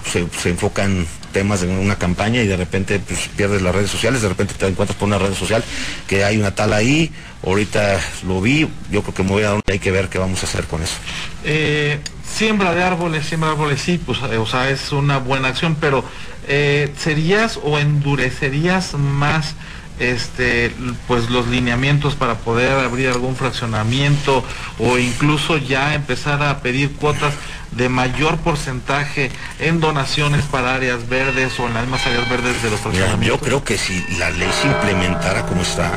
enfoca 0.45 0.85
en 0.85 1.07
temas 1.33 1.61
de 1.61 1.69
una 1.69 1.97
campaña 1.97 2.43
y 2.43 2.47
de 2.47 2.57
repente 2.57 2.99
pues, 2.99 3.29
pierdes 3.37 3.63
las 3.63 3.75
redes 3.75 3.91
sociales, 3.91 4.23
de 4.23 4.29
repente 4.29 4.55
te 4.55 4.67
encuentras 4.67 4.99
por 4.99 5.07
una 5.07 5.19
red 5.19 5.33
social 5.35 5.63
que 6.09 6.25
hay 6.25 6.37
una 6.37 6.55
tal 6.55 6.73
ahí, 6.73 7.13
ahorita 7.47 8.01
lo 8.27 8.41
vi, 8.41 8.69
yo 8.91 9.03
creo 9.03 9.15
que 9.15 9.23
me 9.23 9.31
voy 9.31 9.45
a 9.45 9.51
donde 9.51 9.73
hay 9.73 9.79
que 9.79 9.93
ver 9.93 10.09
qué 10.09 10.19
vamos 10.19 10.43
a 10.43 10.47
hacer 10.47 10.65
con 10.65 10.83
eso. 10.83 10.97
Eh, 11.45 12.01
siembra 12.29 12.75
de 12.75 12.83
árboles, 12.83 13.25
siembra 13.25 13.51
de 13.51 13.55
árboles, 13.55 13.81
sí, 13.81 14.01
pues, 14.05 14.21
o 14.21 14.47
sea, 14.47 14.69
es 14.69 14.91
una 14.91 15.19
buena 15.19 15.49
acción, 15.49 15.77
pero 15.81 16.05
eh, 16.49 16.93
¿serías 16.99 17.59
o 17.63 17.79
endurecerías 17.79 18.95
más 18.95 19.55
este, 20.01 20.75
pues 21.07 21.31
los 21.31 21.47
lineamientos 21.47 22.17
para 22.17 22.37
poder 22.37 22.73
abrir 22.73 23.09
algún 23.09 23.37
fraccionamiento 23.37 24.43
o 24.79 24.99
incluso 24.99 25.59
ya 25.59 25.95
empezar 25.95 26.43
a 26.43 26.61
pedir 26.61 26.93
cuotas 26.93 27.35
de 27.71 27.89
mayor 27.89 28.39
porcentaje 28.39 29.31
en 29.61 29.79
donaciones 29.79 30.45
para 30.47 30.75
áreas 30.75 31.09
verdes 31.09 31.61
o 31.61 31.67
en 31.67 31.75
las 31.75 31.83
mismas 31.83 32.05
áreas 32.07 32.29
verdes 32.29 32.63
de 32.63 32.71
los 32.71 32.81
fraccionamientos? 32.81 33.29
yo 33.29 33.39
creo 33.39 33.63
que 33.63 33.79
si 33.79 34.05
la 34.19 34.31
ley 34.31 34.51
se 34.61 34.69
implementara 34.69 35.47
como 35.47 35.63
está, 35.63 35.93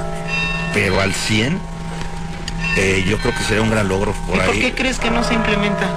pero 0.74 1.02
al 1.02 1.14
100, 1.14 1.58
eh, 2.76 3.06
yo 3.08 3.18
creo 3.18 3.34
que 3.34 3.44
sería 3.44 3.64
un 3.64 3.72
gran 3.72 3.88
logro 3.88 4.14
por 4.28 4.40
ahí. 4.40 4.48
¿Por 4.48 4.60
qué 4.60 4.74
crees 4.74 5.00
que 5.00 5.10
no 5.10 5.24
se 5.24 5.34
implementa? 5.34 5.90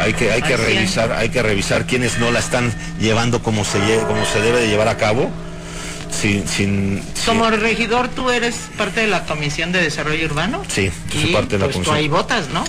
hay 0.00 0.14
que, 0.14 0.32
hay 0.32 0.42
que 0.42 0.56
revisar, 0.56 1.12
hay 1.12 1.28
que 1.28 1.42
revisar 1.42 1.86
quienes 1.86 2.18
no 2.18 2.30
la 2.30 2.38
están 2.38 2.72
llevando 2.98 3.42
como 3.42 3.64
se, 3.64 3.78
como 4.06 4.24
se 4.24 4.40
debe 4.40 4.60
de 4.60 4.68
llevar 4.68 4.88
a 4.88 4.96
cabo 4.96 5.30
sin, 6.10 6.46
sin, 6.48 7.02
Como 7.26 7.50
regidor, 7.50 8.08
¿tú 8.08 8.30
eres 8.30 8.54
parte 8.76 9.00
de 9.00 9.06
la 9.06 9.24
Comisión 9.24 9.72
de 9.72 9.82
Desarrollo 9.82 10.26
Urbano? 10.26 10.62
Sí, 10.68 10.90
soy 11.12 11.32
parte 11.32 11.56
de 11.56 11.58
la 11.58 11.64
pues 11.66 11.74
comisión. 11.76 11.84
Tú 11.84 11.92
ahí 11.92 12.08
votas, 12.08 12.48
¿no? 12.50 12.64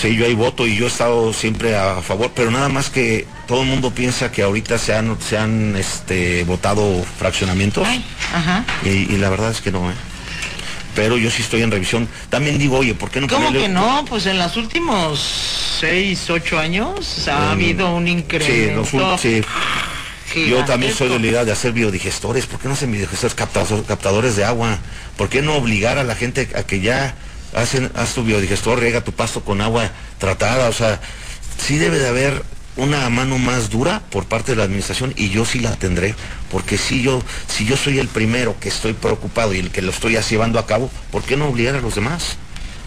Sí, 0.00 0.14
yo 0.14 0.26
ahí 0.26 0.34
voto 0.34 0.66
y 0.66 0.76
yo 0.76 0.84
he 0.84 0.88
estado 0.88 1.32
siempre 1.32 1.74
a 1.74 2.02
favor, 2.02 2.30
pero 2.34 2.50
nada 2.50 2.68
más 2.68 2.90
que 2.90 3.26
todo 3.46 3.62
el 3.62 3.68
mundo 3.68 3.92
piensa 3.92 4.30
que 4.30 4.42
ahorita 4.42 4.76
se 4.76 4.94
han, 4.94 5.16
se 5.20 5.38
han 5.38 5.74
este, 5.76 6.44
votado 6.44 7.02
fraccionamientos. 7.18 7.86
ajá. 8.34 8.64
Y, 8.84 9.16
la 9.16 9.30
verdad 9.30 9.50
es 9.50 9.60
que 9.60 9.72
no, 9.72 9.90
¿eh? 9.90 9.94
Pero 10.94 11.18
yo 11.18 11.30
sí 11.30 11.42
estoy 11.42 11.62
en 11.62 11.70
revisión. 11.70 12.08
También 12.30 12.58
digo, 12.58 12.78
oye, 12.78 12.94
¿por 12.94 13.10
qué 13.10 13.20
no 13.20 13.28
¿Cómo 13.28 13.52
que 13.52 13.68
no? 13.68 14.04
Pues 14.08 14.26
en 14.26 14.38
los 14.38 14.56
últimos 14.56 15.20
seis, 15.78 16.28
ocho 16.30 16.58
años 16.58 17.28
ha 17.28 17.52
habido 17.52 17.94
un 17.94 18.08
incremento. 18.08 18.84
Sí, 19.18 19.42
sí. 19.42 19.42
Yo 20.44 20.64
también 20.64 20.92
soy 20.92 21.08
de 21.08 21.18
la 21.18 21.26
idea 21.26 21.44
de 21.44 21.52
hacer 21.52 21.72
biodigestores. 21.72 22.46
¿Por 22.46 22.60
qué 22.60 22.68
no 22.68 22.74
hacen 22.74 22.92
biodigestores 22.92 23.34
captadores 23.34 24.36
de 24.36 24.44
agua? 24.44 24.78
¿Por 25.16 25.28
qué 25.28 25.40
no 25.40 25.54
obligar 25.56 25.98
a 25.98 26.04
la 26.04 26.14
gente 26.14 26.48
a 26.54 26.62
que 26.64 26.80
ya 26.80 27.14
hacen, 27.54 27.90
haz 27.94 28.14
tu 28.14 28.22
biodigestor, 28.22 28.78
riega 28.78 29.02
tu 29.02 29.12
pasto 29.12 29.42
con 29.42 29.60
agua 29.60 29.90
tratada, 30.18 30.68
o 30.68 30.72
sea, 30.72 31.00
sí 31.58 31.78
debe 31.78 31.98
de 31.98 32.08
haber 32.08 32.42
una 32.76 33.08
mano 33.08 33.38
más 33.38 33.70
dura 33.70 34.02
por 34.10 34.26
parte 34.26 34.52
de 34.52 34.56
la 34.56 34.64
administración 34.64 35.14
y 35.16 35.30
yo 35.30 35.46
sí 35.46 35.60
la 35.60 35.74
tendré, 35.76 36.14
porque 36.50 36.76
si 36.76 37.02
yo, 37.02 37.22
si 37.48 37.64
yo 37.64 37.76
soy 37.76 37.98
el 37.98 38.08
primero 38.08 38.56
que 38.60 38.68
estoy 38.68 38.92
preocupado 38.92 39.54
y 39.54 39.58
el 39.58 39.70
que 39.70 39.82
lo 39.82 39.90
estoy 39.90 40.18
llevando 40.18 40.58
a 40.58 40.66
cabo, 40.66 40.90
¿por 41.10 41.22
qué 41.22 41.36
no 41.36 41.48
obligar 41.48 41.74
a 41.74 41.80
los 41.80 41.94
demás? 41.94 42.36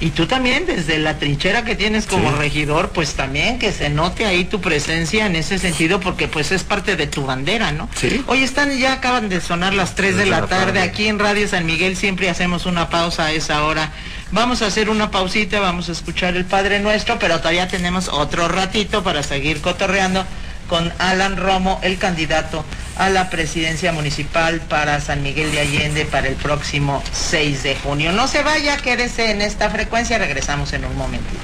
Y 0.02 0.12
tú 0.12 0.28
también, 0.28 0.66
desde 0.66 0.98
la 0.98 1.18
trinchera 1.18 1.66
que 1.66 1.76
tienes 1.76 2.06
como 2.06 2.32
regidor, 2.32 2.92
pues 2.92 3.16
también 3.16 3.60
que 3.60 3.74
se 3.74 3.90
note 3.90 4.26
ahí 4.26 4.46
tu 4.46 4.62
presencia 4.62 5.26
en 5.26 5.36
ese 5.36 5.60
sentido, 5.60 6.00
porque 6.00 6.30
pues 6.30 6.54
es 6.54 6.64
parte 6.64 6.96
de 6.96 7.06
tu 7.08 7.26
bandera, 7.26 7.74
¿no? 7.74 7.90
Sí. 7.96 8.24
Hoy 8.28 8.44
están, 8.44 8.78
ya 8.78 8.94
acaban 8.94 9.28
de 9.28 9.42
sonar 9.42 9.74
las 9.74 9.96
3 9.96 10.16
de 10.16 10.26
la 10.26 10.48
tarde. 10.48 10.80
Aquí 10.80 11.08
en 11.08 11.20
Radio 11.20 11.48
San 11.50 11.66
Miguel 11.66 11.98
siempre 11.98 12.30
hacemos 12.30 12.66
una 12.66 12.90
pausa 12.90 13.26
a 13.26 13.32
esa 13.34 13.66
hora. 13.66 13.92
Vamos 14.32 14.62
a 14.62 14.68
hacer 14.68 14.90
una 14.90 15.12
pausita, 15.12 15.60
vamos 15.60 15.90
a 15.90 15.92
escuchar 15.92 16.38
el 16.38 16.46
Padre 16.46 16.80
Nuestro, 16.80 17.20
pero 17.20 17.40
todavía 17.40 17.68
tenemos 17.68 18.08
otro 18.08 18.48
ratito 18.48 19.04
para 19.04 19.22
seguir 19.22 19.60
cotorreando 19.60 20.26
con 20.70 20.94
Alan 21.00 21.36
Romo, 21.36 21.80
el 21.82 21.98
candidato 21.98 22.64
a 22.96 23.10
la 23.10 23.30
presidencia 23.30 23.92
municipal 23.92 24.62
para 24.62 25.02
San 25.02 25.24
Miguel 25.24 25.52
de 25.52 25.60
Allende 25.60 26.06
para 26.06 26.28
el 26.28 26.36
próximo 26.36 27.04
6 27.12 27.64
de 27.64 27.76
junio. 27.76 28.14
No 28.14 28.28
se 28.28 28.44
vaya, 28.44 28.78
quédese 28.78 29.32
en 29.32 29.42
esta 29.42 29.70
frecuencia, 29.70 30.18
regresamos 30.18 30.72
en 30.74 30.86
un 30.86 30.96
momentito. 30.96 31.40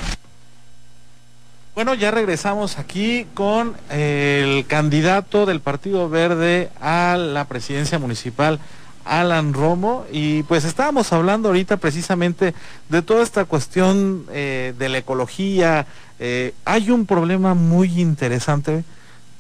Bueno, 1.74 1.94
ya 1.94 2.12
regresamos 2.12 2.78
aquí 2.78 3.28
con 3.34 3.76
el 3.90 4.66
candidato 4.68 5.46
del 5.46 5.60
Partido 5.60 6.08
Verde 6.08 6.70
a 6.80 7.18
la 7.18 7.46
presidencia 7.46 8.00
municipal, 8.00 8.60
Alan 9.04 9.54
Romo, 9.54 10.06
y 10.12 10.44
pues 10.44 10.64
estábamos 10.64 11.12
hablando 11.12 11.50
ahorita 11.50 11.78
precisamente 11.78 12.54
de 12.88 13.02
toda 13.02 13.24
esta 13.24 13.44
cuestión 13.44 14.26
eh, 14.32 14.74
de 14.78 14.88
la 14.88 15.00
ecología. 15.00 15.86
Eh, 16.20 16.54
hay 16.64 16.92
un 16.92 17.06
problema 17.06 17.56
muy 17.56 18.00
interesante 18.00 18.86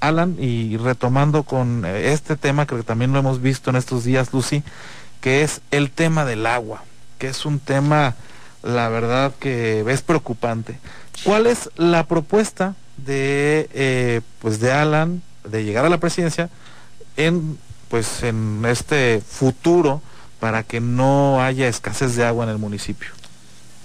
Alan, 0.07 0.37
y 0.39 0.77
retomando 0.77 1.43
con 1.43 1.83
eh, 1.85 2.13
este 2.13 2.35
tema, 2.35 2.65
que 2.65 2.81
también 2.83 3.13
lo 3.13 3.19
hemos 3.19 3.41
visto 3.41 3.69
en 3.69 3.75
estos 3.75 4.03
días, 4.03 4.33
Lucy, 4.33 4.63
que 5.21 5.43
es 5.43 5.61
el 5.71 5.91
tema 5.91 6.25
del 6.25 6.45
agua, 6.45 6.83
que 7.17 7.27
es 7.27 7.45
un 7.45 7.59
tema, 7.59 8.15
la 8.63 8.89
verdad, 8.89 9.33
que 9.39 9.83
es 9.87 10.01
preocupante. 10.01 10.79
¿Cuál 11.23 11.47
es 11.47 11.69
la 11.75 12.05
propuesta 12.05 12.75
de, 12.97 13.69
eh, 13.73 14.21
pues 14.39 14.59
de 14.59 14.71
Alan 14.71 15.21
de 15.43 15.63
llegar 15.63 15.85
a 15.85 15.89
la 15.89 15.99
presidencia 15.99 16.49
en, 17.17 17.57
pues, 17.89 18.23
en 18.23 18.63
este 18.65 19.21
futuro 19.27 20.01
para 20.39 20.63
que 20.63 20.81
no 20.81 21.41
haya 21.41 21.67
escasez 21.67 22.15
de 22.15 22.25
agua 22.25 22.43
en 22.45 22.51
el 22.51 22.57
municipio? 22.57 23.09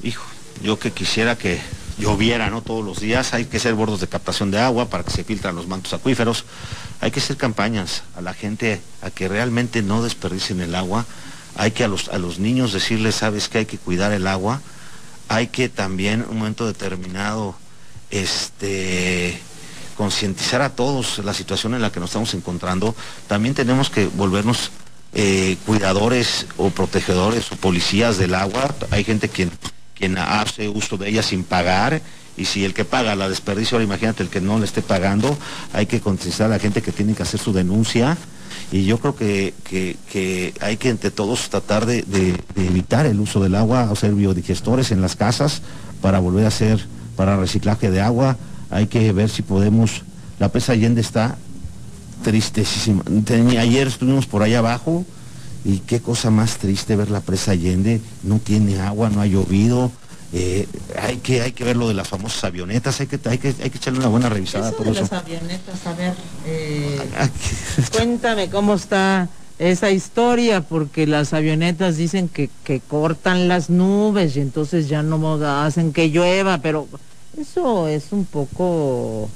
Hijo, 0.02 0.26
yo 0.62 0.78
que 0.78 0.90
quisiera 0.90 1.36
que 1.36 1.60
lloviera 2.00 2.50
¿no? 2.50 2.62
todos 2.62 2.84
los 2.84 3.00
días, 3.00 3.34
hay 3.34 3.44
que 3.44 3.58
hacer 3.58 3.74
bordos 3.74 4.00
de 4.00 4.08
captación 4.08 4.50
de 4.50 4.58
agua 4.58 4.88
para 4.88 5.04
que 5.04 5.10
se 5.10 5.22
filtran 5.22 5.54
los 5.54 5.68
mantos 5.68 5.92
acuíferos, 5.92 6.44
hay 7.00 7.10
que 7.10 7.20
hacer 7.20 7.36
campañas 7.36 8.02
a 8.16 8.20
la 8.20 8.34
gente 8.34 8.80
a 9.02 9.10
que 9.10 9.28
realmente 9.28 9.82
no 9.82 10.02
desperdicien 10.02 10.60
el 10.60 10.74
agua, 10.74 11.06
hay 11.56 11.72
que 11.72 11.84
a 11.84 11.88
los, 11.88 12.08
a 12.08 12.18
los 12.18 12.38
niños 12.38 12.72
decirles, 12.72 13.16
sabes 13.16 13.48
que 13.48 13.58
hay 13.58 13.66
que 13.66 13.78
cuidar 13.78 14.12
el 14.12 14.26
agua, 14.26 14.60
hay 15.28 15.48
que 15.48 15.68
también 15.68 16.22
en 16.22 16.30
un 16.30 16.38
momento 16.38 16.66
determinado 16.66 17.54
este, 18.10 19.40
concientizar 19.96 20.62
a 20.62 20.70
todos 20.70 21.18
la 21.18 21.34
situación 21.34 21.74
en 21.74 21.82
la 21.82 21.92
que 21.92 22.00
nos 22.00 22.10
estamos 22.10 22.34
encontrando, 22.34 22.96
también 23.28 23.54
tenemos 23.54 23.90
que 23.90 24.06
volvernos 24.06 24.70
eh, 25.12 25.56
cuidadores 25.66 26.46
o 26.56 26.70
protegedores 26.70 27.50
o 27.52 27.56
policías 27.56 28.16
del 28.16 28.34
agua, 28.34 28.74
hay 28.90 29.04
gente 29.04 29.28
que 29.28 29.48
quien 30.00 30.16
hace 30.16 30.68
uso 30.68 30.96
de 30.96 31.10
ella 31.10 31.22
sin 31.22 31.44
pagar 31.44 32.00
y 32.36 32.46
si 32.46 32.64
el 32.64 32.72
que 32.72 32.86
paga 32.86 33.14
la 33.14 33.28
desperdicio, 33.28 33.76
ahora 33.76 33.84
imagínate 33.84 34.22
el 34.22 34.30
que 34.30 34.40
no 34.40 34.58
le 34.58 34.64
esté 34.64 34.80
pagando, 34.80 35.36
hay 35.74 35.84
que 35.84 36.00
contestar 36.00 36.46
a 36.46 36.54
la 36.54 36.58
gente 36.58 36.80
que 36.80 36.90
tiene 36.90 37.14
que 37.14 37.22
hacer 37.22 37.38
su 37.38 37.52
denuncia 37.52 38.16
y 38.72 38.86
yo 38.86 38.98
creo 38.98 39.14
que, 39.14 39.52
hay 40.60 40.76
que 40.78 40.88
entre 40.88 41.10
todos 41.10 41.50
tratar 41.50 41.84
de, 41.84 42.34
evitar 42.56 43.04
el 43.04 43.20
uso 43.20 43.40
del 43.42 43.54
agua, 43.56 43.90
hacer 43.90 44.14
biodigestores 44.14 44.90
en 44.90 45.02
las 45.02 45.16
casas 45.16 45.60
para 46.00 46.18
volver 46.18 46.46
a 46.46 46.48
hacer, 46.48 46.86
para 47.14 47.36
reciclaje 47.36 47.90
de 47.90 48.00
agua, 48.00 48.38
hay 48.70 48.86
que 48.86 49.12
ver 49.12 49.28
si 49.28 49.42
podemos, 49.42 50.02
la 50.38 50.50
presa 50.50 50.72
Allende 50.72 51.02
está 51.02 51.36
tristísima, 52.24 53.02
ayer 53.58 53.86
estuvimos 53.86 54.26
por 54.26 54.42
allá 54.42 54.60
abajo, 54.60 55.04
y 55.64 55.78
qué 55.80 56.00
cosa 56.00 56.30
más 56.30 56.58
triste 56.58 56.96
ver 56.96 57.10
la 57.10 57.20
presa 57.20 57.52
Allende, 57.52 58.00
no 58.22 58.38
tiene 58.38 58.80
agua, 58.80 59.10
no 59.10 59.20
ha 59.20 59.26
llovido. 59.26 59.90
Eh, 60.32 60.68
hay 60.96 61.16
que 61.16 61.42
hay 61.42 61.52
que 61.52 61.64
ver 61.64 61.76
lo 61.76 61.88
de 61.88 61.94
las 61.94 62.06
famosas 62.06 62.44
avionetas, 62.44 63.00
hay 63.00 63.08
que 63.08 63.18
hay 63.28 63.38
que, 63.38 63.48
hay 63.48 63.70
que 63.70 63.78
echarle 63.78 63.98
una 63.98 64.08
buena 64.08 64.28
revisada 64.28 64.68
a 64.68 64.72
todo 64.72 64.92
las 64.92 65.12
avionetas, 65.12 65.86
a 65.86 65.92
ver, 65.94 66.14
eh, 66.46 67.00
cuéntame 67.92 68.48
cómo 68.48 68.74
está 68.74 69.28
esa 69.58 69.90
historia, 69.90 70.60
porque 70.60 71.08
las 71.08 71.32
avionetas 71.32 71.96
dicen 71.96 72.28
que, 72.28 72.48
que 72.62 72.78
cortan 72.78 73.48
las 73.48 73.70
nubes 73.70 74.36
y 74.36 74.40
entonces 74.40 74.88
ya 74.88 75.02
no 75.02 75.34
hacen 75.44 75.92
que 75.92 76.10
llueva, 76.10 76.58
pero 76.58 76.86
eso 77.38 77.88
es 77.88 78.12
un 78.12 78.24
poco 78.24 79.28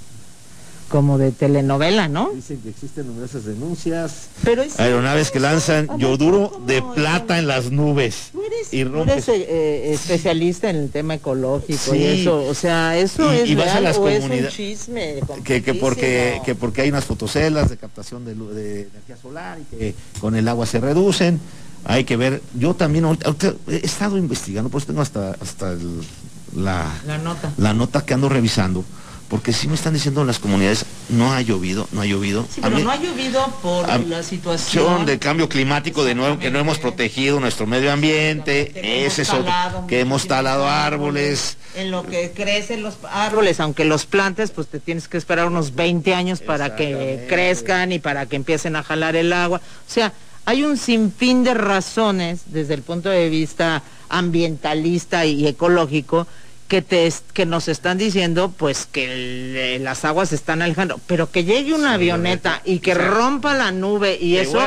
como 0.89 1.19
de 1.19 1.33
telenovela, 1.33 2.09
¿no? 2.09 2.31
Dicen 2.35 2.61
que 2.61 2.71
existen 2.71 3.07
numerosas 3.07 3.45
denuncias. 3.45 4.29
Pero 4.43 4.63
es 4.63 4.79
Aeronaves 4.79 5.31
que 5.31 5.41
lanzan 5.41 5.99
yoduro 5.99 6.61
de 6.67 6.83
plata 6.95 7.39
en 7.39 7.47
las 7.47 7.71
nubes. 7.71 8.31
y 8.71 8.81
eres 8.81 9.29
eh, 9.29 9.93
especialista 9.93 10.71
en 10.71 10.77
el 10.77 10.91
tema 10.91 11.15
ecológico 11.15 11.95
y 11.95 12.03
eso, 12.05 12.43
o 12.45 12.55
sea, 12.55 12.97
eso 12.99 13.31
es 13.33 13.49
real 13.55 13.87
o 13.87 14.09
es 14.09 14.25
un 14.25 14.49
chisme. 14.49 15.21
Que, 15.45 15.63
que, 15.63 15.75
porque, 15.75 16.41
que 16.45 16.55
porque 16.55 16.83
hay 16.83 16.89
unas 16.91 17.05
fotocelas 17.05 17.71
de 17.71 17.77
captación 17.77 18.25
de, 18.25 18.35
de, 18.35 18.81
energía 18.83 19.17
solar 19.21 19.59
y 19.61 19.77
que 19.77 19.95
con 20.21 20.35
el 20.37 20.47
agua 20.49 20.67
se 20.67 20.81
reducen. 20.81 21.41
Hay 21.87 22.05
que 22.05 22.17
ver, 22.17 22.41
yo 22.55 22.75
también 22.75 23.05
he 23.69 23.77
estado 23.85 24.17
investigando, 24.17 24.71
pues 24.71 24.87
tengo 24.87 25.03
hasta, 25.03 25.33
hasta 25.33 25.77
la, 26.57 26.91
la, 27.07 27.19
nota. 27.19 27.53
la 27.59 27.75
nota 27.75 28.05
que 28.07 28.15
ando 28.15 28.31
revisando 28.31 28.85
porque 29.29 29.53
sí 29.53 29.69
me 29.69 29.75
están 29.75 29.95
diciendo 29.95 30.21
en 30.21 30.27
las 30.27 30.39
comunidades, 30.39 30.85
no 31.09 31.33
ha 31.33 31.41
llovido, 31.41 31.89
no 31.93 32.03
ha 32.03 32.07
llovido. 32.07 32.47
Sí, 32.51 32.61
pero 32.63 32.79
no 32.79 32.91
ha 32.91 32.97
llovido 32.97 33.47
por 33.63 33.89
la 34.07 34.23
situación 34.23 35.07
del 35.07 35.19
cambio 35.19 35.49
climático 35.49 36.05
de 36.05 36.15
nuevo, 36.15 36.39
que 36.39 36.51
no 36.51 36.59
hemos 36.59 36.79
protegido 36.79 37.41
nuestro 37.41 37.67
medio 37.67 37.93
ambiente, 37.93 38.73
es 39.07 39.21
que 39.89 40.01
hemos 40.01 40.27
talado 40.27 40.69
árboles. 40.69 41.57
En 41.75 41.91
lo 41.91 42.07
que 42.07 42.33
crecen 42.33 42.83
los 42.83 42.95
árboles, 43.11 43.61
aunque 43.61 43.85
los 43.85 44.07
plantes, 44.07 44.51
pues 44.51 44.69
te 44.69 44.79
tienes 44.79 45.09
que 45.09 45.17
esperar 45.17 45.47
unos 45.47 45.75
20 45.75 46.15
años 46.15 46.41
para 46.41 46.77
que 46.77 47.27
crezcan 47.29 47.93
y 47.93 47.99
para 47.99 48.27
que 48.27 48.37
empiecen 48.37 48.77
a 48.77 48.83
jalar 48.83 49.17
el 49.17 49.33
agua. 49.33 49.59
O 49.59 49.93
sea, 49.93 50.13
hay 50.47 50.63
un 50.63 50.77
sinfín 50.77 51.43
de 51.43 51.55
razones 51.55 52.43
desde 52.47 52.75
el 52.75 52.83
punto 52.83 53.09
de 53.09 53.29
vista 53.31 53.83
ambientalista 54.09 55.25
y 55.25 55.47
ecológico 55.47 56.27
que, 56.75 56.83
te, 56.83 57.13
que 57.33 57.47
nos 57.47 57.69
están 57.69 57.99
diciendo 57.99 58.53
pues 58.57 58.89
que 58.91 59.79
las 59.81 60.05
aguas 60.05 60.31
se 60.31 60.35
están 60.35 60.61
alejando, 60.61 61.01
pero 61.07 61.31
que 61.31 61.45
llegue 61.45 61.73
una 61.73 61.93
avioneta 61.93 62.63
y 62.65 62.81
que 62.81 62.95
rompa 62.95 63.55
la 63.55 63.71
nube 63.71 64.19
y 64.21 64.39
eso, 64.39 64.59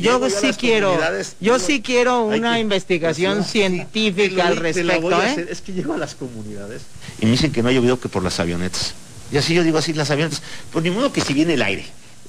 yo 0.00 0.30
sí 0.30 0.52
quiero, 0.56 0.96
yo 1.40 1.58
sí 1.58 1.82
quiero 1.82 2.22
una 2.22 2.60
investigación 2.60 3.42
científica 3.42 4.46
al 4.46 4.58
respecto. 4.58 5.20
¿eh? 5.20 5.48
Es 5.50 5.60
que 5.60 5.72
llego 5.72 5.94
a 5.94 5.98
las 5.98 6.14
comunidades 6.14 6.82
y 7.20 7.26
me 7.26 7.32
dicen 7.32 7.50
que 7.50 7.64
no 7.64 7.70
ha 7.70 7.72
llovido 7.72 7.98
que 7.98 8.08
por 8.08 8.22
las 8.22 8.38
avionetas. 8.38 8.94
Y 9.32 9.38
así 9.38 9.54
yo 9.54 9.64
digo 9.64 9.78
así, 9.78 9.94
las 9.94 10.12
avionetas, 10.12 10.40
pues 10.72 10.84
ni 10.84 10.92
modo 10.92 11.12
que 11.12 11.20
si 11.20 11.34
viene 11.34 11.54
el 11.54 11.62
aire, 11.62 11.84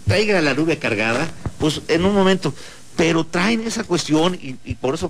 traiga 0.07 0.41
la 0.41 0.55
nube 0.55 0.79
cargada, 0.79 1.27
pues 1.59 1.81
en 1.89 2.05
un 2.05 2.15
momento, 2.15 2.55
pero 2.99 3.23
traen 3.23 3.65
esa 3.65 3.85
cuestión 3.85 4.37
y, 4.41 4.75
por 4.75 4.93
eso 4.93 5.09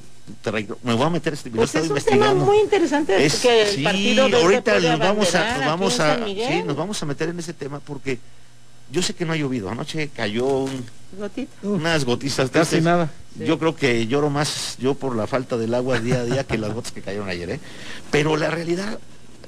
me 0.84 0.94
voy 0.94 1.08
a 1.08 1.10
meter 1.10 1.34
este 1.34 1.50
video. 1.50 1.66
Pues 1.66 1.74
es 1.74 1.90
un 1.90 1.98
tema 1.98 2.36
muy 2.36 2.60
interesante 2.60 3.26
es, 3.26 3.38
que 3.38 3.64
el 3.64 3.68
sí, 3.70 4.20
ahorita 4.20 4.80
nos 4.80 5.00
vamos 5.00 5.34
a, 5.34 5.58
nos 5.58 5.66
vamos 5.66 6.00
a, 6.00 6.24
sí, 6.24 6.64
nos 6.64 6.76
vamos 6.78 7.02
a 7.02 7.08
meter 7.08 7.30
en 7.30 7.40
ese 7.40 7.52
tema 7.52 7.80
porque 7.80 8.20
yo 8.92 9.02
sé 9.02 9.16
que 9.16 9.26
no 9.26 9.34
ha 9.34 9.38
llovido. 9.38 9.72
Anoche 9.72 10.10
cayó 10.16 10.46
un, 10.46 10.86
unas 11.64 12.06
gotitas. 12.06 12.52
Casi 12.52 12.80
nada. 12.80 13.10
Yo 13.36 13.58
creo 13.58 13.76
que 13.76 14.06
lloro 14.06 14.30
más 14.30 14.78
yo 14.78 14.94
por 14.94 15.16
la 15.16 15.26
falta 15.26 15.58
del 15.58 15.74
agua 15.74 16.00
día 16.00 16.20
a 16.20 16.26
día 16.26 16.44
que 16.44 16.60
las 16.60 16.72
gotas 16.72 16.92
que 16.92 17.02
cayeron 17.02 17.28
ayer, 17.28 17.50
¿eh? 17.50 17.60
Pero 18.12 18.38
la 18.38 18.52
realidad 18.52 19.00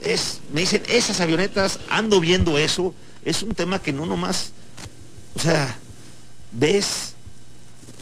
es, 0.04 0.42
me 0.52 0.62
dicen, 0.62 0.82
esas 0.90 1.22
avionetas, 1.22 1.80
ando 1.92 2.20
viendo 2.20 2.58
eso, 2.58 2.96
es 3.24 3.44
un 3.44 3.54
tema 3.54 3.78
que 3.78 3.94
no 3.94 4.08
nomás, 4.08 4.54
o 5.36 5.40
sea, 5.40 5.78
ves 6.52 7.11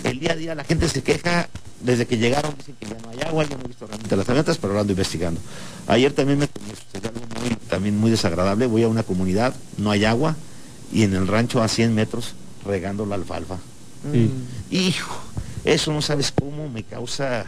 el 0.04 0.20
día 0.20 0.34
a 0.34 0.36
día, 0.36 0.56
la 0.56 0.64
gente 0.64 0.88
se 0.90 1.02
queja, 1.04 1.50
desde 1.82 2.06
que 2.06 2.18
llegaron 2.18 2.54
dicen 2.58 2.76
que 2.80 2.88
ya 2.88 2.98
no 3.04 3.10
hay 3.10 3.22
agua, 3.26 3.44
yo 3.46 3.58
no 3.58 3.64
he 3.64 3.68
visto 3.68 3.88
realmente 3.88 4.16
las 4.16 4.28
avionetas, 4.28 4.58
pero 4.58 4.74
lo 4.74 4.80
ando 4.80 4.94
investigando. 4.94 5.40
Ayer 5.88 6.12
también 6.14 6.40
me, 6.40 6.48
sucedió 6.48 7.10
algo 7.10 7.22
muy, 7.42 7.56
también 7.70 7.98
muy 7.98 8.12
desagradable, 8.12 8.66
voy 8.66 8.84
a 8.84 8.88
una 8.88 9.04
comunidad, 9.04 9.54
no 9.78 9.92
hay 9.92 10.06
agua, 10.06 10.36
y 10.92 11.04
en 11.04 11.16
el 11.16 11.28
rancho 11.28 11.62
a 11.62 11.68
100 11.68 11.94
metros 11.94 12.34
regando 12.66 13.06
la 13.06 13.16
alfalfa. 13.16 13.58
Hijo, 14.72 15.20
eso 15.66 15.92
no 15.92 16.02
sabes 16.02 16.32
cómo 16.32 16.70
me 16.70 16.84
causa 16.84 17.48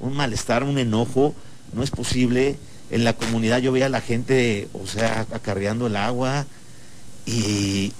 un 0.00 0.14
malestar, 0.14 0.64
un 0.64 0.78
enojo, 0.78 1.34
no 1.72 1.82
es 1.82 1.90
posible. 1.90 2.56
En 2.90 3.04
la 3.04 3.12
comunidad 3.12 3.58
yo 3.58 3.70
veía 3.70 3.86
a 3.86 3.90
la 3.90 4.00
gente, 4.00 4.68
o 4.72 4.86
sea, 4.86 5.26
acarreando 5.32 5.86
el 5.86 5.96
agua 5.96 6.46
y, 7.26 7.92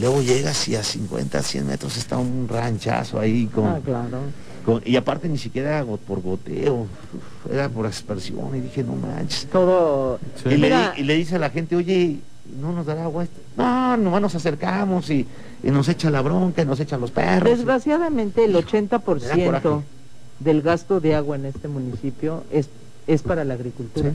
luego 0.00 0.22
llegas 0.22 0.68
y 0.68 0.76
a 0.76 0.82
50, 0.82 1.42
100 1.42 1.66
metros 1.66 1.96
está 1.96 2.18
un 2.18 2.48
ranchazo 2.48 3.18
ahí 3.20 3.46
con... 3.46 3.66
Ah, 3.66 3.80
claro. 3.84 4.20
y 4.84 4.96
aparte 4.96 5.28
ni 5.28 5.38
siquiera 5.38 5.84
por 6.06 6.20
goteo, 6.22 6.86
era 7.50 7.68
por 7.68 7.86
aspersión 7.86 8.54
y 8.56 8.60
dije, 8.60 8.82
no 8.82 8.94
manches. 8.94 9.46
Todo... 9.46 10.18
Y, 10.44 10.56
le, 10.56 11.14
dice 11.16 11.36
a 11.36 11.38
la 11.38 11.50
gente, 11.50 11.76
oye, 11.76 12.18
no 12.60 12.72
nos 12.72 12.86
dará 12.86 13.04
agua. 13.04 13.26
No, 13.56 13.96
nomás 13.96 14.22
nos 14.22 14.34
acercamos 14.34 15.10
y, 15.10 15.26
nos 15.62 15.88
echa 15.88 16.10
la 16.10 16.22
bronca, 16.22 16.64
nos 16.64 16.80
echa 16.80 16.96
los 16.96 17.10
perros. 17.10 17.50
Desgraciadamente 17.50 18.44
el 18.44 18.54
80% 18.54 19.82
del 20.40 20.62
gasto 20.62 21.00
de 21.00 21.14
agua 21.14 21.36
en 21.36 21.46
este 21.46 21.68
municipio 21.68 22.44
es, 22.50 22.68
es 23.06 23.22
para 23.22 23.44
la 23.44 23.54
agricultura. 23.54 24.12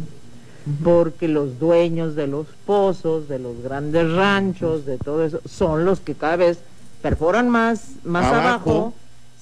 Porque 0.83 1.27
los 1.27 1.59
dueños 1.59 2.15
de 2.15 2.27
los 2.27 2.47
pozos, 2.65 3.27
de 3.27 3.39
los 3.39 3.61
grandes 3.61 4.11
ranchos, 4.11 4.85
de 4.85 4.97
todo 4.97 5.23
eso, 5.23 5.39
son 5.45 5.85
los 5.85 5.99
que 5.99 6.15
cada 6.15 6.37
vez 6.37 6.59
perforan 7.01 7.49
más, 7.49 7.91
más 8.03 8.25
abajo. 8.25 8.93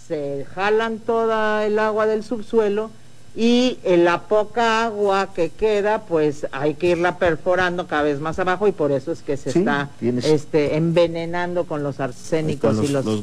se 0.07 0.45
jalan 0.53 0.99
toda 0.99 1.65
el 1.65 1.79
agua 1.79 2.05
del 2.07 2.23
subsuelo 2.23 2.89
y 3.35 3.79
en 3.83 4.05
la 4.05 4.21
poca 4.21 4.85
agua 4.85 5.33
que 5.33 5.49
queda, 5.49 6.03
pues 6.03 6.45
hay 6.51 6.75
que 6.75 6.89
irla 6.89 7.17
perforando 7.17 7.87
cada 7.87 8.03
vez 8.03 8.19
más 8.19 8.37
abajo 8.37 8.67
y 8.67 8.71
por 8.71 8.91
eso 8.91 9.11
es 9.11 9.23
que 9.23 9.37
se 9.37 9.49
está 9.49 9.89
este, 10.01 10.75
envenenando 10.75 11.63
con 11.63 11.81
los 11.81 11.99
arsénicos 11.99 12.77
y 12.83 12.89
los, 12.89 13.05
los, 13.05 13.21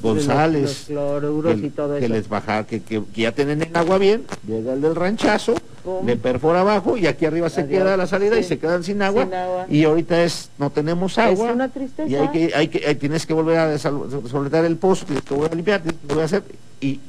cloruros 0.86 1.58
y 1.60 1.70
todo 1.70 1.98
que 1.98 2.08
Les 2.08 2.28
baja, 2.28 2.64
que, 2.64 2.82
que, 2.82 3.02
ya 3.14 3.32
tienen 3.32 3.62
el 3.62 3.76
agua 3.76 3.98
bien, 3.98 4.24
llega 4.48 4.72
el 4.72 4.80
del 4.80 4.96
ranchazo, 4.96 5.54
le 6.04 6.16
perfora 6.16 6.60
abajo 6.60 6.96
y 6.96 7.06
aquí 7.06 7.26
arriba 7.26 7.48
se 7.48 7.66
queda 7.66 7.96
la 7.96 8.06
salida 8.06 8.38
y 8.38 8.44
se 8.44 8.58
quedan 8.58 8.82
sin 8.84 9.02
agua, 9.02 9.28
Y 9.68 9.84
ahorita 9.84 10.22
es, 10.22 10.50
no 10.58 10.70
tenemos 10.70 11.18
agua. 11.18 11.48
Es 11.48 11.54
una 11.54 11.68
tristeza. 11.68 12.08
Y 12.08 12.14
hay 12.16 12.28
que, 12.28 12.54
hay 12.54 12.68
que, 12.68 12.94
tienes 12.94 13.26
que 13.26 13.32
volver 13.32 13.58
a 13.58 13.78
soltar 13.78 14.64
el 14.64 14.76
pozo, 14.76 15.06
tienes 15.06 15.24
que 15.24 15.34
volver 15.34 15.52
a 15.52 15.54
limpiar, 15.54 15.80
tienes 15.80 16.00
que 16.00 16.06
volver 16.06 16.22
a 16.22 16.26
hacer. 16.26 16.42
Y 16.80 17.00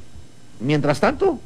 mientras 0.59 0.99
tanto, 0.99 1.39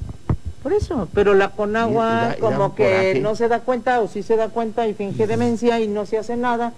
por 0.66 0.74
eso, 0.74 1.08
pero 1.14 1.36
la 1.36 1.50
Conagua 1.50 2.36
como 2.40 2.74
que 2.74 3.20
no 3.22 3.36
se 3.36 3.48
da 3.48 3.60
cuenta 3.60 4.02
o 4.02 4.08
sí 4.08 4.24
se 4.24 4.36
da 4.36 4.50
cuenta 4.50 4.88
y 4.88 4.96
finge 4.96 5.28
demencia 5.28 5.80
y 5.80 5.88
no 5.88 6.08
se 6.08 6.18
hace 6.18 6.36
nada. 6.36 6.74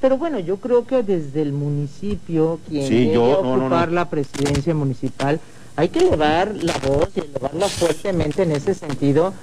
Pero 0.00 0.16
bueno, 0.16 0.38
yo 0.38 0.58
creo 0.58 0.86
que 0.86 1.02
desde 1.02 1.42
el 1.42 1.52
municipio, 1.52 2.60
quien 2.68 2.86
sí, 2.86 3.16
ocupar 3.16 3.90
la 3.90 4.08
presidencia 4.08 4.74
municipal, 4.74 5.40
hay 5.74 5.88
que 5.88 6.00
elevar 6.00 6.54
la 6.54 6.74
voz 6.86 7.08
y 7.16 7.20
elevarla 7.20 7.68
fuertemente 7.68 8.42
en 8.44 8.52
ese 8.52 8.74
sentido, 8.74 9.34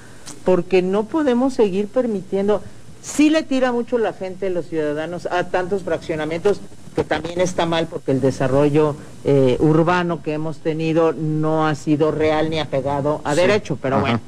porque 0.44 0.82
no 0.82 1.04
podemos 1.04 1.54
seguir 1.54 1.88
permitiendo, 1.88 2.62
sí 3.02 3.30
le 3.30 3.42
tira 3.42 3.72
mucho 3.72 3.98
la 3.98 4.12
gente, 4.12 4.50
los 4.50 4.66
ciudadanos, 4.66 5.26
a 5.26 5.44
tantos 5.48 5.82
fraccionamientos, 5.82 6.60
que 6.94 7.04
también 7.04 7.40
está 7.40 7.66
mal 7.66 7.86
porque 7.86 8.10
el 8.12 8.20
desarrollo 8.20 8.96
eh, 9.24 9.56
urbano 9.60 10.22
que 10.22 10.32
hemos 10.32 10.58
tenido 10.58 11.12
no 11.12 11.66
ha 11.66 11.74
sido 11.74 12.10
real 12.10 12.50
ni 12.50 12.58
apegado 12.58 13.20
a 13.24 13.34
derecho, 13.34 13.78
pero 13.80 14.00
bueno. 14.00 14.20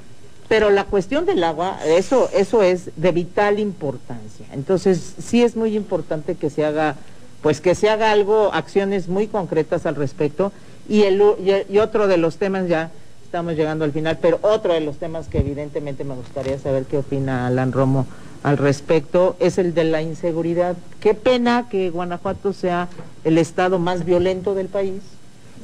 Pero 0.48 0.70
la 0.70 0.84
cuestión 0.84 1.24
del 1.24 1.42
agua, 1.44 1.78
eso, 1.84 2.28
eso 2.34 2.62
es 2.62 2.90
de 2.96 3.10
vital 3.12 3.58
importancia. 3.58 4.46
Entonces, 4.52 5.14
sí 5.18 5.42
es 5.42 5.56
muy 5.56 5.74
importante 5.74 6.34
que 6.34 6.50
se 6.50 6.64
haga, 6.64 6.96
pues 7.42 7.60
que 7.60 7.74
se 7.74 7.88
haga 7.88 8.12
algo, 8.12 8.52
acciones 8.52 9.08
muy 9.08 9.28
concretas 9.28 9.86
al 9.86 9.94
respecto. 9.94 10.52
Y, 10.88 11.02
el, 11.02 11.22
y 11.68 11.78
otro 11.78 12.06
de 12.06 12.18
los 12.18 12.36
temas 12.36 12.68
ya, 12.68 12.90
estamos 13.32 13.56
llegando 13.56 13.86
al 13.86 13.92
final, 13.92 14.18
pero 14.20 14.38
otro 14.42 14.74
de 14.74 14.82
los 14.82 14.98
temas 14.98 15.26
que 15.26 15.38
evidentemente 15.38 16.04
me 16.04 16.14
gustaría 16.14 16.58
saber 16.58 16.84
qué 16.84 16.98
opina 16.98 17.46
Alan 17.46 17.72
Romo 17.72 18.04
al 18.42 18.58
respecto 18.58 19.36
es 19.40 19.56
el 19.56 19.72
de 19.72 19.84
la 19.84 20.02
inseguridad. 20.02 20.76
Qué 21.00 21.14
pena 21.14 21.66
que 21.70 21.88
Guanajuato 21.88 22.52
sea 22.52 22.90
el 23.24 23.38
estado 23.38 23.78
más 23.78 24.04
violento 24.04 24.54
del 24.54 24.68
país. 24.68 25.00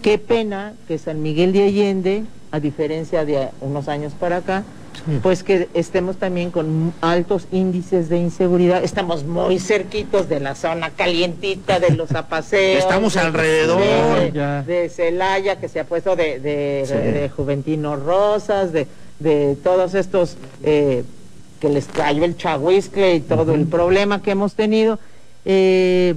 Qué 0.01 0.17
pena 0.17 0.73
que 0.89 0.97
San 0.97 1.21
Miguel 1.21 1.53
de 1.53 1.65
Allende, 1.65 2.25
a 2.53 2.59
diferencia 2.59 3.27
de 3.27 3.51
unos 3.61 3.89
años 3.89 4.15
para 4.19 4.39
acá, 4.39 4.65
pues 5.23 5.43
que 5.43 5.69
estemos 5.75 6.17
también 6.17 6.51
con 6.51 6.93
altos 7.01 7.49
índices 7.53 8.09
de 8.09 8.19
inseguridad. 8.19 8.83
Estamos 8.83 9.25
muy 9.25 9.59
cerquitos 9.59 10.29
de 10.29 10.41
la 10.41 10.55
zona 10.55 10.91
calientita 10.91 11.81
de 11.81 11.91
los 11.91 12.13
apaseos. 12.15 12.79
Estamos 12.79 13.17
alrededor. 13.17 13.81
De, 14.65 14.89
Celaya, 14.89 15.57
que 15.61 15.69
se 15.69 15.81
ha 15.81 15.85
puesto 15.85 16.17
de, 16.17 16.41
de, 16.41 17.31
Juventino 17.35 17.97
Rosas, 17.97 18.73
de, 18.73 18.87
de 19.19 19.57
todos 19.63 19.95
estos... 19.95 20.37
Eh, 20.63 21.05
que 21.59 21.69
les 21.69 21.87
cayó 21.87 22.25
el 22.25 22.37
chahuisque 22.37 23.17
y 23.17 23.21
todo 23.21 23.55
el 23.55 23.67
problema 23.67 24.23
que 24.23 24.31
hemos 24.31 24.55
tenido. 24.55 24.99
Eh, 25.45 26.15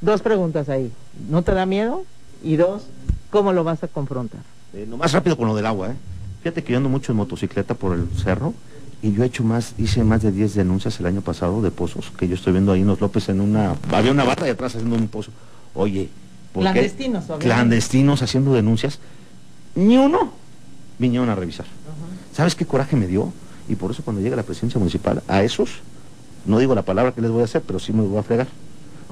dos 0.00 0.22
preguntas 0.22 0.68
ahí. 0.68 0.90
¿No 1.28 1.42
te 1.42 1.52
da 1.52 1.66
miedo? 1.66 2.04
Y 2.42 2.56
dos, 2.56 2.86
¿cómo 3.30 3.52
lo 3.52 3.64
vas 3.64 3.82
a 3.82 3.88
confrontar? 3.88 4.40
Eh, 4.74 4.86
lo 4.88 4.96
más 4.96 5.12
rápido 5.12 5.36
con 5.36 5.48
lo 5.48 5.54
del 5.54 5.66
agua, 5.66 5.90
¿eh? 5.90 5.94
Fíjate 6.46 6.62
que 6.62 6.74
yo 6.74 6.76
ando 6.76 6.88
mucho 6.88 7.10
en 7.10 7.18
motocicleta 7.18 7.74
por 7.74 7.96
el 7.96 8.06
cerro 8.22 8.54
y 9.02 9.12
yo 9.12 9.24
he 9.24 9.26
hecho 9.26 9.42
más, 9.42 9.74
hice 9.78 10.04
más 10.04 10.22
de 10.22 10.30
10 10.30 10.54
denuncias 10.54 11.00
el 11.00 11.06
año 11.06 11.20
pasado 11.20 11.60
de 11.60 11.72
pozos, 11.72 12.12
que 12.16 12.28
yo 12.28 12.36
estoy 12.36 12.52
viendo 12.52 12.70
ahí 12.70 12.82
unos 12.82 13.00
López 13.00 13.28
en 13.30 13.40
una, 13.40 13.74
había 13.90 14.12
una 14.12 14.22
bata 14.22 14.44
de 14.44 14.52
atrás 14.52 14.76
haciendo 14.76 14.94
un 14.94 15.08
pozo. 15.08 15.32
Oye, 15.74 16.08
¿por 16.52 16.62
clandestinos, 16.62 17.24
qué? 17.24 17.38
Clandestinos 17.38 18.22
haciendo 18.22 18.54
denuncias. 18.54 19.00
Ni 19.74 19.96
uno 19.96 20.30
vinieron 21.00 21.28
a 21.30 21.34
revisar. 21.34 21.66
¿Sabes 22.32 22.54
qué 22.54 22.64
coraje 22.64 22.94
me 22.94 23.08
dio? 23.08 23.32
Y 23.68 23.74
por 23.74 23.90
eso 23.90 24.04
cuando 24.04 24.22
llega 24.22 24.36
la 24.36 24.44
presidencia 24.44 24.78
municipal, 24.78 25.24
a 25.26 25.42
esos, 25.42 25.70
no 26.44 26.60
digo 26.60 26.76
la 26.76 26.82
palabra 26.82 27.10
que 27.10 27.22
les 27.22 27.32
voy 27.32 27.42
a 27.42 27.46
hacer, 27.46 27.62
pero 27.66 27.80
sí 27.80 27.92
me 27.92 28.02
voy 28.02 28.18
a 28.18 28.22
fregar. 28.22 28.46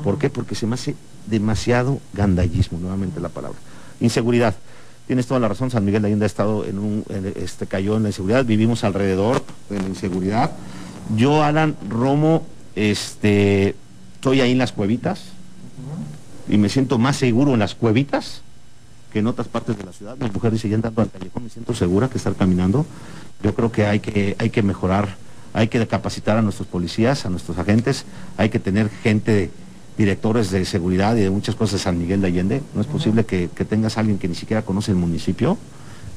¿Por 0.04 0.18
qué? 0.18 0.30
Porque 0.30 0.54
se 0.54 0.68
me 0.68 0.74
hace 0.74 0.94
demasiado 1.26 1.98
gandallismo, 2.12 2.78
nuevamente 2.78 3.18
la 3.18 3.28
palabra. 3.28 3.58
Inseguridad. 3.98 4.54
Tienes 5.06 5.26
toda 5.26 5.40
la 5.40 5.48
razón, 5.48 5.70
San 5.70 5.84
Miguel 5.84 6.02
de 6.02 6.08
Allende 6.08 6.24
ha 6.24 6.26
estado 6.26 6.64
en 6.64 6.78
un, 6.78 7.04
este, 7.36 7.66
cayó 7.66 7.96
en 7.96 8.04
la 8.04 8.08
inseguridad, 8.08 8.44
vivimos 8.44 8.84
alrededor 8.84 9.42
de 9.68 9.78
la 9.80 9.86
inseguridad. 9.86 10.52
Yo, 11.14 11.42
Alan 11.42 11.76
Romo, 11.88 12.46
este, 12.74 13.74
estoy 14.14 14.40
ahí 14.40 14.52
en 14.52 14.58
las 14.58 14.72
cuevitas 14.72 15.24
y 16.48 16.56
me 16.56 16.68
siento 16.68 16.98
más 16.98 17.16
seguro 17.16 17.52
en 17.52 17.60
las 17.60 17.74
cuevitas 17.74 18.40
que 19.12 19.18
en 19.18 19.26
otras 19.26 19.46
partes 19.48 19.76
de 19.76 19.84
la 19.84 19.92
ciudad. 19.92 20.16
Mi 20.18 20.30
mujer 20.30 20.52
dice, 20.52 20.68
ya 20.68 20.76
andando 20.76 21.02
al 21.02 21.10
callejón 21.10 21.44
me 21.44 21.50
siento 21.50 21.74
segura 21.74 22.08
que 22.08 22.16
estar 22.16 22.34
caminando 22.34 22.86
yo 23.44 23.54
creo 23.54 23.70
que 23.70 23.86
hay 23.86 24.00
que, 24.00 24.36
hay 24.38 24.48
que 24.48 24.62
mejorar, 24.62 25.16
hay 25.52 25.68
que 25.68 25.86
capacitar 25.86 26.38
a 26.38 26.42
nuestros 26.42 26.66
policías, 26.66 27.26
a 27.26 27.30
nuestros 27.30 27.58
agentes, 27.58 28.06
hay 28.38 28.48
que 28.48 28.58
tener 28.58 28.88
gente, 28.88 29.50
directores 29.96 30.50
de 30.50 30.64
seguridad 30.64 31.16
y 31.16 31.20
de 31.20 31.30
muchas 31.30 31.54
cosas 31.54 31.74
de 31.74 31.78
San 31.84 31.98
Miguel 31.98 32.20
de 32.20 32.28
Allende. 32.28 32.62
No 32.74 32.80
es 32.80 32.86
posible 32.86 33.24
que, 33.24 33.48
tengas 33.48 33.96
a 33.96 34.00
alguien 34.00 34.18
que 34.18 34.28
ni 34.28 34.34
siquiera 34.34 34.62
conoce 34.62 34.90
el 34.90 34.96
municipio. 34.96 35.56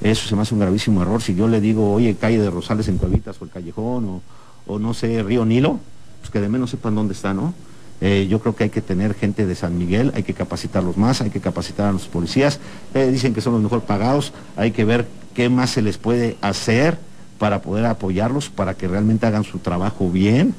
Eso 0.02 0.28
se 0.28 0.36
me 0.36 0.42
hace 0.42 0.54
un 0.54 0.60
gravísimo 0.60 1.02
error. 1.02 1.22
Si 1.22 1.36
yo 1.36 1.48
le 1.48 1.62
digo, 1.62 1.94
oye, 1.94 2.16
calle 2.16 2.40
de 2.40 2.50
Rosales 2.50 2.88
en 2.88 2.98
Cuevitas 2.98 3.42
o 3.42 3.46
el 3.46 3.52
Callejón 3.52 4.22
o, 4.66 4.80
no 4.80 4.94
sé, 4.94 5.24
Río 5.24 5.46
Nilo, 5.46 5.80
pues 6.20 6.32
que 6.32 6.42
de 6.42 6.50
menos 6.50 6.72
sepan 6.72 6.96
dónde 6.96 7.14
está, 7.14 7.34
¿no? 7.34 7.54
Eh, 8.00 8.28
yo 8.30 8.40
creo 8.40 8.56
que 8.56 8.66
hay 8.66 8.70
que 8.70 8.82
tener 8.82 9.16
gente 9.16 9.48
de 9.48 9.56
San 9.56 9.76
Miguel, 9.76 10.12
hay 10.16 10.22
que 10.22 10.36
capacitarlos 10.36 10.98
más, 10.98 11.22
hay 11.22 11.32
que 11.32 11.40
capacitar 11.40 11.88
a 11.88 11.92
nuestros 11.92 12.14
policías. 12.14 12.60
Eh, 12.94 13.10
dicen 13.12 13.34
que 13.34 13.42
son 13.42 13.54
los 13.54 13.62
mejor 13.62 13.82
pagados, 13.82 14.34
hay 14.56 14.72
que 14.72 14.86
ver 14.86 15.08
qué 15.34 15.50
más 15.50 15.72
se 15.72 15.82
les 15.82 15.98
puede 15.98 16.38
hacer 16.42 17.00
para 17.40 17.62
poder 17.62 17.86
apoyarlos, 17.86 18.50
para 18.50 18.76
que 18.76 18.88
realmente 18.88 19.26
hagan 19.26 19.44
su 19.44 19.60
trabajo 19.60 20.12
bien. 20.12 20.54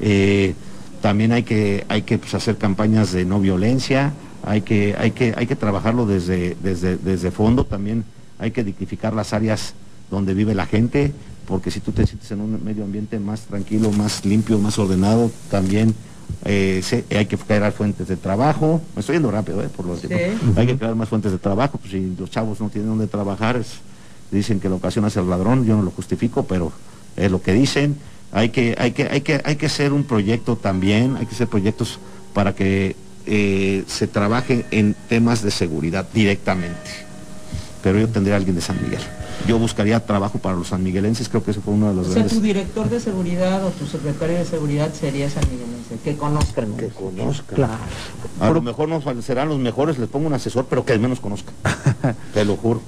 Eh, 0.00 0.54
también 1.00 1.32
hay 1.32 1.42
que, 1.42 1.84
hay 1.88 2.02
que 2.02 2.18
pues, 2.18 2.34
hacer 2.34 2.56
campañas 2.56 3.12
de 3.12 3.24
no 3.24 3.40
violencia, 3.40 4.12
hay 4.44 4.62
que, 4.62 4.96
hay 4.98 5.12
que, 5.12 5.34
hay 5.36 5.46
que 5.46 5.56
trabajarlo 5.56 6.06
desde, 6.06 6.56
desde, 6.62 6.96
desde 6.96 7.30
fondo, 7.30 7.64
también 7.64 8.04
hay 8.38 8.50
que 8.50 8.64
dignificar 8.64 9.14
las 9.14 9.32
áreas 9.32 9.74
donde 10.10 10.34
vive 10.34 10.54
la 10.54 10.66
gente, 10.66 11.12
porque 11.46 11.70
si 11.70 11.80
tú 11.80 11.92
te 11.92 12.06
sientes 12.06 12.30
en 12.30 12.40
un 12.40 12.62
medio 12.64 12.84
ambiente 12.84 13.18
más 13.18 13.42
tranquilo, 13.42 13.90
más 13.92 14.24
limpio, 14.24 14.58
más 14.58 14.78
ordenado, 14.78 15.30
también 15.50 15.94
eh, 16.44 16.82
hay 17.10 17.26
que 17.26 17.36
crear 17.36 17.72
fuentes 17.72 18.08
de 18.08 18.16
trabajo, 18.16 18.80
me 18.94 19.00
estoy 19.00 19.16
yendo 19.16 19.30
rápido, 19.30 19.62
eh, 19.62 19.68
por 19.74 19.86
los 19.86 20.02
hay 20.04 20.66
que 20.66 20.76
crear 20.76 20.94
más 20.94 21.08
fuentes 21.08 21.32
de 21.32 21.38
trabajo, 21.38 21.78
pues 21.78 21.92
si 21.92 22.14
los 22.18 22.30
chavos 22.30 22.60
no 22.60 22.68
tienen 22.68 22.90
dónde 22.90 23.06
trabajar, 23.06 23.62
dicen 24.30 24.60
que 24.60 24.68
la 24.68 24.76
ocasión 24.76 25.04
es 25.06 25.16
el 25.16 25.28
ladrón, 25.28 25.64
yo 25.64 25.76
no 25.76 25.82
lo 25.82 25.90
justifico, 25.90 26.44
pero 26.44 26.72
es 27.16 27.30
lo 27.30 27.42
que 27.42 27.52
dicen, 27.52 27.96
hay 28.32 28.50
que, 28.50 28.74
hay 28.78 28.92
que, 28.92 29.04
hay 29.04 29.20
que, 29.20 29.40
hay 29.44 29.56
que 29.56 29.66
hacer 29.66 29.92
un 29.92 30.04
proyecto 30.04 30.56
también, 30.56 31.16
hay 31.16 31.26
que 31.26 31.34
hacer 31.34 31.48
proyectos 31.48 31.98
para 32.34 32.54
que 32.54 32.96
eh, 33.26 33.84
se 33.86 34.06
trabaje 34.06 34.64
en 34.70 34.94
temas 35.08 35.42
de 35.42 35.50
seguridad 35.50 36.06
directamente. 36.12 37.08
Pero 37.82 37.98
yo 37.98 38.08
tendría 38.08 38.34
a 38.34 38.38
alguien 38.38 38.56
de 38.56 38.62
San 38.62 38.82
Miguel 38.82 39.02
yo 39.46 39.58
buscaría 39.58 40.00
trabajo 40.04 40.38
para 40.38 40.56
los 40.56 40.68
sanmiguelenses, 40.68 41.28
creo 41.28 41.44
que 41.44 41.52
eso 41.52 41.60
fue 41.60 41.74
uno 41.74 41.88
de 41.88 41.94
los 41.94 42.08
o 42.08 42.12
sea, 42.12 42.26
tu 42.26 42.40
director 42.40 42.88
de 42.88 43.00
seguridad 43.00 43.64
o 43.64 43.70
tu 43.70 43.86
secretario 43.86 44.38
de 44.38 44.44
seguridad 44.44 44.92
sería 44.92 45.30
sanmiguelense, 45.30 45.96
que 46.02 46.16
conozcan. 46.16 46.76
Que 46.76 46.88
conozcan. 46.88 47.56
Claro. 47.56 47.78
A 48.40 48.50
lo 48.50 48.62
mejor 48.62 48.88
no 48.88 49.02
serán 49.22 49.48
los 49.48 49.58
mejores, 49.58 49.98
les 49.98 50.08
pongo 50.08 50.26
un 50.26 50.34
asesor, 50.34 50.66
pero 50.68 50.84
que 50.84 50.92
al 50.92 51.00
menos 51.00 51.20
conozca. 51.20 51.52
Te 52.34 52.44
lo 52.44 52.56
juro. 52.56 52.80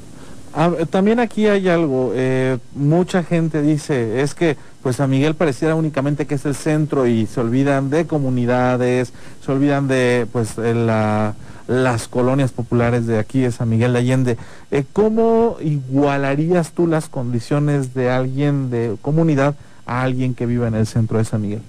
Ah, 0.53 0.71
también 0.91 1.21
aquí 1.21 1.47
hay 1.47 1.69
algo, 1.69 2.13
eh, 2.15 2.59
mucha 2.75 3.23
gente 3.23 3.63
dice, 3.63 4.21
es 4.21 4.35
que 4.35 4.57
pues 4.83 4.97
San 4.97 5.11
Miguel 5.11 5.35
pareciera 5.35 5.75
únicamente 5.75 6.27
que 6.27 6.35
es 6.37 6.45
el 6.47 6.55
centro 6.55 7.07
y 7.07 7.27
se 7.27 7.41
olvidan 7.41 7.91
de 7.91 8.07
comunidades, 8.07 9.13
se 9.45 9.53
olvidan 9.53 9.89
de 9.89 10.27
pues 10.33 10.57
la 10.57 11.35
las 11.71 12.09
colonias 12.09 12.51
populares 12.51 13.07
de 13.07 13.17
aquí 13.21 13.39
de 13.41 13.53
San 13.53 13.69
Miguel 13.69 13.93
de 13.93 13.99
Allende. 14.01 14.39
Eh, 14.73 14.85
¿Cómo 14.93 15.57
igualarías 15.63 16.73
tú 16.73 16.89
las 16.89 17.09
condiciones 17.09 17.95
de 17.95 18.11
alguien 18.11 18.71
de 18.71 18.97
comunidad 19.01 19.55
a 19.87 20.03
alguien 20.03 20.35
que 20.35 20.47
vive 20.47 20.67
en 20.67 20.75
el 20.75 20.89
centro 20.89 21.19
de 21.19 21.25
San 21.25 21.43
Miguel? 21.43 21.63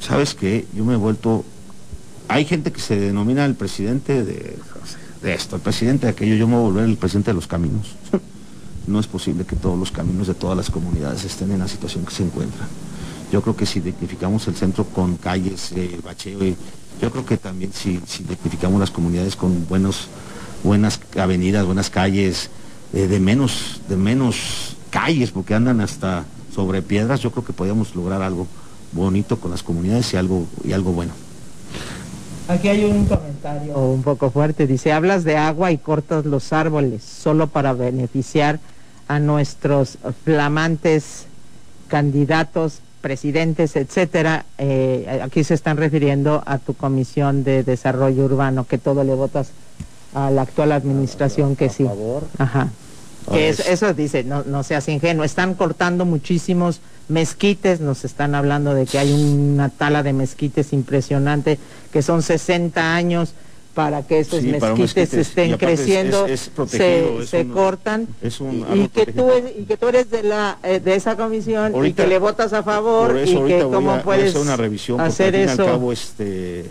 ¿Sabes 0.00 0.36
qué? 0.36 0.66
Yo 0.72 0.84
me 0.84 0.94
he 0.94 0.96
vuelto... 0.96 1.44
Hay 2.28 2.44
gente 2.44 2.70
que 2.70 2.80
se 2.80 2.94
denomina 2.94 3.44
el 3.44 3.56
presidente 3.56 4.22
de, 4.22 4.56
de 5.20 5.34
esto, 5.34 5.56
el 5.56 5.62
presidente 5.62 6.06
de 6.06 6.12
aquello, 6.12 6.36
yo 6.36 6.46
me 6.46 6.54
voy 6.54 6.62
a 6.62 6.68
volver 6.68 6.84
el 6.84 6.96
presidente 6.96 7.32
de 7.32 7.34
los 7.34 7.48
caminos. 7.48 7.96
no 8.88 8.98
es 8.98 9.06
posible 9.06 9.44
que 9.44 9.56
todos 9.56 9.78
los 9.78 9.90
caminos 9.90 10.26
de 10.26 10.34
todas 10.34 10.56
las 10.56 10.70
comunidades 10.70 11.24
estén 11.24 11.52
en 11.52 11.60
la 11.60 11.68
situación 11.68 12.04
que 12.04 12.14
se 12.14 12.24
encuentran. 12.24 12.68
Yo 13.30 13.42
creo 13.42 13.54
que 13.54 13.66
si 13.66 13.80
identificamos 13.80 14.48
el 14.48 14.56
centro 14.56 14.84
con 14.84 15.16
calles, 15.16 15.72
eh, 15.72 16.00
bacheo, 16.02 16.44
y 16.44 16.56
yo 17.00 17.10
creo 17.10 17.26
que 17.26 17.36
también 17.36 17.72
si, 17.72 18.00
identificamos 18.20 18.80
las 18.80 18.90
comunidades 18.90 19.36
con 19.36 19.68
buenos, 19.68 20.08
buenas 20.64 20.98
avenidas, 21.16 21.66
buenas 21.66 21.90
calles, 21.90 22.50
eh, 22.94 23.06
de, 23.06 23.20
menos, 23.20 23.82
de 23.88 23.96
menos 23.96 24.76
calles, 24.90 25.30
porque 25.30 25.54
andan 25.54 25.80
hasta 25.80 26.24
sobre 26.54 26.80
piedras, 26.80 27.20
yo 27.20 27.30
creo 27.30 27.44
que 27.44 27.52
podríamos 27.52 27.94
lograr 27.94 28.22
algo 28.22 28.46
bonito 28.92 29.38
con 29.38 29.50
las 29.50 29.62
comunidades 29.62 30.12
y 30.14 30.16
algo, 30.16 30.46
y 30.64 30.72
algo 30.72 30.92
bueno. 30.92 31.12
Aquí 32.48 32.68
hay 32.68 32.82
un 32.84 33.04
comentario 33.04 33.78
un 33.78 34.02
poco 34.02 34.30
fuerte. 34.30 34.66
Dice, 34.66 34.90
hablas 34.90 35.22
de 35.22 35.36
agua 35.36 35.70
y 35.70 35.76
cortas 35.76 36.24
los 36.24 36.54
árboles 36.54 37.02
solo 37.04 37.48
para 37.48 37.74
beneficiar 37.74 38.58
a 39.08 39.18
nuestros 39.18 39.98
flamantes 40.24 41.26
candidatos 41.88 42.80
presidentes, 43.00 43.76
etcétera, 43.76 44.44
eh, 44.58 45.20
aquí 45.22 45.44
se 45.44 45.54
están 45.54 45.76
refiriendo 45.76 46.42
a 46.46 46.58
tu 46.58 46.74
comisión 46.74 47.44
de 47.44 47.62
desarrollo 47.62 48.24
urbano, 48.24 48.66
que 48.66 48.78
todo 48.78 49.04
le 49.04 49.14
votas 49.14 49.50
a 50.14 50.30
la 50.30 50.42
actual 50.42 50.72
administración 50.72 51.56
que 51.56 51.68
sí. 51.68 51.86
Ajá. 52.38 52.68
Que 53.30 53.50
eso 53.50 53.92
dice, 53.92 54.24
no, 54.24 54.42
no 54.44 54.62
seas 54.62 54.88
ingenuo, 54.88 55.24
están 55.24 55.54
cortando 55.54 56.06
muchísimos 56.06 56.80
mezquites, 57.08 57.80
nos 57.80 58.04
están 58.04 58.34
hablando 58.34 58.74
de 58.74 58.86
que 58.86 58.98
hay 58.98 59.12
una 59.12 59.68
tala 59.68 60.02
de 60.02 60.14
mezquites 60.14 60.72
impresionante, 60.72 61.58
que 61.92 62.02
son 62.02 62.22
60 62.22 62.94
años, 62.94 63.34
para 63.78 64.02
que 64.02 64.18
esos 64.18 64.42
mezquites 64.42 65.14
estén 65.14 65.56
creciendo, 65.56 66.26
se, 66.26 67.46
cortan 67.54 68.08
y, 68.74 68.88
que 68.88 69.06
tú, 69.06 69.30
y 69.56 69.66
que 69.66 69.76
tú 69.76 69.86
eres 69.86 70.10
de 70.10 70.24
la 70.24 70.58
eh, 70.64 70.80
de 70.80 70.96
esa 70.96 71.16
comisión 71.16 71.86
y 71.86 71.92
que 71.92 72.08
le 72.08 72.18
votas 72.18 72.52
a 72.54 72.64
favor 72.64 73.16
y 73.24 73.36
que 73.46 73.60
cómo 73.72 74.02
puedes 74.02 74.30
hacer 74.30 74.40
una 74.40 74.56
revisión 74.56 75.00
hacer 75.00 75.36
eso. 75.36 75.62
Al 75.62 75.68
cabo, 75.68 75.92
este, 75.92 76.64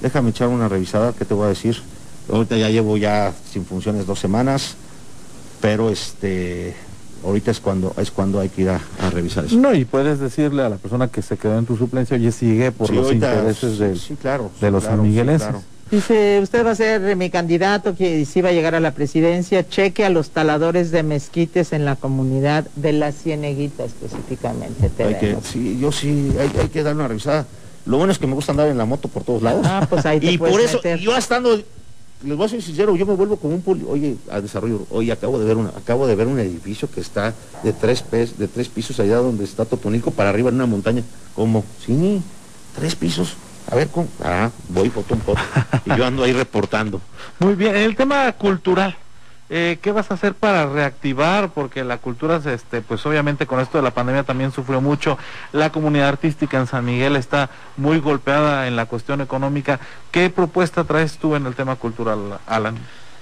déjame 0.00 0.30
echar 0.30 0.46
una 0.46 0.68
revisada, 0.68 1.12
¿qué 1.12 1.24
te 1.24 1.34
voy 1.34 1.46
a 1.46 1.48
decir? 1.48 1.82
Ahorita 2.32 2.56
ya 2.56 2.68
llevo 2.68 2.96
ya 2.96 3.34
sin 3.52 3.64
funciones 3.64 4.06
dos 4.06 4.20
semanas, 4.20 4.76
pero 5.60 5.90
este 5.90 6.76
ahorita 7.24 7.50
es 7.50 7.58
cuando 7.58 7.94
es 7.96 8.12
cuando 8.12 8.38
hay 8.38 8.48
que 8.48 8.62
ir 8.62 8.68
a, 8.68 8.80
revisar 9.10 9.44
eso. 9.44 9.56
No, 9.56 9.74
y 9.74 9.84
puedes 9.84 10.20
decirle 10.20 10.62
a 10.62 10.68
la 10.68 10.76
persona 10.76 11.08
que 11.08 11.20
se 11.20 11.36
quedó 11.36 11.58
en 11.58 11.66
tu 11.66 11.76
suplencia, 11.76 12.16
oye, 12.16 12.30
sigue 12.30 12.70
por 12.70 12.90
los 12.90 13.12
intereses 13.12 13.78
de, 13.80 14.16
claro, 14.22 14.52
de 14.60 14.70
los 14.70 14.84
claro, 14.84 15.02
Dice, 15.90 16.38
usted 16.40 16.64
va 16.64 16.70
a 16.70 16.74
ser 16.76 17.16
mi 17.16 17.30
candidato, 17.30 17.96
que 17.96 18.24
si 18.24 18.40
va 18.40 18.50
a 18.50 18.52
llegar 18.52 18.76
a 18.76 18.80
la 18.80 18.92
presidencia, 18.92 19.68
cheque 19.68 20.04
a 20.04 20.10
los 20.10 20.30
taladores 20.30 20.92
de 20.92 21.02
mezquites 21.02 21.72
en 21.72 21.84
la 21.84 21.96
comunidad 21.96 22.64
de 22.76 22.92
la 22.92 23.10
Cieneguita 23.10 23.84
específicamente. 23.84 24.88
Hay 25.02 25.16
que, 25.16 25.36
sí, 25.42 25.78
yo 25.80 25.90
sí, 25.90 26.32
hay, 26.38 26.68
que 26.68 26.84
dar 26.84 26.94
una 26.94 27.08
revisada. 27.08 27.44
Lo 27.86 27.96
bueno 27.96 28.12
es 28.12 28.20
que 28.20 28.28
me 28.28 28.34
gusta 28.34 28.52
andar 28.52 28.68
en 28.68 28.78
la 28.78 28.84
moto 28.84 29.08
por 29.08 29.24
todos 29.24 29.42
lados. 29.42 29.66
Ah, 29.68 29.84
pues 29.90 30.06
ahí 30.06 30.20
te 30.20 30.26
Y 30.30 30.38
por 30.38 30.60
eso, 30.60 30.80
yo 31.00 31.16
estando, 31.16 31.56
les 31.56 32.36
voy 32.36 32.46
a 32.46 32.48
ser 32.48 32.62
sincero, 32.62 32.94
yo 32.94 33.04
me 33.04 33.14
vuelvo 33.14 33.36
como 33.36 33.56
un 33.56 33.62
poli, 33.62 33.84
oye, 33.88 34.16
a 34.30 34.40
desarrollo, 34.40 34.86
oye, 34.90 35.10
acabo 35.10 35.40
de 35.40 35.44
ver 35.44 35.56
una, 35.56 35.70
acabo 35.70 36.06
de 36.06 36.14
ver 36.14 36.28
un 36.28 36.38
edificio 36.38 36.88
que 36.88 37.00
está 37.00 37.34
de 37.64 37.72
tres, 37.72 38.04
de 38.38 38.46
tres 38.46 38.68
pisos 38.68 39.00
allá 39.00 39.16
donde 39.16 39.42
está 39.42 39.64
Toponico 39.64 40.12
para 40.12 40.30
arriba 40.30 40.50
en 40.50 40.54
una 40.54 40.66
montaña. 40.66 41.02
¿Cómo? 41.34 41.64
Sí, 41.84 42.22
tres 42.76 42.94
pisos 42.94 43.34
a 43.70 43.74
ver, 43.74 43.88
¿cómo? 43.88 44.08
Ah, 44.22 44.50
voy 44.68 44.90
foto 44.90 45.14
un 45.14 45.20
foto. 45.20 45.40
Y 45.86 45.96
yo 45.96 46.04
ando 46.04 46.24
ahí 46.24 46.32
reportando. 46.32 47.00
Muy 47.38 47.54
bien, 47.54 47.76
el 47.76 47.96
tema 47.96 48.30
cultural. 48.32 48.96
Eh, 49.52 49.78
¿Qué 49.82 49.90
vas 49.90 50.10
a 50.10 50.14
hacer 50.14 50.34
para 50.34 50.66
reactivar? 50.66 51.50
Porque 51.50 51.82
la 51.82 51.98
cultura, 51.98 52.40
este, 52.46 52.82
pues 52.82 53.04
obviamente 53.04 53.46
con 53.46 53.58
esto 53.58 53.78
de 53.78 53.82
la 53.82 53.90
pandemia 53.90 54.22
también 54.22 54.52
sufrió 54.52 54.80
mucho. 54.80 55.18
La 55.52 55.72
comunidad 55.72 56.08
artística 56.08 56.56
en 56.58 56.68
San 56.68 56.84
Miguel 56.84 57.16
está 57.16 57.50
muy 57.76 57.98
golpeada 57.98 58.68
en 58.68 58.76
la 58.76 58.86
cuestión 58.86 59.20
económica. 59.20 59.80
¿Qué 60.12 60.30
propuesta 60.30 60.84
traes 60.84 61.18
tú 61.18 61.34
en 61.34 61.46
el 61.46 61.54
tema 61.56 61.74
cultural, 61.74 62.38
Alan? 62.46 62.76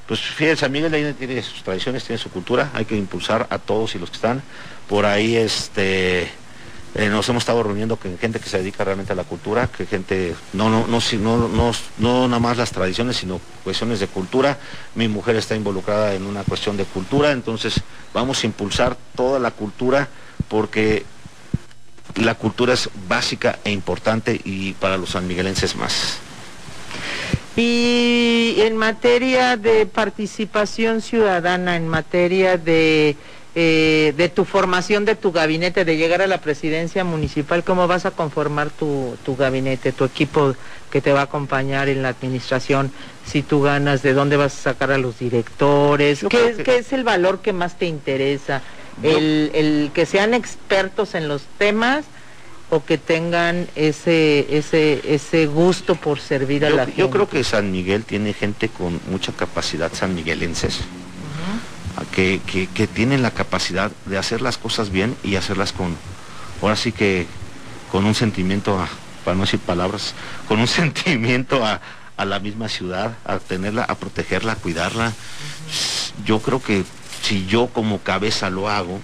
Pues 0.07 0.21
fíjate, 0.21 0.57
San 0.57 0.73
Miguel 0.73 1.15
tiene 1.15 1.43
sus 1.43 1.63
tradiciones, 1.63 2.05
tiene 2.05 2.21
su 2.21 2.31
cultura. 2.31 2.71
Hay 2.75 2.85
que 2.85 2.97
impulsar 2.97 3.47
a 3.49 3.59
todos 3.59 3.95
y 3.95 3.99
los 3.99 4.11
que 4.11 4.17
están. 4.17 4.43
Por 4.87 5.07
ahí, 5.07 5.37
este 5.37 6.31
eh, 6.99 7.09
nos 7.09 7.29
hemos 7.29 7.43
estado 7.43 7.63
reuniendo 7.63 7.97
con 7.97 8.19
gente 8.19 8.41
que 8.41 8.49
se 8.49 8.59
dedica 8.59 8.83
realmente 8.83 9.13
a 9.13 9.17
la 9.17 9.23
cultura, 9.23 9.69
que 9.69 9.87
gente, 9.87 10.35
no, 10.53 10.69
no, 10.69 10.85
no, 10.89 10.99
no, 10.99 11.49
no, 11.49 11.73
no 11.99 12.27
nada 12.27 12.41
más 12.41 12.57
las 12.57 12.73
tradiciones, 12.73 13.19
sino 13.19 13.41
cuestiones 13.63 14.01
de 14.01 14.09
cultura. 14.09 14.59
Mi 14.97 15.07
mujer 15.07 15.37
está 15.37 15.55
involucrada 15.55 16.15
en 16.15 16.25
una 16.25 16.43
cuestión 16.43 16.77
de 16.77 16.85
cultura, 16.85 17.31
entonces 17.31 17.81
vamos 18.13 18.43
a 18.43 18.47
impulsar 18.47 18.97
toda 19.15 19.39
la 19.39 19.53
cultura 19.53 20.09
porque 20.49 21.05
la 22.17 22.35
cultura 22.35 22.75
es 22.75 22.91
básica 23.09 23.61
e 23.63 23.71
importante 23.71 24.41
y 24.43 24.73
para 24.73 24.97
los 24.97 25.11
sanmiguelenses 25.11 25.77
más. 25.77 26.19
Y 27.55 28.57
en 28.59 28.77
materia 28.77 29.57
de 29.57 29.87
participación 29.87 31.01
ciudadana, 31.01 31.77
en 31.77 31.87
materia 31.87 32.57
de 32.57 33.17
eh, 33.55 34.13
de 34.17 34.29
tu 34.29 34.45
formación 34.45 35.05
de 35.05 35.15
tu 35.15 35.33
gabinete, 35.33 35.85
de 35.85 35.97
llegar 35.97 36.21
a 36.21 36.27
la 36.27 36.41
presidencia 36.41 37.03
municipal, 37.03 37.65
cómo 37.65 37.89
vas 37.89 38.05
a 38.05 38.11
conformar 38.11 38.71
tu, 38.71 39.17
gabinete, 39.39 39.93
tu 39.93 40.05
equipo 40.05 40.55
que 40.91 41.01
te 41.01 41.13
va 41.13 41.21
a 41.21 41.25
acompañar 41.25 41.89
en 41.89 42.03
la 42.03 42.11
administración, 42.11 42.93
si 43.27 43.43
tú 43.43 43.63
ganas, 43.63 44.03
de 44.03 44.13
dónde 44.13 44.37
vas 44.37 44.55
a 44.55 44.63
sacar 44.73 44.93
a 44.93 44.99
los 44.99 45.19
directores, 45.19 46.25
¿Qué, 46.29 46.77
es 46.79 46.93
el 46.93 47.05
valor 47.05 47.41
que 47.41 47.53
más 47.53 47.79
te 47.79 47.87
interesa? 47.87 48.63
El, 49.03 49.91
que 49.95 50.07
sean 50.07 50.35
expertos 50.35 51.15
en 51.15 51.27
los 51.27 51.43
temas 51.57 52.05
o 52.71 52.85
que 52.85 52.99
tengan 52.99 53.67
ese, 53.77 54.47
ese, 54.51 55.01
ese 55.05 55.47
gusto 55.47 55.95
por 55.95 56.21
servir 56.21 56.67
a 56.67 56.71
la 56.71 56.85
gente. 56.85 57.01
Yo 57.01 57.09
creo 57.09 57.29
que 57.29 57.43
San 57.45 57.73
Miguel 57.73 58.05
tiene 58.05 58.35
gente 58.35 58.69
con 58.69 59.01
mucha 59.09 59.33
capacidad 59.33 59.93
sanmiguelenses 59.93 60.81
que, 62.05 62.89
tienen 62.95 63.23
la 63.23 63.31
capacidad 63.31 63.91
de 64.07 64.19
hacer 64.19 64.41
las 64.41 64.59
cosas 64.59 64.91
bien 64.91 65.17
y 65.23 65.37
hacerlas 65.37 65.73
con, 65.73 65.97
ahora 66.63 66.77
sí 66.77 66.93
que 66.93 67.27
con 67.91 68.05
un 68.05 68.15
sentimiento, 68.15 68.79
para 69.25 69.37
no 69.37 69.43
decir 69.43 69.61
palabras, 69.61 70.15
con 70.47 70.61
un 70.61 70.69
sentimiento 70.69 71.65
a, 71.65 71.81
la 72.25 72.41
misma 72.41 72.69
ciudad, 72.69 73.17
a 73.25 73.39
tenerla, 73.39 73.85
a 73.85 73.95
protegerla, 73.95 74.53
a 74.53 74.57
cuidarla. 74.57 75.13
Yo 76.25 76.41
creo 76.41 76.61
que 76.61 76.85
si 77.23 77.47
yo 77.47 77.69
como 77.69 78.01
cabeza 78.01 78.51
lo 78.51 78.69
hago, 78.69 79.01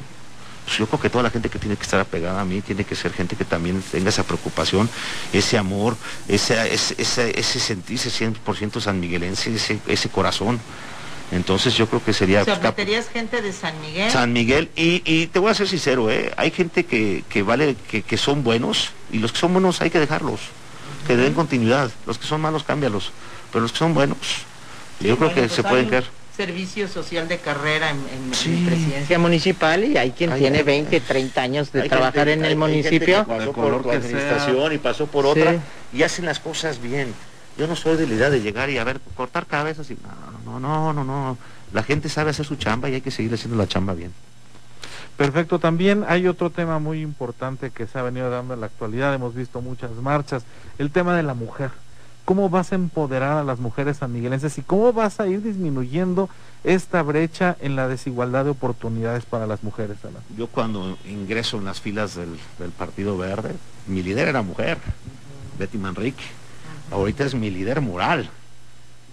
pues 0.65 0.79
yo 0.79 0.87
creo 0.89 1.01
que 1.01 1.11
toda 1.11 1.23
la 1.23 1.31
gente 1.31 1.49
que 1.49 1.61
tiene 1.61 1.77
que 1.77 1.83
estar 1.83 2.01
apegada 2.01 2.41
a 2.41 2.45
mí 2.45 2.61
tiene 2.61 2.85
que 2.85 2.97
ser 2.97 3.13
gente 3.13 3.37
que 3.37 3.45
también 3.45 3.83
tenga 3.83 4.09
esa 4.09 4.25
preocupación, 4.25 4.91
ese 5.33 5.59
amor, 5.59 5.97
ese, 6.27 6.75
ese, 6.75 6.97
ese, 6.99 7.39
ese 7.39 7.61
sentirse 7.61 8.11
100% 8.11 8.81
sanmiguelense, 8.81 9.55
ese, 9.55 9.79
ese 9.87 10.09
corazón. 10.09 10.59
Entonces 11.35 11.75
yo 11.75 11.89
creo 11.89 12.03
que 12.03 12.13
sería... 12.13 12.43
O 12.43 12.45
sea, 12.45 12.59
meterías 12.61 13.09
gente 13.09 13.43
de 13.43 13.53
San 13.53 13.81
Miguel. 13.81 14.11
San 14.11 14.33
Miguel, 14.33 14.71
y, 14.77 15.27
te 15.27 15.39
voy 15.39 15.51
a 15.51 15.55
ser 15.55 15.69
sincero, 15.69 16.11
¿eh? 16.11 16.33
hay 16.37 16.51
gente 16.51 16.85
que, 16.85 17.25
que 17.29 17.43
vale, 17.43 17.77
que, 17.91 18.03
que, 18.03 18.17
son 18.17 18.45
buenos, 18.45 18.91
y 19.11 19.19
los 19.19 19.33
que 19.33 19.39
son 19.39 19.53
buenos 19.53 19.81
hay 19.81 19.91
que 19.91 19.99
dejarlos, 19.99 20.41
que 21.07 21.17
den 21.17 21.35
continuidad, 21.35 21.91
los 22.07 22.19
que 22.19 22.27
son 22.27 22.41
malos 22.41 22.63
cámbialos, 22.63 23.11
pero 23.51 23.63
los 23.63 23.73
que 23.73 23.79
son 23.79 23.95
buenos, 23.95 24.19
yo 25.01 25.17
creo 25.17 25.35
que 25.35 25.41
pues 25.41 25.53
se 25.53 25.63
pueden 25.65 25.89
quedar 25.89 26.05
servicio 26.37 26.89
social 26.89 27.29
de 27.29 27.39
carrera 27.39 27.91
en, 27.91 28.31
presidencia 28.67 29.19
municipal 29.19 29.85
y 29.85 29.97
hay 29.97 30.11
quien 30.11 30.35
tiene 30.37 30.65
20, 30.65 31.01
30 31.01 31.43
años 31.43 31.73
de 31.73 31.89
trabajar 31.89 32.29
en 32.29 32.45
el 32.45 32.57
municipio. 32.57 33.25
pasó 33.25 33.53
por 33.53 33.95
administración 33.95 34.73
y 34.73 34.79
pasó 34.79 35.07
por 35.07 35.27
otra 35.27 35.63
y 35.93 36.03
hacen 36.03 36.25
las 36.25 36.41
cosas 36.41 36.83
bien. 36.83 37.15
Yo 37.57 37.69
no 37.69 37.77
soy 37.77 37.97
de 37.97 38.09
la 38.09 38.15
idea 38.15 38.31
de 38.31 38.41
llegar 38.41 38.69
y 38.69 38.79
a 38.79 38.85
ver, 38.85 39.01
cortar 39.17 39.47
cabezas 39.47 39.89
y 39.91 39.95
no, 39.95 40.34
no, 40.61 40.93
no, 40.93 41.05
no, 41.05 41.05
no. 41.05 41.39
La 41.73 41.83
gente 41.83 42.09
sabe 42.09 42.31
hacer 42.31 42.47
su 42.47 42.57
chamba 42.57 42.89
y 42.89 42.95
hay 42.95 43.01
que 43.01 43.11
seguir 43.11 43.35
haciendo 43.35 43.57
la 43.57 43.67
chamba 43.67 43.95
bien. 43.95 44.13
Perfecto, 45.17 45.59
también 45.59 46.05
hay 46.09 46.27
otro 46.27 46.51
tema 46.51 46.79
muy 46.79 47.01
importante 47.01 47.71
que 47.71 47.87
se 47.87 47.99
ha 47.99 48.03
venido 48.03 48.31
dando 48.31 48.55
en 48.55 48.61
la 48.61 48.67
actualidad, 48.67 49.15
hemos 49.15 49.35
visto 49.35 49.61
muchas 49.61 49.93
marchas, 49.93 50.45
el 50.79 50.91
tema 50.91 51.17
de 51.17 51.23
la 51.23 51.35
mujer 51.35 51.71
cómo 52.25 52.49
vas 52.49 52.73
a 52.73 52.75
empoderar 52.77 53.37
a 53.37 53.45
las 53.45 53.59
mujeres 53.59 53.99
sanmiguelenses 53.99 54.57
y 54.59 54.63
cómo 54.63 54.93
vas 54.93 55.21
a 55.21 55.27
ir 55.27 55.43
disminuyendo 55.43 56.29
esta 56.63 57.03
brecha 57.03 57.57
en 57.61 57.77
la 57.77 57.89
desigualdad 57.89 58.45
de 58.45 58.51
oportunidades 58.51 59.25
para 59.25 59.47
las 59.47 59.63
mujeres, 59.63 59.99
Yo 60.37 60.47
cuando 60.47 60.97
ingreso 61.05 61.59
en 61.59 61.67
las 61.67 61.81
filas 61.81 62.15
del, 62.15 62.39
Partido 62.79 63.19
Verde, 63.19 63.55
mi 63.87 64.03
líder 64.03 64.29
era 64.29 64.43
mujer, 64.43 64.79
Betty 65.59 65.77
Manrique. 65.77 66.25
Ahorita 66.91 67.25
es 67.25 67.35
mi 67.35 67.51
líder 67.51 67.81
moral. 67.81 68.31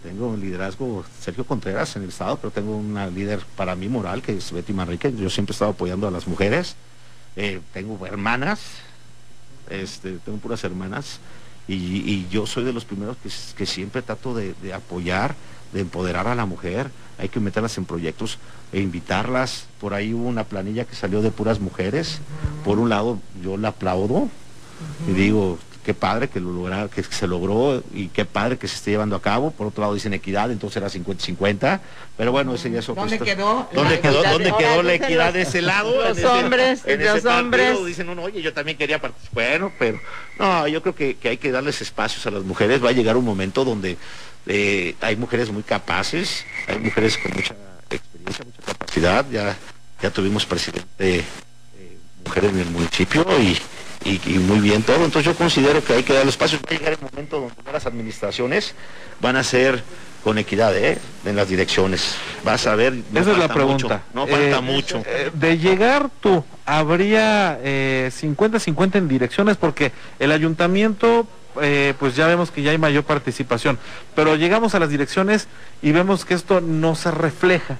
Tengo 0.04 0.28
un 0.30 0.40
liderazgo, 0.40 1.06
Sergio 1.20 1.46
Contreras 1.46 1.96
en 1.96 2.04
el 2.04 2.10
Estado, 2.10 2.38
pero 2.38 2.50
tengo 2.52 2.76
una 2.76 3.08
líder 3.08 3.40
para 3.56 3.76
mí 3.76 3.88
moral, 3.88 4.22
que 4.22 4.36
es 4.36 4.52
Betty 4.52 4.74
Manrique. 4.74 5.14
Yo 5.16 5.30
siempre 5.30 5.52
he 5.52 5.56
estado 5.56 5.72
apoyando 5.72 6.08
a 6.08 6.12
las 6.12 6.28
mujeres. 6.28 6.76
Eh, 7.36 7.62
tengo 7.72 8.04
hermanas, 8.06 8.60
este, 9.70 10.18
tengo 10.18 10.40
puras 10.40 10.64
hermanas 10.64 11.20
y, 11.68 12.28
yo 12.30 12.46
soy 12.46 12.64
de 12.64 12.74
los 12.74 12.84
primeros 12.84 13.16
que, 13.56 13.66
siempre 13.66 14.02
trato 14.02 14.34
de, 14.34 14.56
apoyar, 14.74 15.36
de 15.72 15.82
empoderar 15.82 16.28
a 16.28 16.36
la 16.36 16.46
mujer. 16.46 16.90
Hay 17.18 17.30
que 17.30 17.40
meterlas 17.40 17.78
en 17.78 17.86
proyectos 17.86 18.40
e 18.74 18.80
invitarlas. 18.80 19.68
Por 19.80 19.94
ahí 19.94 20.14
hubo 20.14 20.28
una 20.28 20.46
planilla 20.46 20.86
que 20.86 20.96
salió 20.96 21.22
de 21.22 21.32
puras 21.32 21.60
mujeres. 21.60 22.20
Por 22.66 22.80
un 22.80 22.90
lado, 22.90 23.20
yo 23.44 23.58
la 23.58 23.70
aplaudo 23.70 24.30
y 25.08 25.12
digo, 25.12 25.60
qué 25.84 25.94
padre 25.94 26.30
que 26.30 26.40
lo 26.40 26.52
logra, 26.52 26.88
que 26.88 27.04
se 27.04 27.28
logró 27.28 27.84
y 27.94 28.08
qué 28.08 28.26
padre 28.26 28.58
que 28.58 28.68
se 28.68 28.76
esté 28.76 28.92
llevando 28.92 29.16
a 29.16 29.22
cabo. 29.22 29.52
Por 29.52 29.68
otro 29.68 29.82
lado 29.82 29.94
dicen 29.94 30.14
equidad, 30.14 30.52
entonces 30.52 30.78
era 30.78 30.88
50-50. 30.88 31.80
Pero 32.18 32.32
bueno, 32.32 32.54
ese 32.54 32.70
ya 32.70 32.80
es 32.80 32.88
¿Dónde 32.88 33.20
quedó? 33.20 33.68
¿Dónde 33.74 34.00
quedó, 34.00 34.24
¿dónde 34.24 34.54
quedó 34.58 34.84
la 34.84 34.94
equidad 34.94 35.34
de 35.34 35.42
ese 35.42 35.62
lado? 35.62 35.92
Los 36.10 36.24
hombres, 36.24 36.84
los 36.86 37.26
hombres. 37.26 37.86
Dicen 37.86 38.10
uno, 38.10 38.24
oye, 38.24 38.42
yo 38.42 38.54
también 38.54 38.78
quería 38.78 39.00
participar. 39.00 39.34
Bueno, 39.34 39.72
pero 39.80 40.00
no, 40.38 40.68
yo 40.68 40.82
creo 40.82 40.96
que, 40.96 41.18
hay 41.24 41.38
que 41.38 41.52
darles 41.52 41.82
espacios 41.82 42.26
a 42.28 42.32
las 42.32 42.44
mujeres. 42.44 42.84
Va 42.84 42.90
a 42.90 42.94
llegar 42.94 43.18
un 43.18 43.26
momento 43.26 43.66
donde 43.66 43.98
eh, 44.46 44.96
hay 45.02 45.16
mujeres 45.16 45.52
muy 45.52 45.64
capaces, 45.64 46.46
hay 46.68 46.80
mujeres 46.80 47.18
con 47.18 47.32
mucha 47.34 47.56
experiencia, 47.90 48.46
mucha 48.46 48.62
capacidad. 48.64 49.26
Ya, 49.32 49.58
ya 50.02 50.12
tuvimos 50.12 50.46
presidente 50.46 50.90
eh, 51.00 51.24
mujer 52.26 52.46
en 52.46 52.60
el 52.60 52.70
municipio 52.70 53.26
y 53.40 53.58
y, 54.04 54.20
muy 54.40 54.60
bien 54.60 54.84
todo. 54.84 55.06
Entonces 55.06 55.26
yo 55.26 55.36
considero 55.36 55.84
que 55.84 55.94
hay 55.94 56.04
que 56.04 56.14
dar 56.14 56.28
espacios. 56.28 56.62
Va 56.62 56.76
a 56.76 56.78
llegar 56.78 56.94
el 56.94 57.00
momento 57.02 57.40
donde 57.40 57.72
las 57.72 57.86
administraciones 57.86 58.74
van 59.20 59.36
a 59.36 59.44
ser 59.44 59.84
con 60.24 60.38
equidad 60.38 60.76
¿eh? 60.78 61.00
en 61.26 61.36
las 61.36 61.50
direcciones. 61.50 62.16
Vas 62.44 62.68
a 62.68 62.76
ver. 62.76 62.96
Esa 63.14 63.32
es 63.32 63.38
la 63.38 63.48
pregunta. 63.48 64.04
no 64.14 64.28
falta 64.28 64.58
eh, 64.58 64.62
mucho. 64.62 65.04
Eh, 65.06 65.32
de 65.34 65.58
llegar 65.58 66.10
tú, 66.20 66.44
¿habría 66.66 67.60
50-50 67.62 68.96
en 68.96 69.08
direcciones? 69.08 69.58
Porque 69.58 69.92
el 70.20 70.32
ayuntamiento, 70.32 71.28
pues 71.54 72.16
ya 72.16 72.28
vemos 72.28 72.52
que 72.52 72.62
ya 72.62 72.72
hay 72.72 72.78
mayor 72.78 73.04
participación. 73.04 73.80
Pero 74.16 74.36
llegamos 74.36 74.76
a 74.76 74.80
las 74.80 74.90
direcciones 74.90 75.48
y 75.82 75.92
vemos 75.92 76.26
que 76.26 76.34
esto 76.34 76.62
no 76.62 76.96
se 76.96 77.12
refleja. 77.12 77.78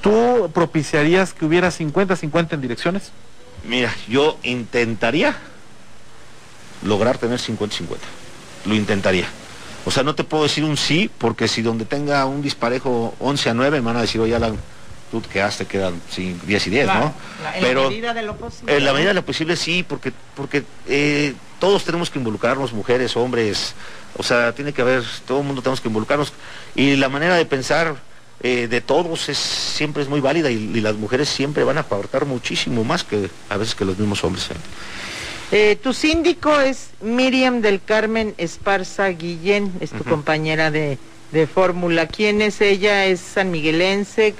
¿Tú 0.00 0.50
propiciarías 0.54 1.32
que 1.34 1.44
hubiera 1.44 1.68
50-50 1.70 2.52
en 2.52 2.60
direcciones? 2.60 3.12
Mira, 3.64 3.94
yo 4.08 4.38
intentaría 4.42 5.36
lograr 6.82 7.18
tener 7.18 7.38
50-50. 7.38 7.96
Lo 8.64 8.74
intentaría. 8.74 9.26
O 9.84 9.90
sea, 9.90 10.02
no 10.02 10.14
te 10.14 10.24
puedo 10.24 10.42
decir 10.42 10.64
un 10.64 10.76
sí, 10.76 11.10
porque 11.18 11.48
si 11.48 11.62
donde 11.62 11.84
tenga 11.84 12.24
un 12.26 12.42
disparejo 12.42 13.14
11 13.20 13.50
a 13.50 13.54
9, 13.54 13.80
me 13.80 13.86
van 13.86 13.96
a 13.96 14.02
decir, 14.02 14.20
oye, 14.20 14.34
Alan, 14.34 14.56
tú 15.10 15.22
quedaste, 15.22 15.66
quedan 15.66 16.00
10 16.14 16.66
y 16.66 16.70
10, 16.70 16.86
¿no? 16.86 17.14
en 17.54 17.62
Pero, 17.62 17.84
la 17.84 17.88
medida 17.88 18.14
de 18.14 18.22
lo 18.22 18.36
posible. 18.36 18.76
En 18.76 18.84
la 18.84 18.92
medida 18.92 19.08
de 19.08 19.14
lo 19.14 19.24
posible 19.24 19.56
sí, 19.56 19.84
porque, 19.88 20.12
porque 20.34 20.64
eh, 20.88 21.34
todos 21.58 21.84
tenemos 21.84 22.10
que 22.10 22.18
involucrarnos, 22.18 22.72
mujeres, 22.72 23.16
hombres, 23.16 23.74
o 24.16 24.22
sea, 24.22 24.52
tiene 24.52 24.72
que 24.72 24.82
haber, 24.82 25.04
todo 25.26 25.40
el 25.40 25.46
mundo 25.46 25.62
tenemos 25.62 25.80
que 25.80 25.88
involucrarnos. 25.88 26.32
Y 26.74 26.96
la 26.96 27.08
manera 27.08 27.36
de 27.36 27.46
pensar 27.46 27.96
eh, 28.40 28.68
de 28.68 28.80
todos 28.80 29.28
es, 29.28 29.38
siempre 29.38 30.02
es 30.02 30.08
muy 30.08 30.20
válida 30.20 30.50
y, 30.50 30.80
las 30.80 30.94
mujeres 30.94 31.28
siempre 31.28 31.64
van 31.64 31.76
a 31.76 31.80
aportar 31.80 32.24
muchísimo 32.24 32.84
más 32.84 33.04
que 33.04 33.30
a 33.48 33.56
veces 33.56 33.74
que 33.74 33.84
los 33.84 33.98
mismos 33.98 34.22
hombres. 34.22 34.50
¿eh? 34.50 34.54
Eh, 35.50 35.76
tu 35.76 35.92
síndico 35.92 36.60
es 36.60 36.90
Miriam 37.00 37.60
del 37.62 37.82
Carmen 37.82 38.34
Esparza 38.38 39.08
Guillén, 39.08 39.72
es 39.80 39.90
tu 39.90 40.04
compañera 40.04 40.70
de, 40.70 40.98
fórmula. 41.52 42.06
¿Quién 42.06 42.40
es 42.40 42.60
ella? 42.60 43.04
¿Es 43.06 43.20
sanmiguelense? 43.20 44.34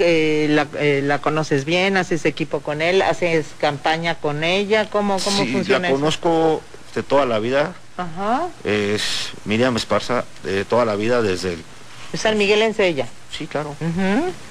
la, 0.48 1.18
conoces 1.20 1.64
bien? 1.64 1.96
¿Haces 1.96 2.24
equipo 2.24 2.60
con 2.60 2.80
él? 2.80 3.02
¿Haces 3.02 3.46
campaña 3.58 4.14
con 4.14 4.44
ella? 4.44 4.88
¿Cómo, 4.88 5.18
cómo 5.18 5.44
sí, 5.44 5.52
funciona 5.52 5.88
la 5.88 5.94
conozco 5.94 6.62
de 6.94 7.02
toda 7.02 7.26
la 7.26 7.38
vida. 7.38 7.74
Ajá. 7.96 8.48
Es 8.64 9.30
Miriam 9.44 9.76
Esparza 9.76 10.24
de 10.44 10.64
toda 10.64 10.84
la 10.84 10.96
vida 10.96 11.22
desde 11.22 11.54
el 11.54 11.64
¿Es 12.12 12.20
San 12.20 12.38
Miguelense 12.38 12.86
ella? 12.86 13.06
Sí, 13.30 13.46
claro. 13.46 13.76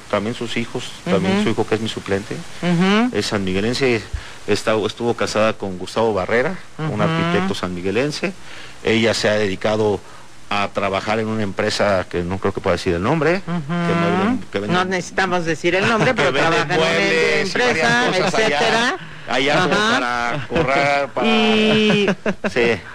También 0.09 0.35
sus 0.35 0.57
hijos, 0.57 0.91
también 1.03 1.43
su 1.43 1.49
hijo 1.49 1.65
que 1.67 1.75
es 1.75 1.81
mi 1.81 1.89
suplente. 1.89 2.35
Es 3.11 3.27
San 3.27 3.43
Miguelense, 3.43 4.01
estuvo 4.47 5.13
casada 5.15 5.53
con 5.53 5.77
Gustavo 5.77 6.13
Barrera, 6.13 6.55
un 6.77 7.01
arquitecto 7.01 7.55
sanmiguelense. 7.55 8.33
Ella 8.83 9.13
se 9.13 9.29
ha 9.29 9.33
dedicado 9.33 9.99
a 10.49 10.69
trabajar 10.69 11.19
en 11.19 11.27
una 11.27 11.43
empresa 11.43 12.05
que 12.09 12.23
no 12.23 12.37
creo 12.37 12.53
que 12.53 12.61
pueda 12.61 12.77
decir 12.77 12.93
el 12.93 13.03
nombre. 13.03 13.41
no, 14.67 14.85
necesitamos 14.85 15.45
decir 15.45 15.75
el 15.75 15.87
nombre, 15.87 16.13
pero 16.15 16.31
trabaja 16.31 16.61
en 16.61 16.79
una 16.79 17.41
empresa, 17.41 18.17
etcétera 18.17 18.87
allá 18.87 18.97
para 19.27 20.47
correr, 20.47 21.07
para... 21.09 21.27
Y, 21.27 22.09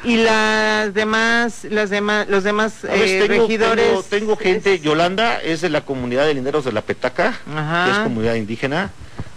y 0.04 0.16
las 0.16 0.94
demás, 0.94 1.64
las 1.70 1.90
demás, 1.90 2.28
los 2.28 2.44
demás 2.44 2.84
eh, 2.84 3.26
regidores... 3.28 4.04
Tengo, 4.08 4.36
gente, 4.36 4.80
Yolanda 4.80 5.40
es 5.40 5.60
de 5.60 5.68
la 5.68 5.82
comunidad 5.82 6.26
de 6.26 6.34
linderos 6.34 6.64
de 6.64 6.72
la 6.72 6.82
Petaca, 6.82 7.38
que 7.44 7.90
es 7.90 7.98
comunidad 7.98 8.34
indígena, 8.34 8.90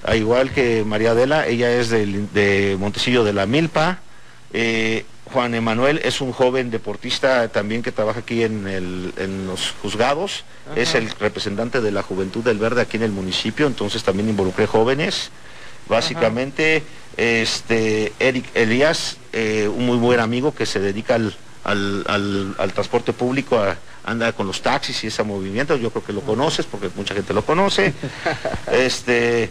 a 0.03 0.15
igual 0.15 0.51
que 0.51 0.83
María 0.85 1.11
Adela, 1.11 1.47
ella 1.47 1.71
es 1.71 1.89
de, 1.89 2.05
de 2.33 2.77
Montecillo 2.79 3.23
de 3.23 3.33
la 3.33 3.45
Milpa, 3.45 3.99
eh, 4.53 5.05
Juan 5.33 5.55
Emanuel 5.55 5.99
es 6.03 6.21
un 6.21 6.31
joven 6.31 6.69
deportista 6.69 7.47
también 7.49 7.81
que 7.81 7.91
trabaja 7.91 8.19
aquí 8.19 8.43
en, 8.43 8.67
el, 8.67 9.11
en 9.17 9.47
los 9.47 9.73
juzgados, 9.81 10.43
es 10.75 10.95
el 10.95 11.09
representante 11.19 11.81
de 11.81 11.91
la 11.91 12.03
Juventud 12.03 12.43
del 12.43 12.59
Verde 12.59 12.81
aquí 12.81 12.97
en 12.97 13.03
el 13.03 13.11
municipio, 13.11 13.65
entonces 13.67 14.03
también 14.03 14.29
involucré 14.29 14.67
jóvenes. 14.67 15.31
Básicamente, 15.87 16.83
este 17.17 18.13
Eric 18.19 18.45
Elías, 18.55 19.17
eh, 19.33 19.69
un 19.73 19.85
muy 19.85 19.97
buen 19.97 20.19
amigo 20.19 20.53
que 20.53 20.65
se 20.65 20.79
dedica 20.79 21.15
al, 21.15 21.35
al, 21.65 22.71
transporte 22.73 23.13
público, 23.13 23.61
anda 24.03 24.33
con 24.33 24.47
los 24.47 24.61
taxis 24.61 25.03
y 25.03 25.07
ese 25.07 25.23
movimiento, 25.23 25.75
yo 25.77 25.89
creo 25.89 26.03
que 26.03 26.13
lo 26.13 26.21
conoces 26.21 26.65
porque 26.65 26.89
mucha 26.95 27.13
gente 27.13 27.33
lo 27.33 27.43
conoce. 27.43 27.93
este 28.71 29.49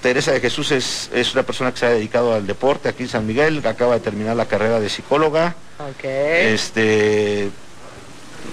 Teresa 0.00 0.32
de 0.32 0.40
Jesús 0.40 0.72
es, 0.72 1.10
una 1.34 1.42
persona 1.42 1.72
que 1.72 1.78
se 1.78 1.86
ha 1.86 1.90
dedicado 1.90 2.34
al 2.34 2.46
deporte 2.46 2.88
aquí 2.88 3.02
en 3.02 3.08
San 3.10 3.26
Miguel, 3.26 3.60
que 3.60 3.68
acaba 3.68 3.94
de 3.94 4.00
terminar 4.00 4.34
la 4.34 4.46
carrera 4.46 4.80
de 4.80 4.88
psicóloga. 4.88 5.54
Este 6.54 7.50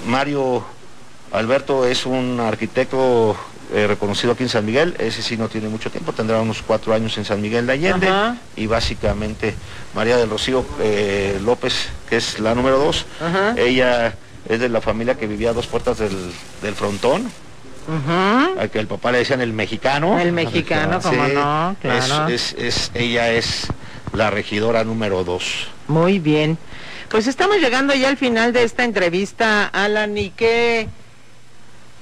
Mario 0.05 0.65
Alberto 1.31 1.85
es 1.85 2.05
un 2.05 2.39
arquitecto 2.41 3.37
eh, 3.73 3.85
reconocido 3.85 4.33
aquí 4.33 4.43
en 4.43 4.49
San 4.49 4.65
Miguel, 4.65 4.95
ese 4.97 5.21
sí 5.21 5.35
no 5.35 5.49
tiene 5.49 5.67
mucho 5.67 5.91
tiempo, 5.91 6.13
tendrá 6.13 6.39
unos 6.39 6.61
cuatro 6.61 6.93
años 6.93 7.17
en 7.17 7.25
San 7.25 7.41
Miguel 7.41 7.67
de 7.67 7.73
Allende 7.73 8.09
y 8.55 8.65
básicamente 8.65 9.55
María 9.93 10.15
del 10.15 10.29
Rocío 10.29 10.65
eh, 10.79 11.37
López, 11.43 11.89
que 12.09 12.15
es 12.17 12.39
la 12.39 12.55
número 12.55 12.79
dos, 12.79 13.05
ella 13.57 14.15
es 14.47 14.59
de 14.61 14.69
la 14.69 14.79
familia 14.79 15.15
que 15.15 15.27
vivía 15.27 15.49
a 15.49 15.53
dos 15.53 15.67
puertas 15.67 15.97
del, 15.97 16.75
frontón, 16.75 17.29
al 18.57 18.69
que 18.69 18.79
el 18.79 18.87
papá 18.87 19.11
le 19.11 19.19
decían 19.19 19.41
el 19.41 19.51
mexicano. 19.51 20.17
El 20.17 20.31
mexicano, 20.31 21.01
como 21.01 21.27
no, 21.27 21.75
claro. 21.81 22.27
Es, 22.29 22.91
ella 22.93 23.31
es 23.31 23.67
la 24.13 24.29
regidora 24.29 24.85
número 24.85 25.23
dos. 25.25 25.67
Muy 25.89 26.19
bien. 26.19 26.57
Pues 27.09 27.27
estamos 27.27 27.57
llegando 27.57 27.93
ya 27.93 28.09
al 28.09 28.17
final 28.17 28.53
de 28.53 28.63
esta 28.63 28.83
entrevista, 28.83 29.65
Alan, 29.65 30.17
y 30.17 30.29
qué 30.29 30.87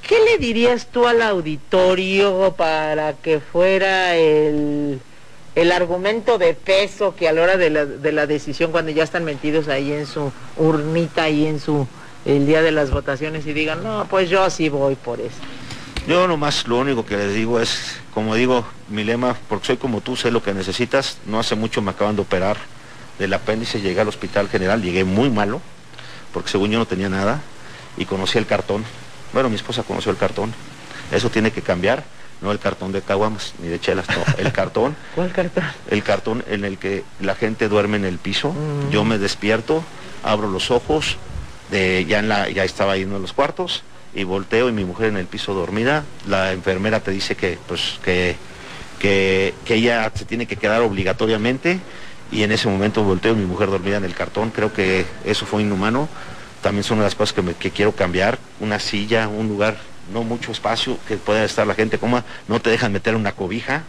¿Qué 0.07 0.19
le 0.23 0.37
dirías 0.37 0.87
tú 0.91 1.07
al 1.07 1.21
auditorio 1.21 2.53
para 2.55 3.13
que 3.13 3.39
fuera 3.39 4.15
el, 4.15 4.99
el 5.55 5.71
argumento 5.71 6.37
de 6.37 6.53
peso 6.53 7.15
que 7.15 7.27
a 7.27 7.33
la 7.33 7.41
hora 7.41 7.57
de 7.57 7.71
la, 7.71 7.85
de 7.85 8.11
la 8.11 8.27
decisión, 8.27 8.71
cuando 8.71 8.91
ya 8.91 9.03
están 9.03 9.25
metidos 9.25 9.67
ahí 9.67 9.91
en 9.91 10.05
su 10.05 10.31
urnita, 10.57 11.23
ahí 11.23 11.47
en 11.47 11.59
su 11.59 11.87
el 12.25 12.45
día 12.45 12.61
de 12.61 12.71
las 12.71 12.91
votaciones 12.91 13.45
y 13.45 13.53
digan, 13.53 13.83
no, 13.83 14.07
pues 14.09 14.29
yo 14.29 14.43
así 14.43 14.69
voy 14.69 14.95
por 14.95 15.19
eso? 15.21 15.37
Yo 16.07 16.27
nomás 16.27 16.67
lo 16.67 16.77
único 16.77 17.05
que 17.05 17.17
les 17.17 17.33
digo 17.33 17.59
es, 17.59 17.97
como 18.13 18.35
digo, 18.35 18.65
mi 18.89 19.03
lema, 19.03 19.35
porque 19.47 19.67
soy 19.67 19.77
como 19.77 20.01
tú, 20.01 20.15
sé 20.15 20.29
lo 20.29 20.43
que 20.43 20.53
necesitas. 20.53 21.17
No 21.25 21.39
hace 21.39 21.55
mucho 21.55 21.81
me 21.81 21.91
acaban 21.91 22.15
de 22.15 22.21
operar 22.21 22.57
del 23.17 23.33
apéndice, 23.33 23.81
llegué 23.81 24.01
al 24.01 24.07
hospital 24.07 24.49
general, 24.49 24.81
llegué 24.81 25.03
muy 25.03 25.29
malo, 25.29 25.61
porque 26.33 26.49
según 26.49 26.69
yo 26.69 26.79
no 26.79 26.85
tenía 26.85 27.09
nada, 27.09 27.41
y 27.97 28.05
conocí 28.05 28.37
el 28.37 28.45
cartón. 28.45 28.83
Bueno, 29.35 29.49
mi 29.49 29.55
esposa 29.57 29.83
conoció 29.83 30.11
el 30.13 30.17
cartón. 30.17 30.53
Eso 31.11 31.29
tiene 31.29 31.51
que 31.51 31.61
cambiar, 31.61 32.05
no 32.41 32.53
el 32.53 32.59
cartón 32.59 32.93
de 32.93 33.01
caguamas 33.01 33.53
ni 33.61 33.67
de 33.67 33.81
chelas, 33.81 34.07
no, 34.07 34.23
el 34.37 34.53
cartón. 34.53 34.95
¿Cuál 35.15 35.33
cartón? 35.33 35.63
El 35.91 36.03
cartón 36.03 36.45
en 36.47 36.63
el 36.63 36.77
que 36.77 37.03
la 37.19 37.35
gente 37.35 37.67
duerme 37.67 37.97
en 37.97 38.05
el 38.05 38.17
piso, 38.17 38.53
mm. 38.53 38.91
yo 38.91 39.03
me 39.03 39.17
despierto, 39.17 39.83
abro 40.23 40.49
los 40.49 40.71
ojos, 40.71 41.17
de, 41.69 42.05
ya, 42.05 42.19
en 42.19 42.29
la, 42.29 42.49
ya 42.49 42.63
estaba 42.63 42.93
ahí 42.93 43.01
en 43.01 43.11
los 43.11 43.33
cuartos, 43.33 43.83
y 44.13 44.23
volteo 44.23 44.69
y 44.69 44.71
mi 44.71 44.85
mujer 44.85 45.07
en 45.07 45.17
el 45.17 45.25
piso 45.25 45.53
dormida, 45.53 46.05
la 46.25 46.53
enfermera 46.53 47.01
te 47.01 47.11
dice 47.11 47.35
que, 47.35 47.59
pues, 47.67 47.99
que, 48.05 48.37
que, 48.99 49.53
ella 49.67 50.09
se 50.15 50.23
tiene 50.23 50.45
que 50.45 50.55
quedar 50.55 50.81
obligatoriamente 50.81 51.81
y 52.31 52.43
en 52.43 52.53
ese 52.53 52.69
momento 52.69 53.03
volteo 53.03 53.33
y 53.33 53.35
mi 53.35 53.45
mujer 53.45 53.69
dormida 53.69 53.97
en 53.97 54.05
el 54.05 54.13
cartón, 54.13 54.51
creo 54.51 54.71
que 54.71 55.05
eso 55.25 55.45
fue 55.45 55.61
inhumano, 55.61 56.07
también 56.65 56.83
son 56.83 56.99
las 56.99 57.13
cosas 57.13 57.31
que, 57.31 57.53
que 57.53 57.69
quiero 57.69 57.91
cambiar, 57.91 58.39
una 58.59 58.79
silla, 58.79 59.27
un 59.27 59.47
lugar, 59.47 59.77
no 60.11 60.23
mucho 60.23 60.51
espacio, 60.51 60.97
que 61.07 61.15
pueda 61.15 61.43
estar 61.43 61.67
la 61.67 61.75
gente 61.75 61.99
cómoda, 61.99 62.25
no 62.47 62.59
te 62.59 62.71
dejan 62.71 62.91
meter 62.91 63.15
una 63.15 63.33
cobija, 63.33 63.83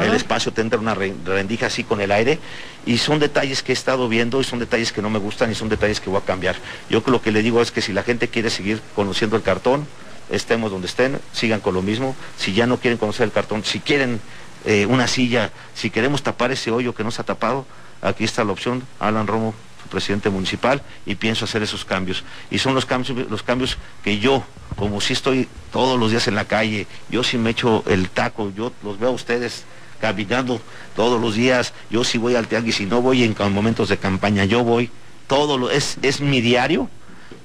el 0.00 0.14
espacio 0.14 0.50
te 0.50 0.62
entra 0.62 0.78
una 0.78 0.94
rendija 0.94 1.66
así 1.66 1.84
con 1.84 2.00
el 2.00 2.10
aire. 2.10 2.38
Y 2.86 2.96
son 2.96 3.18
detalles 3.18 3.62
que 3.62 3.72
he 3.72 3.74
estado 3.74 4.08
viendo 4.08 4.40
y 4.40 4.44
son 4.44 4.60
detalles 4.60 4.92
que 4.92 5.02
no 5.02 5.10
me 5.10 5.18
gustan 5.18 5.50
y 5.50 5.54
son 5.54 5.68
detalles 5.68 6.00
que 6.00 6.08
voy 6.08 6.22
a 6.22 6.24
cambiar. 6.24 6.56
Yo 6.88 7.02
lo 7.04 7.20
que 7.20 7.32
le 7.32 7.42
digo 7.42 7.60
es 7.60 7.70
que 7.70 7.82
si 7.82 7.92
la 7.92 8.02
gente 8.02 8.28
quiere 8.28 8.48
seguir 8.48 8.80
conociendo 8.96 9.36
el 9.36 9.42
cartón, 9.42 9.86
estemos 10.30 10.70
donde 10.70 10.86
estén, 10.86 11.20
sigan 11.32 11.60
con 11.60 11.74
lo 11.74 11.82
mismo. 11.82 12.16
Si 12.38 12.54
ya 12.54 12.66
no 12.66 12.78
quieren 12.78 12.96
conocer 12.96 13.24
el 13.24 13.32
cartón, 13.32 13.62
si 13.62 13.78
quieren 13.78 14.22
eh, 14.64 14.86
una 14.86 15.06
silla, 15.06 15.50
si 15.74 15.90
queremos 15.90 16.22
tapar 16.22 16.50
ese 16.50 16.70
hoyo 16.70 16.94
que 16.94 17.04
no 17.04 17.10
se 17.10 17.20
ha 17.20 17.24
tapado, 17.26 17.66
aquí 18.00 18.24
está 18.24 18.42
la 18.42 18.52
opción, 18.52 18.84
Alan 19.00 19.26
Romo, 19.26 19.54
presidente 19.90 20.30
municipal, 20.30 20.82
y 21.04 21.16
pienso 21.16 21.44
hacer 21.44 21.62
esos 21.62 21.84
cambios. 21.84 22.24
Y 22.50 22.58
son 22.58 22.74
los 22.74 22.86
cambios, 22.86 23.28
los 23.28 23.42
cambios 23.42 23.76
que 24.02 24.18
yo, 24.18 24.42
como 24.76 25.00
si 25.00 25.12
estoy 25.12 25.48
todos 25.72 25.98
los 26.00 26.10
días 26.10 26.26
en 26.28 26.34
la 26.34 26.46
calle, 26.46 26.86
yo 27.10 27.22
si 27.22 27.36
me 27.36 27.50
echo 27.50 27.84
el 27.86 28.08
taco, 28.08 28.52
yo 28.56 28.72
los 28.82 28.98
veo 28.98 29.10
a 29.10 29.12
ustedes 29.12 29.64
caminando 30.00 30.60
todos 30.96 31.20
los 31.20 31.34
días, 31.34 31.74
yo 31.90 32.04
si 32.04 32.16
voy 32.16 32.34
al 32.34 32.48
tianguis 32.48 32.80
y 32.80 32.86
no 32.86 33.02
voy 33.02 33.22
en 33.22 33.34
momentos 33.52 33.90
de 33.90 33.98
campaña, 33.98 34.46
yo 34.46 34.64
voy, 34.64 34.90
todo 35.26 35.58
lo, 35.58 35.70
es, 35.70 35.98
es 36.00 36.20
mi 36.20 36.40
diario, 36.40 36.88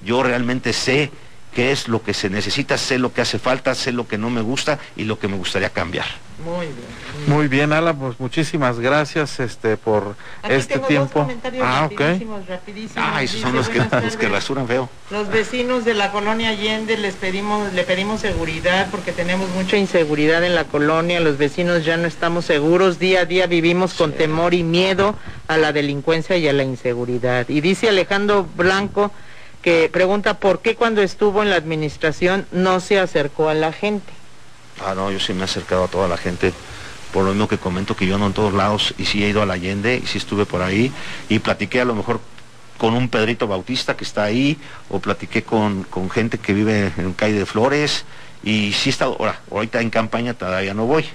yo 0.06 0.24
realmente 0.24 0.72
sé 0.72 1.12
qué 1.54 1.72
es 1.72 1.88
lo 1.88 2.02
que 2.02 2.14
se 2.14 2.30
necesita, 2.30 2.78
sé 2.78 2.98
lo 3.00 3.14
que 3.14 3.22
hace 3.22 3.40
falta, 3.40 3.76
sé 3.76 3.92
lo 3.92 4.08
que 4.08 4.18
no 4.18 4.30
me 4.30 4.42
gusta 4.42 4.80
y 4.96 5.04
lo 5.04 5.20
que 5.20 5.28
me 5.28 5.38
gustaría 5.38 5.70
cambiar. 5.70 6.25
Muy 6.44 6.66
bien. 6.66 7.28
Muy 7.28 7.48
bien, 7.48 7.72
Ala, 7.72 7.94
pues 7.94 8.20
muchísimas 8.20 8.80
gracias 8.80 9.40
este 9.40 9.78
por 9.78 10.16
este 10.48 10.80
tiempo. 10.80 11.28
ah, 11.62 11.88
rapidísimos, 11.90 12.46
rapidísimos. 12.48 12.98
Ah, 12.98 13.24
esos 13.24 13.42
son 13.42 13.56
los 13.56 13.70
que, 13.70 13.80
los 13.80 14.18
que 14.18 14.28
rasuran 14.28 14.68
feo. 14.68 14.90
Los 15.12 15.30
vecinos 15.30 15.86
de 15.86 15.94
la 15.94 16.12
colonia 16.12 16.50
Allende 16.50 16.98
les 16.98 17.16
pedimos, 17.16 17.72
le 17.74 17.84
pedimos 17.84 18.22
seguridad 18.22 18.88
porque 18.92 19.12
tenemos 19.12 19.50
mucha 19.52 19.78
inseguridad 19.78 20.44
en 20.44 20.56
la 20.56 20.66
colonia, 20.66 21.20
los 21.20 21.38
vecinos 21.38 21.86
ya 21.86 21.96
no 21.98 22.08
estamos 22.08 22.46
seguros, 22.46 23.00
día 23.00 23.22
a 23.22 23.26
día 23.26 23.48
vivimos 23.48 23.94
con 23.94 24.12
temor 24.12 24.54
y 24.54 24.64
miedo 24.64 25.16
a 25.48 25.58
la 25.58 25.72
delincuencia 25.72 26.38
y 26.38 26.48
a 26.48 26.54
la 26.54 26.64
inseguridad. 26.64 27.48
Y 27.48 27.62
dice 27.62 27.90
Alejandro 27.90 28.48
Blanco 28.56 29.12
que 29.62 29.90
pregunta 29.92 30.40
por 30.40 30.60
qué 30.60 30.76
cuando 30.76 31.02
estuvo 31.02 31.42
en 31.42 31.50
la 31.50 31.56
administración 31.56 32.46
no 32.52 32.80
se 32.80 33.00
acercó 33.00 33.50
a 33.50 33.56
la 33.56 33.72
gente. 33.72 34.15
Ah, 34.84 34.94
no, 34.94 35.12
yo 35.12 35.20
sí 35.20 35.34
me 35.34 35.42
he 35.42 35.44
acercado 35.46 35.86
a 35.86 35.88
toda 35.88 36.08
la 36.08 36.18
gente, 36.18 36.54
por 37.14 37.24
lo 37.24 37.32
mismo 37.32 37.48
que 37.48 37.58
comento 37.58 37.96
que 37.96 38.06
yo 38.06 38.18
no 38.18 38.28
en 38.28 38.34
todos 38.34 38.54
lados, 38.54 38.94
y 38.98 39.06
sí 39.06 39.24
he 39.24 39.30
ido 39.30 39.42
a 39.42 39.46
la 39.46 39.54
Allende, 39.54 40.02
y 40.04 40.08
sí 40.08 40.18
estuve 40.18 40.46
por 40.46 40.62
ahí, 40.62 40.92
y 41.30 41.40
platiqué 41.40 41.82
a 41.82 41.86
lo 41.86 41.96
mejor 41.96 42.20
con 42.78 42.94
un 42.94 43.08
Pedrito 43.08 43.48
Bautista 43.48 43.96
que 43.96 44.04
está 44.04 44.24
ahí, 44.24 44.58
o 44.90 45.00
platiqué 45.00 45.44
con, 45.44 45.86
gente 46.12 46.38
que 46.38 46.54
vive 46.54 46.92
en 46.98 47.14
calle 47.14 47.40
de 47.40 47.46
Flores, 47.46 48.04
y 48.44 48.74
sí 48.74 48.90
he 48.90 48.92
estado, 48.92 49.16
ahora, 49.18 49.40
ahorita 49.50 49.80
en 49.82 49.90
campaña 49.90 50.34
todavía 50.34 50.74
no 50.74 50.86
voy, 50.86 51.06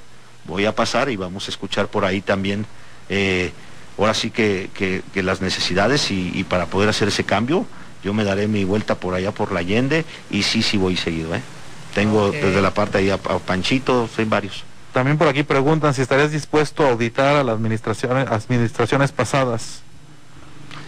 voy 0.46 0.64
a 0.64 0.74
pasar 0.74 1.11
y 1.11 1.16
vamos 1.16 1.46
a 1.46 1.50
escuchar 1.50 1.88
por 1.88 2.06
ahí 2.06 2.22
también, 2.22 2.64
eh, 3.11 3.52
ahora 3.98 4.14
sí 4.14 4.30
que, 4.30 4.70
las 5.14 5.42
necesidades 5.42 6.11
y, 6.11 6.44
para 6.48 6.66
poder 6.66 6.88
hacer 6.88 7.08
ese 7.08 7.24
cambio, 7.24 7.66
yo 8.02 8.14
me 8.14 8.24
daré 8.24 8.48
mi 8.48 8.64
vuelta 8.64 8.94
por 8.94 9.12
allá 9.12 9.32
por 9.32 9.52
la 9.52 9.61
Allende, 9.61 10.06
y 10.30 10.44
sí, 10.44 10.62
sí 10.62 10.78
voy 10.78 10.96
seguido, 10.96 11.34
¿eh? 11.34 11.42
Tengo 11.95 12.30
desde 12.30 12.62
la 12.62 12.72
parte 12.72 12.99
ahí 12.99 13.11
a, 13.11 13.18
Panchito, 13.18 14.09
soy 14.14 14.24
varios. 14.24 14.64
También 14.93 15.18
por 15.18 15.28
aquí 15.28 15.43
preguntan 15.43 15.95
si 15.95 16.03
estarías 16.03 16.32
dispuesto 16.32 16.84
a 16.84 16.91
auditar 16.91 17.36
a 17.36 17.45
las 17.45 17.55
administraciones, 17.55 18.28
administraciones 18.28 19.12
pasadas. 19.12 19.82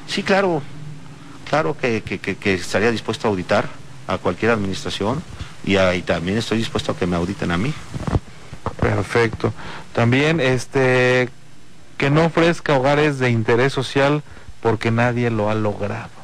Sí, 0.07 0.23
claro, 0.23 0.63
claro 1.49 1.77
que, 1.79 2.03
estaría 2.45 2.91
dispuesto 2.91 3.29
a 3.29 3.31
auditar 3.31 3.69
a 4.09 4.19
cualquier 4.19 4.51
administración 4.51 5.23
y, 5.65 5.79
y, 5.79 6.03
también 6.03 6.39
estoy 6.39 6.59
dispuesto 6.59 6.93
a 6.93 6.97
que 6.97 7.07
me 7.07 7.17
auditen 7.17 7.53
a 7.53 7.59
mí. 7.59 7.73
Perfecto. 8.81 9.53
También 9.93 10.41
este 10.41 11.29
que 11.99 12.11
no 12.11 12.25
ofrezca 12.25 12.77
hogares 12.77 13.21
de 13.21 13.31
interés 13.31 13.73
social 13.73 14.25
porque 14.61 14.91
nadie 14.91 15.31
lo 15.31 15.51
ha 15.51 15.55
logrado 15.55 16.22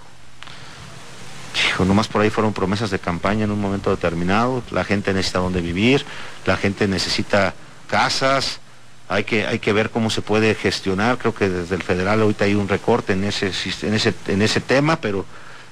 nomás 1.84 2.08
por 2.08 2.22
ahí 2.22 2.30
fueron 2.30 2.52
promesas 2.52 2.90
de 2.90 2.98
campaña 2.98 3.44
en 3.44 3.50
un 3.50 3.60
momento 3.60 3.90
determinado, 3.90 4.62
la 4.70 4.84
gente 4.84 5.12
necesita 5.12 5.38
dónde 5.40 5.60
vivir, 5.60 6.04
la 6.46 6.56
gente 6.56 6.88
necesita 6.88 7.54
casas, 7.88 8.60
hay 9.08 9.24
que, 9.24 9.46
hay 9.46 9.58
que 9.58 9.72
ver 9.72 9.90
cómo 9.90 10.10
se 10.10 10.22
puede 10.22 10.54
gestionar, 10.54 11.18
creo 11.18 11.34
que 11.34 11.48
desde 11.48 11.74
el 11.74 11.82
federal 11.82 12.20
ahorita 12.20 12.44
hay 12.44 12.54
un 12.54 12.68
recorte 12.68 13.14
en 13.14 13.24
ese, 13.24 13.52
en 13.82 13.94
ese, 13.94 14.14
en 14.26 14.42
ese 14.42 14.60
tema, 14.60 15.00
pero 15.00 15.24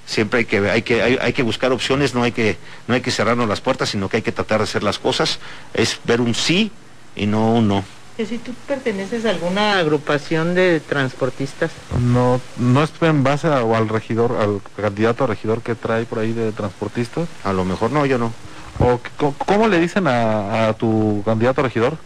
siempre 0.07 0.41
hay 0.41 0.45
que, 0.47 0.71
hay 0.71 0.83
que, 0.83 1.03
hay, 1.03 1.33
que 1.33 1.43
buscar 1.43 1.73
opciones, 1.73 2.15
no 2.15 2.23
hay 2.23 2.33
que, 2.33 2.57
no 2.87 2.95
hay 2.95 3.01
que 3.01 3.11
cerrarnos 3.11 3.49
las 3.49 3.61
puertas, 3.61 3.91
sino 3.91 4.09
que 4.09 4.19
hay 4.19 4.23
que 4.23 4.33
tratar 4.33 4.59
de 4.59 4.65
hacer 4.65 4.83
las 4.83 4.99
cosas, 4.99 5.39
es 5.75 5.99
ver 6.05 6.21
un 6.21 6.35
sí 6.35 6.71
y 7.15 7.27
no 7.27 7.55
un 7.55 7.69
no 7.69 7.85
que 8.17 8.25
si 8.25 8.39
tú 8.39 8.53
perteneces 8.67 9.27
a 9.27 9.31
alguna 9.31 9.79
agrupación 9.79 10.55
de 10.55 10.81
transportistas. 10.81 11.71
No, 12.01 12.41
no 12.57 12.83
es 12.83 12.91
en 13.03 13.23
base 13.23 13.49
o 13.49 13.77
al 13.77 13.89
regidor, 13.89 14.37
al 14.41 14.61
candidato 14.75 15.25
a 15.25 15.27
regidor 15.27 15.61
que 15.61 15.75
trae 15.75 16.07
por 16.07 16.21
ahí 16.21 16.33
de 16.33 16.53
transportistas. 16.53 17.29
A 17.45 17.53
lo 17.53 17.65
mejor 17.65 17.93
no, 17.93 18.07
yo 18.07 18.17
no. 18.17 18.33
¿O 18.79 19.01
cómo 19.45 19.69
le 19.69 19.79
dicen 19.79 20.07
a, 20.07 20.73
tu 20.79 21.23
candidato 21.25 21.61
a 21.61 21.65
regidor? 21.65 21.99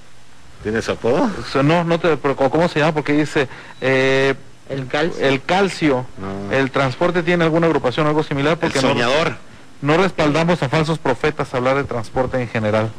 ¿Tienes 0.62 0.88
apodo? 0.88 1.30
no, 1.62 1.84
no 1.84 2.00
te, 2.00 2.16
pero 2.16 2.36
¿cómo 2.36 2.68
se 2.68 2.80
llama? 2.80 2.92
Porque 2.92 3.12
dice 3.12 3.48
eh, 3.80 4.34
el 4.68 4.86
calcio. 4.88 5.26
El 5.26 5.42
calcio. 5.42 6.06
El 6.50 6.70
transporte 6.70 7.22
tiene 7.22 7.44
alguna 7.44 7.66
agrupación 7.66 8.06
algo 8.06 8.22
similar 8.22 8.58
porque 8.58 8.78
el 8.78 8.84
soñador. 8.84 9.36
No, 9.80 9.96
no 9.96 10.02
respaldamos 10.02 10.62
a 10.62 10.68
falsos 10.68 10.98
profetas 10.98 11.54
hablar 11.54 11.76
de 11.76 11.84
transporte 11.84 12.40
en 12.40 12.48
general. 12.48 12.90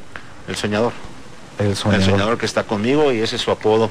El 0.47 0.55
soñador. 0.55 0.93
El 1.59 1.75
soñador. 1.75 2.37
que 2.37 2.45
está 2.45 2.63
conmigo 2.63 3.11
y 3.11 3.19
ese 3.19 3.35
es 3.35 3.41
su 3.41 3.51
apodo. 3.51 3.89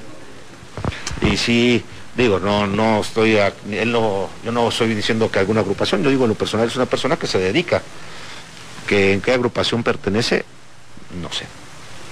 Y 1.22 1.36
sí, 1.36 1.84
digo, 2.16 2.38
no, 2.38 2.66
no 2.66 3.00
estoy, 3.00 3.36
él 3.36 3.92
no, 3.92 4.28
yo 4.44 4.52
no 4.52 4.68
estoy 4.68 4.94
diciendo 4.94 5.30
que 5.30 5.38
alguna 5.38 5.60
agrupación, 5.60 6.02
yo 6.02 6.10
digo 6.10 6.24
en 6.24 6.30
lo 6.30 6.34
personal 6.34 6.66
es 6.66 6.76
una 6.76 6.86
persona 6.86 7.16
que 7.16 7.26
se 7.26 7.38
dedica. 7.38 7.82
Que 8.86 9.12
en 9.12 9.20
qué 9.20 9.32
agrupación 9.32 9.82
pertenece, 9.84 10.44
no 11.22 11.30
sé. 11.32 11.46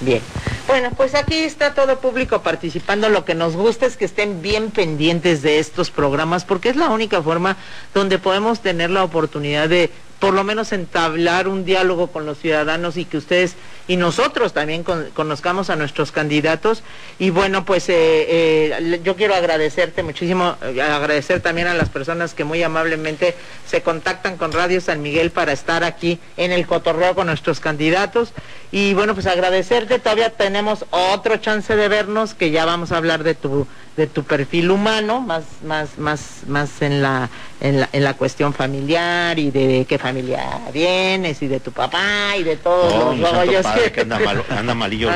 Bien, 0.00 0.20
bueno, 0.68 0.90
pues 0.96 1.16
aquí 1.16 1.34
está 1.34 1.74
todo 1.74 1.98
público 1.98 2.42
participando. 2.42 3.08
Lo 3.08 3.24
que 3.24 3.34
nos 3.34 3.56
gusta 3.56 3.84
es 3.84 3.96
que 3.96 4.04
estén 4.04 4.42
bien 4.42 4.70
pendientes 4.70 5.42
de 5.42 5.58
estos 5.58 5.90
programas, 5.90 6.44
porque 6.44 6.68
es 6.68 6.76
la 6.76 6.90
única 6.90 7.20
forma 7.20 7.56
donde 7.94 8.20
podemos 8.20 8.60
tener 8.60 8.90
la 8.90 9.02
oportunidad 9.02 9.68
de 9.68 9.90
por 10.20 10.34
lo 10.34 10.44
menos 10.44 10.72
entablar 10.72 11.48
un 11.48 11.64
diálogo 11.64 12.08
con 12.08 12.26
los 12.26 12.38
ciudadanos 12.38 12.96
y 12.96 13.04
que 13.04 13.16
ustedes 13.16 13.54
y 13.88 13.96
nosotros 13.96 14.52
también 14.52 14.84
conozcamos 14.84 15.70
a 15.70 15.76
nuestros 15.76 16.12
candidatos. 16.12 16.82
Y 17.18 17.30
bueno, 17.30 17.64
pues 17.64 17.88
eh, 17.88 17.94
eh, 17.96 19.00
yo 19.02 19.16
quiero 19.16 19.34
agradecerte 19.34 20.02
muchísimo, 20.02 20.56
agradecer 20.60 21.40
también 21.40 21.68
a 21.68 21.74
las 21.74 21.88
personas 21.88 22.34
que 22.34 22.44
muy 22.44 22.62
amablemente 22.62 23.34
se 23.66 23.80
contactan 23.82 24.36
con 24.36 24.52
Radio 24.52 24.80
San 24.82 25.00
Miguel 25.00 25.30
para 25.30 25.52
estar 25.52 25.84
aquí 25.84 26.20
en 26.36 26.52
el 26.52 26.66
cotorreo 26.66 27.14
con 27.14 27.26
nuestros 27.26 27.60
candidatos. 27.60 28.32
Y 28.70 28.92
bueno, 28.92 29.14
pues 29.14 29.26
agradecerte, 29.26 29.98
todavía 29.98 30.30
tenemos 30.30 30.84
otro 30.90 31.38
chance 31.38 31.74
de 31.74 31.88
vernos, 31.88 32.34
que 32.34 32.50
ya 32.50 32.66
vamos 32.66 32.92
a 32.92 32.98
hablar 32.98 33.24
de 33.24 33.34
tu 33.34 33.66
de 33.98 34.06
tu 34.06 34.22
perfil 34.22 34.70
humano, 34.70 35.20
más, 35.20 35.42
más, 35.64 35.98
más, 35.98 36.20
más 36.46 36.82
en 36.82 37.02
la, 37.02 37.28
en 37.60 37.80
la, 37.80 37.88
en 37.92 38.04
la 38.04 38.14
cuestión 38.14 38.54
familiar 38.54 39.36
y 39.40 39.50
de 39.50 39.86
qué 39.88 39.98
familia 39.98 40.60
vienes 40.72 41.42
y 41.42 41.48
de 41.48 41.58
tu 41.58 41.72
papá 41.72 42.36
y 42.38 42.44
de 42.44 42.56
todos 42.56 43.18
los 43.18 43.32
rollos 43.32 43.66
que 43.92 44.00
anda, 44.02 44.18
anda 44.50 44.74
malillo 44.74 45.10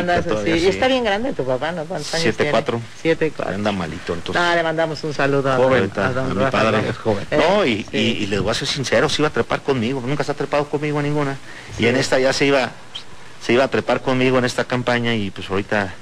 Y 0.46 0.66
está 0.66 0.88
bien 0.88 1.04
grande 1.04 1.32
tu 1.32 1.44
papá, 1.44 1.72
¿no? 1.72 1.86
Siete 2.00 2.48
cuatro. 2.50 2.80
Siete 3.00 3.32
cuatro. 3.34 3.54
Anda 3.54 3.72
malito 3.72 4.14
entonces. 4.14 4.42
Ah, 4.42 4.54
le 4.54 4.62
mandamos 4.62 5.02
un 5.04 5.14
saludo 5.14 5.52
a, 5.52 5.58
mi 5.58 5.88
padre. 6.50 6.88
Es 6.88 6.96
joven. 6.96 7.26
Eh, 7.30 7.36
no, 7.38 7.64
y, 7.64 7.86
y, 7.92 8.26
les 8.26 8.40
voy 8.40 8.50
a 8.50 8.54
ser 8.54 8.68
sincero, 8.68 9.08
se 9.08 9.22
iba 9.22 9.28
a 9.28 9.32
trepar 9.32 9.62
conmigo, 9.62 10.02
nunca 10.04 10.24
se 10.24 10.32
ha 10.32 10.34
trepado 10.34 10.68
conmigo 10.68 10.98
a 10.98 11.02
ninguna. 11.02 11.36
Y 11.78 11.86
en 11.86 11.96
esta 11.96 12.18
ya 12.18 12.32
se 12.32 12.46
iba, 12.46 12.70
se 13.44 13.52
iba 13.52 13.64
a 13.64 13.68
trepar 13.68 14.00
conmigo 14.00 14.38
en 14.38 14.44
esta 14.44 14.64
campaña 14.64 15.14
y 15.14 15.30
pues 15.30 15.50
ahorita 15.50 15.94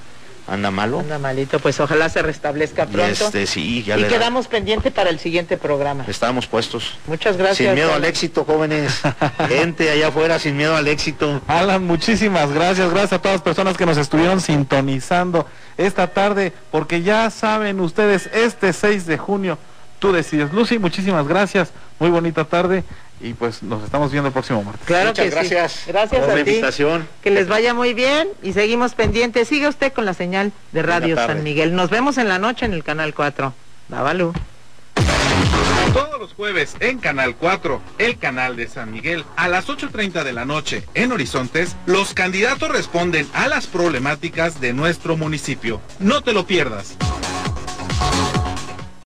anda 0.51 0.71
malo. 0.73 0.99
Anda 0.99 1.19
malito, 1.19 1.61
pues 1.61 1.79
ojalá 1.79 2.09
se 2.09 2.23
restablezca 2.23 2.87
pronto. 2.87 3.25
Este, 3.25 3.47
sí, 3.47 3.79
y 3.79 3.83
quedamos 3.85 4.49
pendiente 4.49 4.91
para 4.91 5.09
el 5.09 5.21
siguiente 5.21 5.57
programa. 5.57 6.05
Estamos 6.09 6.49
puestos. 6.49 6.99
Muchas 7.07 7.37
gracias. 7.37 7.69
Sin 7.69 7.75
miedo 7.75 7.95
al 7.95 8.05
éxito, 8.05 8.45
jóvenes. 8.45 9.01
Gente 9.49 9.89
allá 9.91 10.09
afuera, 10.09 10.41
sin 10.41 10.57
miedo 10.57 10.75
al 10.75 10.89
éxito. 10.89 11.41
Alan, 11.47 11.85
muchísimas 11.85 12.53
gracias. 12.53 12.91
Gracias 12.91 13.13
a 13.13 13.19
todas 13.23 13.37
las 13.37 13.43
personas 13.43 13.77
que 13.77 13.87
nos 13.87 13.97
estuvieron 13.97 14.41
sintonizando 14.41 15.47
esta 15.77 16.09
tarde, 16.09 16.53
porque 16.73 17.03
ya 17.03 17.31
saben 17.31 17.79
ustedes, 17.79 18.29
este 18.33 18.73
6 18.73 19.07
de 19.07 19.19
junio, 19.19 19.57
tú 20.01 20.11
decides. 20.11 20.53
Lucy, 20.53 20.81
muchísimas 20.81 21.29
gracias. 21.29 21.71
Muy 22.01 22.11
bonita 22.11 22.45
tarde 22.45 22.83
y 23.21 23.35
pues 23.35 23.63
nos 23.63 23.85
estamos 23.85 24.11
viendo 24.11 24.29
el 24.29 24.33
próximo 24.33 24.63
martes. 24.63 24.87
Claro 24.87 25.13
que 25.13 25.29
gracias. 25.29 25.73
Sí. 25.73 25.81
Gracias 25.89 26.21
por 26.21 26.31
a 26.31 26.35
la 26.35 26.41
invitación. 26.41 27.09
Que 27.23 27.31
les 27.31 27.49
vaya 27.49 27.75
muy 27.75 27.95
bien 27.95 28.29
y 28.43 28.53
seguimos 28.53 28.95
pendientes. 28.95 29.49
Sigue 29.49 29.69
usted 29.69 29.93
con 29.93 30.05
la 30.05 30.15
señal 30.15 30.53
de 30.73 30.83
Radio 30.83 31.17
San 31.17 31.43
Miguel. 31.43 31.75
Nos 31.75 31.91
vemos 31.91 32.19
en 32.19 32.29
la 32.29 32.39
noche 32.39 32.67
en 32.67 32.73
el 32.73 32.85
canal 32.85 33.15
4. 33.15 33.53
Davalu. 33.89 34.33
Todos 35.93 36.21
los 36.21 36.35
jueves 36.35 36.77
en 36.79 36.99
Canal 36.99 37.35
4, 37.35 37.81
el 37.99 38.17
canal 38.17 38.55
de 38.55 38.69
San 38.69 38.93
Miguel, 38.93 39.25
a 39.37 39.49
las 39.49 39.67
8.30 39.67 40.23
de 40.23 40.33
la 40.33 40.45
noche 40.45 40.85
en 40.95 41.11
Horizontes, 41.11 41.75
los 41.87 42.15
candidatos 42.15 42.69
responden 42.69 43.27
a 43.35 43.49
las 43.49 43.67
problemáticas 43.67 44.61
de 44.61 44.73
nuestro 44.73 45.17
municipio. 45.17 45.81
No 45.99 46.23
te 46.23 46.33
lo 46.33 46.47
pierdas. 46.47 46.97